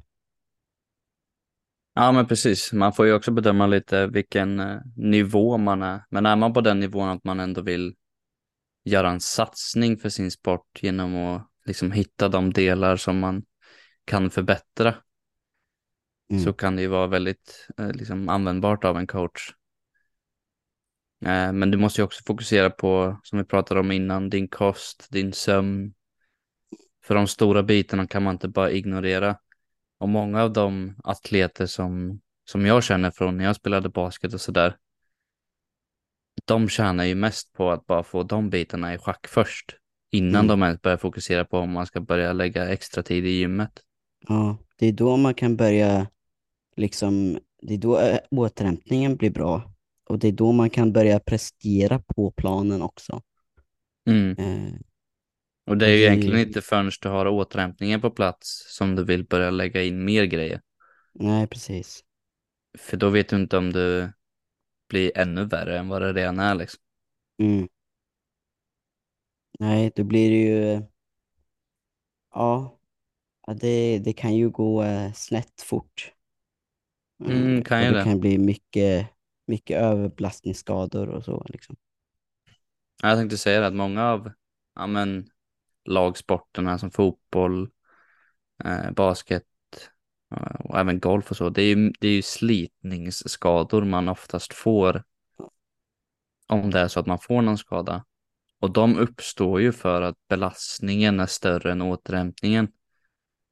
Ja, 1.95 2.13
men 2.13 2.27
precis. 2.27 2.73
Man 2.73 2.93
får 2.93 3.07
ju 3.07 3.13
också 3.13 3.31
bedöma 3.31 3.67
lite 3.67 4.07
vilken 4.07 4.61
eh, 4.61 4.81
nivå 4.97 5.57
man 5.59 5.83
är. 5.83 6.05
Men 6.11 6.27
är 6.27 6.37
man 6.37 6.53
på 6.53 6.61
den 6.61 6.81
nivån 6.81 7.09
att 7.09 7.25
man 7.25 7.41
ändå 7.41 7.63
vill 7.63 7.95
göra 8.85 9.11
en 9.11 9.21
satsning 9.21 9.97
för 9.97 10.09
sin 10.09 10.31
sport 10.31 10.83
genom 10.83 11.17
att 11.17 11.51
liksom 11.67 11.93
hitta 11.93 12.29
de 12.29 12.53
delar 12.53 12.97
som 12.97 13.19
man 13.19 13.43
kan 14.05 14.31
förbättra 14.31 14.95
Mm. 16.31 16.45
så 16.45 16.53
kan 16.53 16.77
det 16.77 16.83
ju 16.83 16.89
vara 16.89 17.07
väldigt 17.07 17.69
eh, 17.79 17.93
liksom 17.93 18.29
användbart 18.29 18.85
av 18.85 18.99
en 18.99 19.07
coach. 19.07 19.51
Eh, 21.27 21.53
men 21.53 21.71
du 21.71 21.79
måste 21.79 22.01
ju 22.01 22.05
också 22.05 22.23
fokusera 22.27 22.71
på, 22.71 23.21
som 23.23 23.39
vi 23.39 23.45
pratade 23.45 23.81
om 23.81 23.93
innan, 23.93 24.31
din 24.31 24.49
kost, 24.49 25.07
din 25.11 25.33
sömn. 25.33 25.95
För 27.05 27.15
de 27.15 27.27
stora 27.27 27.63
bitarna 27.63 28.07
kan 28.07 28.23
man 28.23 28.35
inte 28.35 28.49
bara 28.49 28.71
ignorera. 28.71 29.37
Och 29.99 30.09
många 30.09 30.43
av 30.43 30.53
de 30.53 30.97
atleter 31.05 31.67
som, 31.67 32.21
som 32.45 32.67
jag 32.67 32.85
känner 32.85 33.11
från 33.11 33.37
när 33.37 33.45
jag 33.45 33.57
spelade 33.57 33.89
basket 33.89 34.35
och 34.35 34.41
sådär, 34.41 34.77
de 36.45 36.69
tjänar 36.69 37.05
ju 37.05 37.15
mest 37.15 37.53
på 37.53 37.71
att 37.71 37.87
bara 37.87 38.03
få 38.03 38.23
de 38.23 38.51
bitarna 38.51 38.95
i 38.95 38.99
schack 38.99 39.27
först. 39.27 39.77
Innan 40.13 40.45
Mm. 40.45 40.47
de 40.47 40.63
ens 40.63 40.83
börjar 40.83 40.97
fokusera 40.97 41.45
på 41.45 41.59
om 41.59 41.71
man 41.71 41.87
ska 41.87 42.01
börja 42.01 42.33
lägga 42.33 42.69
extra 42.69 43.03
tid 43.03 43.27
i 43.27 43.31
gymmet. 43.31 43.81
Ja, 44.29 44.59
det 44.79 44.87
är 44.87 44.93
då 44.93 45.17
man 45.17 45.35
kan 45.35 45.57
börja, 45.57 46.07
liksom, 46.77 47.39
det 47.63 47.75
är 47.75 47.79
då 47.79 47.99
eh, 47.99 48.19
återhämtningen 48.31 49.17
blir 49.17 49.31
bra. 49.31 49.74
Och 50.15 50.21
det 50.21 50.29
är 50.29 50.33
då 50.33 50.53
man 50.53 50.71
kan 50.71 50.93
börja 50.93 51.21
prestera 51.21 51.99
på 51.99 52.31
planen 52.31 52.83
också. 52.83 53.23
Mm. 54.07 54.37
Eh, 54.37 54.73
Och 55.67 55.79
det 55.79 55.87
är 55.87 55.91
ju 55.91 55.97
Det- 55.97 56.03
egentligen 56.07 56.39
inte 56.41 56.63
förrän 56.63 56.91
du 57.03 57.09
har 57.09 57.27
återhämtningen 57.29 58.01
på 58.01 58.11
plats 58.11 58.65
som 58.77 58.97
du 58.97 59.05
vill 59.05 59.25
börja 59.27 59.51
lägga 59.51 59.83
in 59.83 60.05
mer 60.05 60.25
grejer. 60.25 60.61
nej, 61.13 61.47
precis. 61.47 62.05
För 62.79 62.97
då 62.97 63.09
vet 63.11 63.29
du 63.29 63.37
inte 63.37 63.57
om 63.57 63.73
du 63.73 64.13
blir 64.89 65.19
ännu 65.19 65.45
värre 65.45 65.79
än 65.79 65.89
vad 65.89 66.03
det 66.03 66.13
redan 66.13 66.39
är 66.39 66.55
liksom. 66.55 66.81
Mm. 67.39 67.69
Nej, 69.61 69.93
då 69.97 70.05
blir 70.05 70.31
det 70.31 70.37
ju, 70.37 70.83
ja, 72.35 72.79
det, 73.61 73.99
det 73.99 74.13
kan 74.13 74.35
ju 74.37 74.51
gå 74.51 74.83
eh, 74.83 75.13
snett 75.13 75.63
fort. 75.63 76.13
Mm, 77.25 77.63
kan 77.65 77.85
ju 77.85 77.91
det 77.91 77.99
det. 77.99 78.05
kan 78.05 78.21
bli 78.21 78.39
mycket, 78.39 79.09
mycket 79.47 79.81
överbelastningsskador 79.81 81.09
och 81.09 81.25
så. 81.25 81.47
Liksom. 81.49 81.77
Jag 83.03 83.19
tänkte 83.19 83.37
säga 83.37 83.61
det 83.61 83.67
att 83.67 83.75
många 83.75 84.11
av 84.11 84.33
ja, 84.75 84.87
men, 84.87 85.27
lagsporterna 85.85 86.79
som 86.79 86.91
fotboll, 86.91 87.71
eh, 88.65 88.91
basket 88.91 89.45
eh, 90.37 90.61
och 90.61 90.79
även 90.79 91.01
golf 91.01 91.31
och 91.31 91.37
så, 91.37 91.49
det 91.49 91.63
är 91.63 91.77
ju, 91.77 91.93
det 92.01 92.09
är 92.09 92.13
ju 92.13 92.23
slitningsskador 92.23 93.85
man 93.85 94.09
oftast 94.09 94.55
får 94.55 95.03
om 96.47 96.71
det 96.71 96.81
är 96.81 96.89
så 96.89 97.01
att 97.01 97.07
man 97.07 97.19
får 97.19 97.43
någon 97.43 97.59
skada. 97.59 98.05
Och 98.61 98.73
de 98.73 98.99
uppstår 98.99 99.61
ju 99.61 99.73
för 99.73 100.03
att 100.03 100.17
belastningen 100.29 101.21
är 101.21 101.27
större 101.27 101.73
än 101.73 101.83
återhämtningen. 101.83 102.69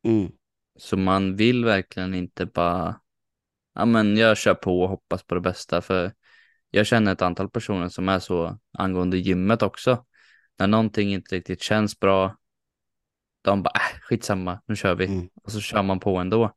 Mm. 0.04 0.32
Så 0.76 0.96
man 0.96 1.36
vill 1.36 1.64
verkligen 1.64 2.14
inte 2.14 2.46
bara, 2.46 3.00
ja 3.74 3.84
men 3.84 4.16
jag 4.16 4.36
kör 4.36 4.54
på 4.54 4.82
och 4.82 4.88
hoppas 4.88 5.22
på 5.22 5.34
det 5.34 5.40
bästa. 5.40 5.80
För 5.80 6.12
jag 6.70 6.86
känner 6.86 7.12
ett 7.12 7.22
antal 7.22 7.50
personer 7.50 7.88
som 7.88 8.08
är 8.08 8.18
så 8.18 8.58
angående 8.72 9.18
gymmet 9.18 9.62
också. 9.62 10.04
När 10.58 10.66
någonting 10.66 11.12
inte 11.12 11.36
riktigt 11.36 11.62
känns 11.62 12.00
bra, 12.00 12.36
de 13.42 13.62
bara, 13.62 13.72
äh, 13.74 14.00
skitsamma, 14.00 14.62
nu 14.66 14.76
kör 14.76 14.94
vi. 14.94 15.06
Mm. 15.06 15.28
Och 15.34 15.52
så 15.52 15.60
kör 15.60 15.82
man 15.82 16.00
på 16.00 16.16
ändå. 16.16 16.52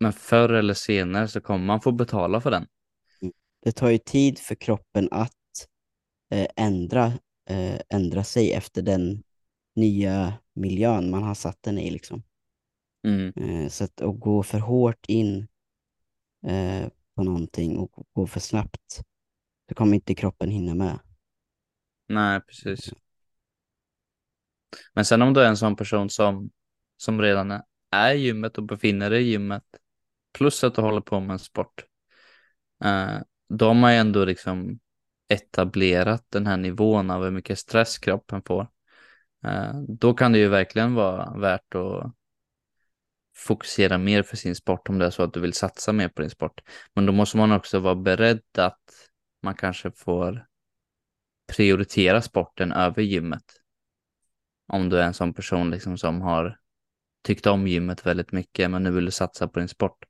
Men 0.00 0.12
förr 0.12 0.48
eller 0.48 0.74
senare 0.74 1.28
så 1.28 1.40
kommer 1.40 1.66
man 1.66 1.80
få 1.80 1.92
betala 1.92 2.40
för 2.40 2.50
den. 2.50 2.66
Det 3.62 3.72
tar 3.72 3.90
ju 3.90 3.98
tid 3.98 4.38
för 4.38 4.54
kroppen 4.54 5.08
att 5.10 5.32
eh, 6.30 6.46
ändra, 6.56 7.12
eh, 7.48 7.80
ändra 7.88 8.24
sig 8.24 8.52
efter 8.52 8.82
den 8.82 9.22
nya 9.76 10.34
miljön 10.54 11.10
man 11.10 11.22
har 11.22 11.34
satt 11.34 11.62
den 11.62 11.78
i. 11.78 11.90
Liksom. 11.90 12.22
Mm. 13.06 13.32
Eh, 13.36 13.68
så 13.68 13.84
att, 13.84 14.00
att 14.00 14.20
gå 14.20 14.42
för 14.42 14.58
hårt 14.58 15.06
in 15.08 15.48
eh, 16.46 16.88
på 17.16 17.22
någonting 17.22 17.78
och 17.78 18.06
gå 18.12 18.26
för 18.26 18.40
snabbt, 18.40 19.02
så 19.68 19.74
kommer 19.74 19.94
inte 19.94 20.14
kroppen 20.14 20.50
hinna 20.50 20.74
med. 20.74 20.98
Nej, 22.08 22.40
precis. 22.40 22.92
Men 24.92 25.04
sen 25.04 25.22
om 25.22 25.34
du 25.34 25.40
är 25.40 25.48
en 25.48 25.56
sån 25.56 25.76
person 25.76 26.10
som, 26.10 26.50
som 26.96 27.22
redan 27.22 27.50
är, 27.50 27.62
är 27.90 28.14
i 28.14 28.18
gymmet 28.18 28.58
och 28.58 28.64
befinner 28.64 29.10
dig 29.10 29.22
i 29.22 29.30
gymmet, 29.30 29.64
plus 30.32 30.64
att 30.64 30.74
du 30.74 30.82
håller 30.82 31.00
på 31.00 31.20
med 31.20 31.30
en 31.30 31.38
sport, 31.38 31.84
eh, 32.84 33.18
då 33.48 33.66
har 33.66 33.74
man 33.74 33.92
ju 33.92 33.98
ändå 33.98 34.24
liksom 34.24 34.78
etablerat 35.28 36.24
den 36.28 36.46
här 36.46 36.56
nivån 36.56 37.10
av 37.10 37.24
hur 37.24 37.30
mycket 37.30 37.58
stress 37.58 37.98
kroppen 37.98 38.42
får. 38.42 38.68
Eh, 39.44 39.80
då 39.88 40.14
kan 40.14 40.32
det 40.32 40.38
ju 40.38 40.48
verkligen 40.48 40.94
vara 40.94 41.38
värt 41.38 41.74
att 41.74 42.14
fokusera 43.40 43.98
mer 43.98 44.22
för 44.22 44.36
sin 44.36 44.56
sport 44.56 44.88
om 44.88 44.98
det 44.98 45.06
är 45.06 45.10
så 45.10 45.22
att 45.22 45.34
du 45.34 45.40
vill 45.40 45.52
satsa 45.52 45.92
mer 45.92 46.08
på 46.08 46.20
din 46.22 46.30
sport. 46.30 46.60
Men 46.94 47.06
då 47.06 47.12
måste 47.12 47.36
man 47.36 47.52
också 47.52 47.78
vara 47.78 47.94
beredd 47.94 48.42
att 48.58 48.80
man 49.42 49.54
kanske 49.54 49.90
får 49.90 50.46
prioritera 51.56 52.22
sporten 52.22 52.72
över 52.72 53.02
gymmet. 53.02 53.44
Om 54.66 54.88
du 54.88 54.98
är 54.98 55.06
en 55.06 55.14
sån 55.14 55.34
person 55.34 55.70
liksom 55.70 55.98
som 55.98 56.20
har 56.20 56.58
tyckt 57.22 57.46
om 57.46 57.66
gymmet 57.66 58.06
väldigt 58.06 58.32
mycket 58.32 58.70
men 58.70 58.82
nu 58.82 58.90
vill 58.90 59.04
du 59.04 59.10
satsa 59.10 59.48
på 59.48 59.58
din 59.58 59.68
sport. 59.68 60.04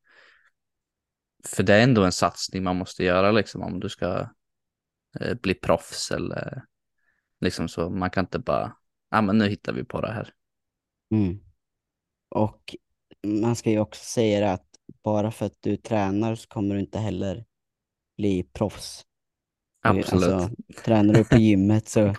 För 1.45 1.63
det 1.63 1.75
är 1.75 1.83
ändå 1.83 2.05
en 2.05 2.13
satsning 2.13 2.63
man 2.63 2.77
måste 2.77 3.05
göra 3.05 3.33
liksom 3.33 3.63
om 3.63 3.81
du 3.81 3.89
ska 3.89 4.29
eh, 5.21 5.35
bli 5.35 5.55
proffs 5.55 6.11
eller 6.11 6.65
liksom 7.41 7.69
så. 7.69 7.91
Man 7.91 8.11
kan 8.11 8.25
inte 8.25 8.39
bara, 8.39 8.77
ja 9.11 9.19
ah, 9.19 9.23
men 9.23 9.39
nu 9.39 9.49
hittar 9.49 9.73
vi 9.73 9.85
på 9.85 10.01
det 10.01 10.13
här. 10.13 10.33
Mm. 11.11 11.41
Och 12.29 12.77
man 13.27 13.57
ska 13.57 13.71
ju 13.71 13.81
också 13.81 14.05
säga 14.05 14.53
att 14.53 14.67
bara 15.05 15.31
för 15.31 15.47
att 15.47 15.57
du 15.61 15.77
tränar 15.77 16.35
så 16.35 16.49
kommer 16.49 16.75
du 16.75 16.81
inte 16.81 16.99
heller 16.99 17.45
bli 18.17 18.43
proffs. 18.43 19.05
För, 19.83 19.89
Absolut. 19.89 20.25
Alltså, 20.33 20.57
tränar 20.85 21.15
du 21.15 21.25
på 21.25 21.37
gymmet 21.39 21.89
så 21.89 22.15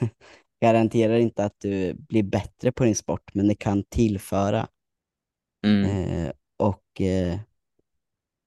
garanterar 0.60 1.16
inte 1.18 1.44
att 1.44 1.60
du 1.60 1.94
blir 1.94 2.22
bättre 2.22 2.72
på 2.72 2.84
din 2.84 2.96
sport, 2.96 3.34
men 3.34 3.48
det 3.48 3.54
kan 3.54 3.82
tillföra. 3.84 4.68
Mm. 5.66 5.84
Eh, 5.84 6.32
och, 6.56 7.00
eh, 7.00 7.38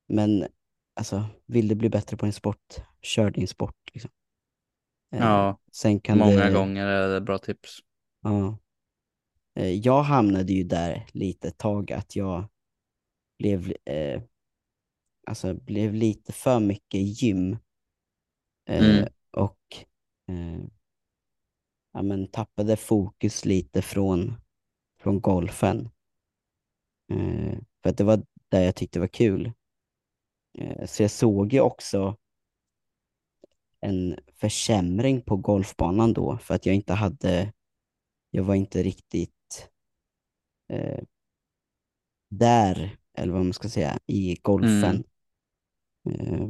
men 0.08 0.48
alltså, 0.95 1.24
vill 1.45 1.68
du 1.68 1.76
bli 1.76 1.89
bättre 1.89 2.18
på 2.18 2.26
din 2.26 2.34
sport, 2.34 2.76
kör 3.02 3.32
din 3.32 3.48
sport. 3.48 3.76
Liksom. 3.93 4.12
Eh, 5.14 5.20
Ja, 5.20 5.60
sen 5.72 6.00
kan 6.00 6.18
Många 6.18 6.45
det, 6.45 6.52
gånger 6.54 6.86
är 6.86 7.14
det 7.14 7.22
bra 7.22 7.38
tips. 7.38 7.80
Ja. 8.22 8.58
Eh, 9.58 9.74
Jag 9.74 10.03
hamnade 10.03 10.53
ju 10.53 10.64
där 10.64 11.08
lite 11.14 11.47
ett 11.47 11.58
tag 11.58 11.91
att 11.91 12.16
jag 12.16 12.47
blev, 13.39 13.74
eh, 13.86 14.22
alltså 15.28 15.53
blev 15.53 15.93
lite 15.93 16.34
för 16.34 16.60
mycket 16.60 17.22
gym. 17.22 17.58
Eh, 18.70 18.89
Mm. 18.89 19.08
och 19.32 19.60
eh, 20.28 20.62
ja, 21.93 22.01
men 22.01 22.28
tappade 22.28 22.78
fokus 22.78 23.45
lite 23.45 23.82
från, 23.82 24.34
från 25.01 25.22
golfen. 25.22 25.89
Eh, 27.12 27.60
för 27.84 27.89
att 27.89 27.97
det 27.97 28.03
var 28.03 28.24
det 28.49 28.64
jag 28.64 28.76
tyckte 28.76 28.99
var 28.99 29.08
kul. 29.08 29.51
Eh, 30.58 30.86
Så 30.86 31.03
jag 31.03 31.12
såg 31.12 31.53
ju 31.53 31.60
också 31.62 32.18
en 33.80 34.20
försämring 34.34 35.22
på 35.22 35.38
golfbanan 35.38 36.14
då 36.14 36.38
för 36.38 36.55
att 36.55 36.66
jag 36.66 36.76
inte 36.76 36.93
hade, 36.93 37.53
jag 38.32 38.43
var 38.43 38.55
inte 38.55 38.84
riktigt 38.84 39.37
eh, 40.70 40.99
där, 42.30 42.97
eller 43.13 43.34
vad 43.34 43.43
man 43.43 43.53
ska 43.53 43.70
säga, 43.70 43.99
i 44.05 44.36
golfen. 44.41 45.03
Mm. 46.05 46.09
Eh, 46.09 46.47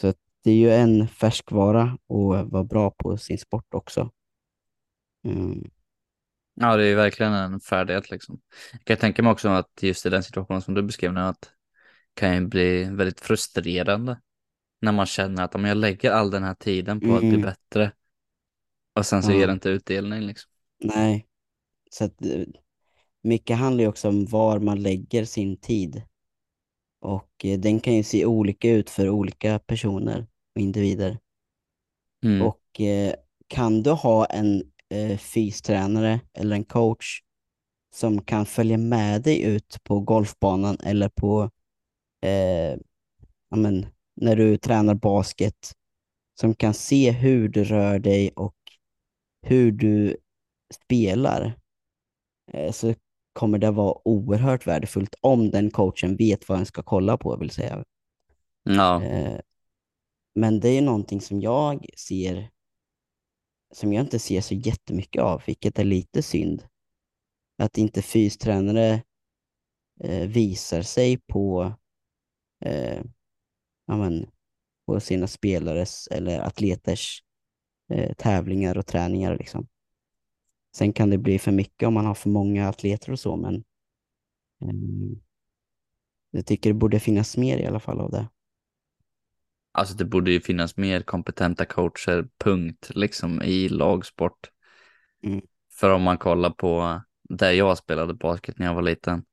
så 0.00 0.08
att 0.08 0.18
det 0.42 0.50
är 0.50 0.54
ju 0.56 0.70
en 0.70 1.08
färskvara 1.08 1.98
och 2.06 2.34
vara 2.50 2.64
bra 2.64 2.90
på 2.90 3.16
sin 3.16 3.38
sport 3.38 3.74
också. 3.74 4.10
Mm. 5.24 5.70
Ja, 6.54 6.76
det 6.76 6.84
är 6.84 6.88
ju 6.88 6.94
verkligen 6.94 7.32
en 7.32 7.60
färdighet 7.60 8.10
liksom. 8.10 8.40
Jag 8.72 8.84
kan 8.84 8.96
tänka 8.96 9.22
mig 9.22 9.32
också 9.32 9.48
att 9.48 9.82
just 9.82 10.06
i 10.06 10.10
den 10.10 10.22
situationen 10.22 10.62
som 10.62 10.74
du 10.74 10.82
beskrev 10.82 11.12
nu, 11.12 11.20
att 11.20 11.50
kan 12.14 12.34
ju 12.34 12.46
bli 12.46 12.84
väldigt 12.84 13.20
frustrerande 13.20 14.20
när 14.80 14.92
man 14.92 15.06
känner 15.06 15.42
att 15.44 15.54
om 15.54 15.64
jag 15.64 15.76
lägger 15.76 16.10
all 16.10 16.30
den 16.30 16.42
här 16.42 16.54
tiden 16.54 17.00
på 17.00 17.14
att 17.14 17.20
bli 17.20 17.28
Mm. 17.28 17.42
bättre 17.42 17.92
och 18.94 19.06
sen 19.06 19.22
så 19.22 19.32
Ja. 19.32 19.36
ger 19.38 19.46
det 19.46 19.52
inte 19.52 19.68
utdelning 19.68 20.20
liksom. 20.20 20.50
Nej, 20.78 21.26
så 21.90 22.04
att 22.04 22.24
eh, 22.26 22.44
mycket 23.24 23.56
handlar 23.56 23.82
ju 23.82 23.88
också 23.88 24.08
om 24.08 24.26
var 24.26 24.58
man 24.58 24.82
lägger 24.82 25.24
sin 25.24 25.56
tid. 25.56 26.02
Och 27.00 27.44
eh, 27.44 27.58
den 27.58 27.80
kan 27.80 27.94
ju 27.94 28.02
se 28.02 28.26
olika 28.26 28.70
ut 28.70 28.90
för 28.90 29.08
olika 29.08 29.58
personer 29.58 30.26
och 30.54 30.60
individer. 30.60 31.18
Mm. 32.24 32.42
Och 32.42 32.80
eh, 32.80 33.14
kan 33.48 33.82
du 33.82 33.90
ha 33.90 34.26
en 34.26 34.62
eh, 34.88 35.18
fystränare 35.18 36.20
eller 36.34 36.56
en 36.56 36.64
coach 36.64 37.20
som 37.94 38.22
kan 38.22 38.46
följa 38.46 38.78
med 38.78 39.22
dig 39.22 39.42
ut 39.42 39.78
på 39.84 40.00
golfbanan 40.00 40.76
eller 40.84 41.08
på, 41.08 41.42
eh, 42.22 42.78
men, 43.56 43.86
när 44.16 44.36
du 44.36 44.56
tränar 44.56 44.94
basket, 44.94 45.72
som 46.40 46.54
kan 46.54 46.74
se 46.74 47.10
hur 47.10 47.48
du 47.48 47.64
rör 47.64 47.98
dig 47.98 48.30
och 48.30 48.56
hur 49.42 49.72
du 49.72 50.16
spelar, 50.74 51.58
så 52.72 52.94
kommer 53.34 53.58
det 53.58 53.70
vara 53.70 54.08
oerhört 54.08 54.66
värdefullt 54.66 55.14
om 55.20 55.50
den 55.50 55.70
coachen 55.70 56.16
vet 56.16 56.48
vad 56.48 56.58
den 56.58 56.66
ska 56.66 56.82
kolla 56.82 57.18
på, 57.18 57.36
vill 57.36 57.50
säga. 57.50 57.84
Ja, 58.64 59.02
Eh, 59.02 59.40
men 60.34 60.60
det 60.60 60.68
är 60.68 60.82
någonting 60.82 61.20
som 61.20 61.40
jag 61.40 61.86
ser, 61.96 62.50
som 63.74 63.92
jag 63.92 64.04
inte 64.04 64.18
ser 64.18 64.40
så 64.40 64.54
jättemycket 64.54 65.22
av, 65.22 65.42
vilket 65.46 65.78
är 65.78 65.84
lite 65.84 66.22
synd. 66.22 66.62
Att 67.58 67.78
inte 67.78 68.02
fystränare 68.02 69.02
eh, 70.00 70.28
visar 70.28 70.82
sig 70.82 71.18
på, 71.18 71.72
eh, 72.64 73.02
ja, 73.86 73.96
men, 73.96 74.26
på 74.86 75.00
sina 75.00 75.26
spelares 75.26 76.08
eller 76.08 76.40
atleters 76.40 77.22
eh, 77.92 78.14
tävlingar 78.14 78.78
och 78.78 78.86
träningar. 78.86 79.36
Liksom. 79.38 79.68
Sen 80.76 80.92
kan 80.92 81.10
det 81.10 81.18
bli 81.18 81.38
för 81.38 81.52
mycket 81.52 81.86
om 81.86 81.94
man 81.94 82.06
har 82.06 82.14
för 82.14 82.30
många 82.30 82.68
atleter 82.68 83.12
och 83.12 83.20
så, 83.20 83.36
men 83.36 83.54
eh, 84.62 85.18
jag 86.30 86.46
tycker 86.46 86.70
det 86.70 86.74
borde 86.74 87.00
finnas 87.00 87.36
mer 87.36 87.58
i 87.58 87.66
alla 87.66 87.80
fall 87.80 88.00
av 88.00 88.10
det. 88.10 88.28
alltså 89.74 89.94
det 89.94 90.04
borde 90.04 90.30
ju 90.30 90.40
finnas 90.40 90.76
mer 90.76 91.00
kompetenta 91.00 91.64
coacher, 91.64 92.28
punkt, 92.38 92.90
liksom 92.94 93.42
i 93.42 93.68
lagsport. 93.68 94.50
Mm. 95.22 95.40
För 95.72 95.90
om 95.90 96.02
man 96.02 96.18
kollar 96.18 96.50
på 96.50 97.02
där 97.28 97.52
jag 97.52 97.78
spelade 97.78 98.14
basket 98.14 98.58
när 98.58 98.66
jag 98.66 98.74
var 98.74 98.82
liten, 98.82 99.24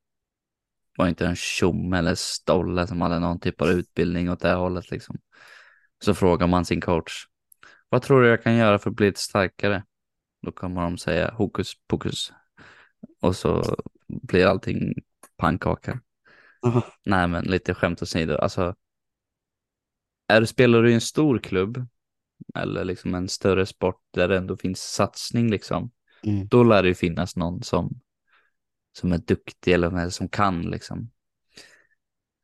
var 0.97 1.07
inte 1.07 1.25
en 1.25 1.35
tjomme 1.35 1.97
eller 1.97 2.15
stolle 2.15 2.87
som 2.87 3.01
hade 3.01 3.19
någon 3.19 3.39
typ 3.39 3.61
av 3.61 3.69
utbildning 3.69 4.29
åt 4.29 4.39
det 4.39 4.53
hållet 4.53 4.91
liksom. 4.91 5.17
Så 6.03 6.13
frågar 6.13 6.47
man 6.47 6.65
sin 6.65 6.81
coach, 6.81 7.13
vad 7.89 8.01
tror 8.01 8.21
du 8.21 8.29
jag 8.29 8.43
kan 8.43 8.55
göra 8.55 8.79
för 8.79 8.89
att 8.89 8.95
bli 8.95 9.07
lite 9.07 9.19
starkare? 9.19 9.83
Då 10.41 10.51
kommer 10.51 10.81
de 10.81 10.97
säga 10.97 11.31
hokus 11.31 11.73
pokus. 11.87 12.33
Och 13.21 13.35
så 13.35 13.75
blir 14.07 14.45
allting 14.45 14.93
pannkaka. 15.37 15.99
Aha. 16.65 16.83
Nej, 17.05 17.27
men 17.27 17.43
lite 17.43 17.73
skämt 17.73 18.01
åsido. 18.01 18.35
Alltså, 18.35 18.75
är, 20.27 20.45
spelar 20.45 20.83
du 20.83 20.91
i 20.91 20.93
en 20.93 21.01
stor 21.01 21.39
klubb 21.39 21.87
eller 22.55 22.85
liksom 22.85 23.15
en 23.15 23.27
större 23.27 23.65
sport 23.65 24.01
där 24.11 24.27
det 24.27 24.37
ändå 24.37 24.57
finns 24.57 24.81
satsning 24.81 25.51
liksom, 25.51 25.91
Mm. 26.23 26.47
då 26.47 26.63
lär 26.63 26.83
det 26.83 26.87
ju 26.89 26.95
finnas 26.95 27.35
någon 27.35 27.63
som, 27.63 28.01
som 28.97 29.11
är 29.11 29.17
duktig 29.17 29.73
eller 29.73 30.09
som 30.09 30.29
kan 30.29 30.61
liksom. 30.61 31.11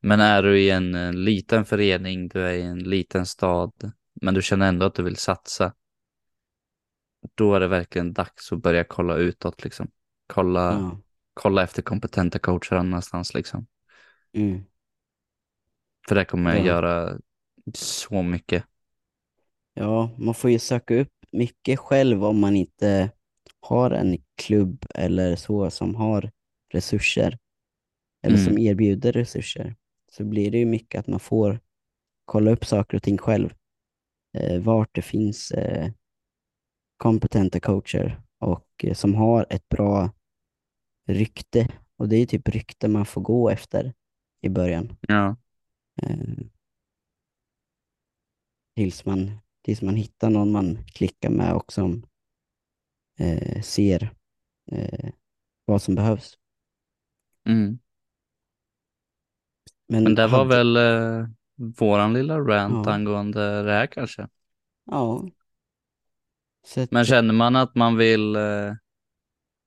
Men 0.00 0.20
är 0.20 0.42
du 0.42 0.60
i 0.60 0.70
en, 0.70 0.94
eh, 0.94 1.12
liten 1.12 1.64
förening, 1.64 2.28
du 2.28 2.42
är 2.42 2.52
i 2.52 2.62
en 2.62 2.78
liten 2.78 3.26
stad, 3.26 3.92
men 4.20 4.34
du 4.34 4.42
känner 4.42 4.68
ändå 4.68 4.86
att 4.86 4.94
du 4.94 5.02
vill 5.02 5.16
satsa, 5.16 5.72
då 7.34 7.54
är 7.54 7.60
det 7.60 7.68
verkligen 7.68 8.12
dags 8.12 8.52
att 8.52 8.62
börja 8.62 8.84
kolla 8.84 9.16
utåt 9.16 9.64
liksom. 9.64 9.90
Kolla, 10.26 10.72
Ja. 10.72 11.00
kolla 11.34 11.62
efter 11.62 11.82
kompetenta 11.82 12.38
coacher 12.38 12.76
annanstans 12.76 13.34
liksom. 13.34 13.66
Mm. 14.32 14.64
För 16.08 16.14
det 16.14 16.24
kommer 16.24 16.56
Ja. 16.56 16.64
göra 16.66 17.18
så 17.74 18.22
mycket. 18.22 18.64
Ja, 19.74 20.10
man 20.18 20.34
får 20.34 20.50
ju 20.50 20.58
söka 20.58 20.94
upp 21.00 21.12
mycket 21.32 21.78
själv 21.78 22.24
om 22.24 22.40
man 22.40 22.56
inte 22.56 23.10
har 23.60 23.90
en 23.90 24.18
klubb 24.36 24.84
eller 24.94 25.36
så 25.36 25.70
som 25.70 25.94
har 25.94 26.30
resurser 26.72 27.38
eller 28.22 28.36
Mm. 28.36 28.46
som 28.48 28.58
erbjuder 28.58 29.12
resurser. 29.12 29.76
Så 30.12 30.24
blir 30.24 30.50
det 30.50 30.58
ju 30.58 30.66
mycket 30.66 30.98
att 30.98 31.06
man 31.06 31.20
får 31.20 31.60
kolla 32.24 32.50
upp 32.50 32.64
saker 32.64 32.96
och 32.96 33.02
ting 33.02 33.18
själv. 33.18 33.54
Eh, 34.38 34.60
vart 34.60 34.90
det 34.94 35.02
finns 35.02 35.50
eh, 35.50 35.90
kompetenta 36.98 37.60
coacher 37.60 38.20
och 38.38 38.68
eh, 38.84 38.94
som 38.94 39.14
har 39.14 39.46
ett 39.50 39.68
bra 39.68 40.10
rykte. 41.06 41.68
Och 41.96 42.08
det 42.08 42.16
är 42.16 42.26
typ 42.26 42.48
rykte 42.48 42.88
man 42.88 43.06
får 43.06 43.20
gå 43.20 43.50
efter 43.50 43.94
i 44.40 44.48
början. 44.48 44.96
Ja. 45.00 45.36
Eh, 46.02 46.18
tills, 48.76 49.04
man, 49.04 49.30
tills 49.62 49.82
man 49.82 49.94
hittar 49.96 50.30
någon 50.30 50.52
man 50.52 50.84
klickar 50.84 51.30
med 51.30 51.54
och 51.54 51.72
som 51.72 52.06
eh, 53.18 53.62
ser 53.62 54.14
eh, 54.72 55.10
vad 55.64 55.82
som 55.82 55.94
behövs. 55.94 56.38
Mm. 57.46 57.78
Men, 59.88 60.04
Men 60.04 60.14
det 60.14 60.26
var 60.26 60.38
hade- 60.38 60.48
väl 60.56 60.76
eh, 60.76 61.28
våran 61.56 62.12
lilla 62.14 62.38
rant 62.38 62.86
Ja. 62.86 62.92
angående 62.92 63.62
det 63.62 63.72
här 63.72 63.86
kanske. 63.86 64.28
Ja. 64.84 65.28
Att, 66.76 66.90
Men 66.90 67.04
känner 67.04 67.34
man 67.34 67.56
att 67.56 67.74
man 67.74 67.96
vill 67.96 68.36
eh, 68.36 68.72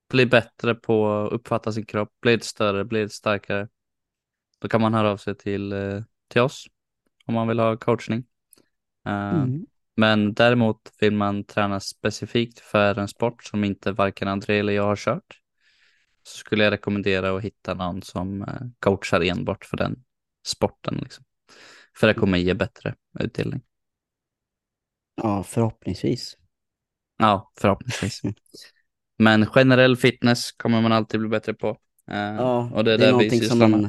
bli 0.10 0.26
bättre 0.26 0.76
på 0.76 1.14
att 1.14 1.32
uppfatta 1.32 1.72
sin 1.72 1.86
kropp, 1.86 2.10
bli 2.22 2.32
lite 2.32 2.47
större, 2.47 2.86
bli 2.86 3.04
lite 3.04 3.16
starkare, 3.16 3.68
då 4.60 4.68
kan 4.68 4.82
man 4.82 4.93
höra 4.93 5.12
av 5.12 5.18
sig 5.18 5.36
till, 5.36 5.74
eh, 5.74 6.02
till 6.28 6.41
oss 6.41 6.66
om 7.26 7.34
man 7.34 7.47
vill 7.47 7.60
ha 7.60 7.78
coachning. 7.78 8.24
Eh, 9.06 9.30
mm, 9.30 9.66
Men 9.95 10.34
däremot 10.34 10.91
vill 10.99 11.14
man 11.14 11.43
träna 11.43 11.80
specifikt 11.80 12.60
för 12.60 12.99
en 12.99 13.08
sport 13.08 13.43
som 13.43 13.64
inte 13.64 13.91
varken 13.91 14.28
André 14.28 14.60
eller 14.60 14.74
jag 14.74 14.84
har 14.84 14.95
kört, 14.95 15.41
så 16.24 16.38
skulle 16.38 16.64
jag 16.64 16.72
rekommendera 16.72 17.38
att 17.38 17.43
hitta 17.43 17.74
någon 17.74 18.02
som 18.02 18.41
eh, 18.41 18.62
coachar 18.80 19.22
enbart 19.22 19.66
för 19.66 19.78
den 19.78 20.04
sporten. 20.45 20.97
Liksom. 21.02 21.26
För 21.97 22.08
det 22.08 22.14
kommer 22.14 22.38
ge 22.38 22.54
bättre 22.54 22.95
utdelning. 23.20 23.62
ja, 25.16 25.43
förhoppningsvis. 25.43 26.38
Ja, 27.22 27.51
förhoppningsvis. 27.59 28.22
Men 29.17 29.45
generell 29.45 29.97
fitness 29.97 30.51
kommer 30.51 30.82
man 30.82 30.91
alltid 30.91 31.19
bli 31.19 31.30
bättre 31.30 31.53
på. 31.53 31.69
Eh, 32.11 32.17
Ja, 32.17 32.72
och 32.74 32.84
det 32.84 32.93
är 32.93 32.97
det, 32.97 33.05
är 33.05 33.11
någonting 33.11 33.41
som 33.41 33.59
man, 33.59 33.82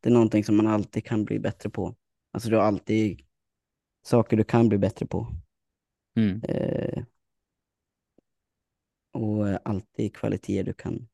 det 0.00 0.08
är 0.08 0.12
någonting 0.12 0.44
som 0.44 0.56
man 0.56 0.66
alltid 0.66 1.04
kan 1.04 1.24
bli 1.24 1.38
bättre 1.38 1.70
på. 1.70 1.96
Alltså 2.32 2.50
du 2.50 2.56
har 2.56 2.62
alltid 2.62 3.20
saker 4.02 4.36
du 4.36 4.44
kan 4.44 4.68
bli 4.68 4.78
bättre 4.78 5.06
på. 5.06 5.26
Mm. 6.16 6.42
Eh, 6.42 7.02
och 9.12 9.68
alltid 9.68 10.16
kvaliteter 10.16 10.64
du 10.64 10.72
kan 10.72 11.08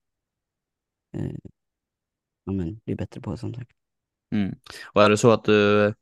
eh, 1.17 1.37
ja, 2.45 2.53
men, 2.53 2.81
bli 2.85 2.95
bättre 2.95 3.21
på 3.21 3.37
som 3.37 3.55
sagt. 3.55 3.71
Mm. 4.33 4.55
Och 4.93 5.03
är 5.03 5.11
det 5.11 5.17
så 5.17 5.31
att 5.31 5.45
du 5.45 5.95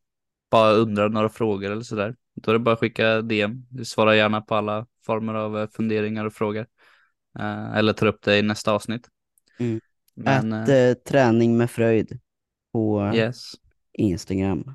bara 0.50 0.72
undrar 0.72 1.08
några 1.08 1.28
frågor 1.28 1.70
eller 1.70 1.82
sådär, 1.82 2.16
då 2.34 2.50
är 2.50 2.52
det 2.52 2.58
bara 2.58 2.72
att 2.72 2.80
skicka 2.80 3.22
DM. 3.22 3.66
Vi 3.70 3.84
svarar 3.84 4.12
gärna 4.12 4.40
på 4.40 4.54
alla 4.54 4.86
former 5.06 5.34
av 5.34 5.58
eh, 5.58 5.68
funderingar 5.68 6.24
och 6.24 6.32
frågor. 6.32 6.66
Eh, 7.38 7.74
eller 7.76 7.92
tar 7.92 8.06
upp 8.06 8.22
det 8.22 8.38
i 8.38 8.42
nästa 8.42 8.72
avsnitt. 8.72 9.08
Mm. 9.58 9.80
Men, 10.14 10.52
Ät 10.52 10.68
eh, 10.68 10.76
eh, 10.76 10.94
träning 10.94 11.56
med 11.56 11.70
fröjd 11.70 12.20
på 12.72 13.12
yes. 13.14 13.52
Instagram. 13.92 14.74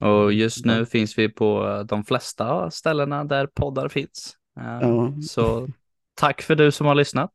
Och 0.00 0.32
just 0.32 0.64
nu 0.64 0.78
Ja. 0.78 0.84
finns 0.86 1.18
vi 1.18 1.28
på 1.28 1.82
de 1.88 2.04
flesta 2.04 2.70
ställena 2.70 3.24
där 3.24 3.46
poddar 3.46 3.88
finns. 3.88 4.36
Ja. 4.54 5.12
Så 5.22 5.68
tack 6.14 6.42
för 6.42 6.54
du 6.54 6.72
som 6.72 6.86
har 6.86 6.94
lyssnat. 6.94 7.32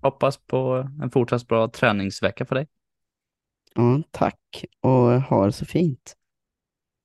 Hoppas 0.00 0.36
på 0.36 0.88
en 1.02 1.10
fortsatt 1.10 1.46
bra 1.46 1.68
träningsvecka 1.68 2.46
för 2.46 2.54
dig. 2.54 2.68
Ja, 3.74 4.02
tack 4.10 4.64
och 4.80 5.22
ha 5.22 5.46
det 5.46 5.52
så 5.52 5.64
fint. 5.64 6.16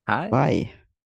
Hej. 0.06 0.32
Bye. 0.32 0.83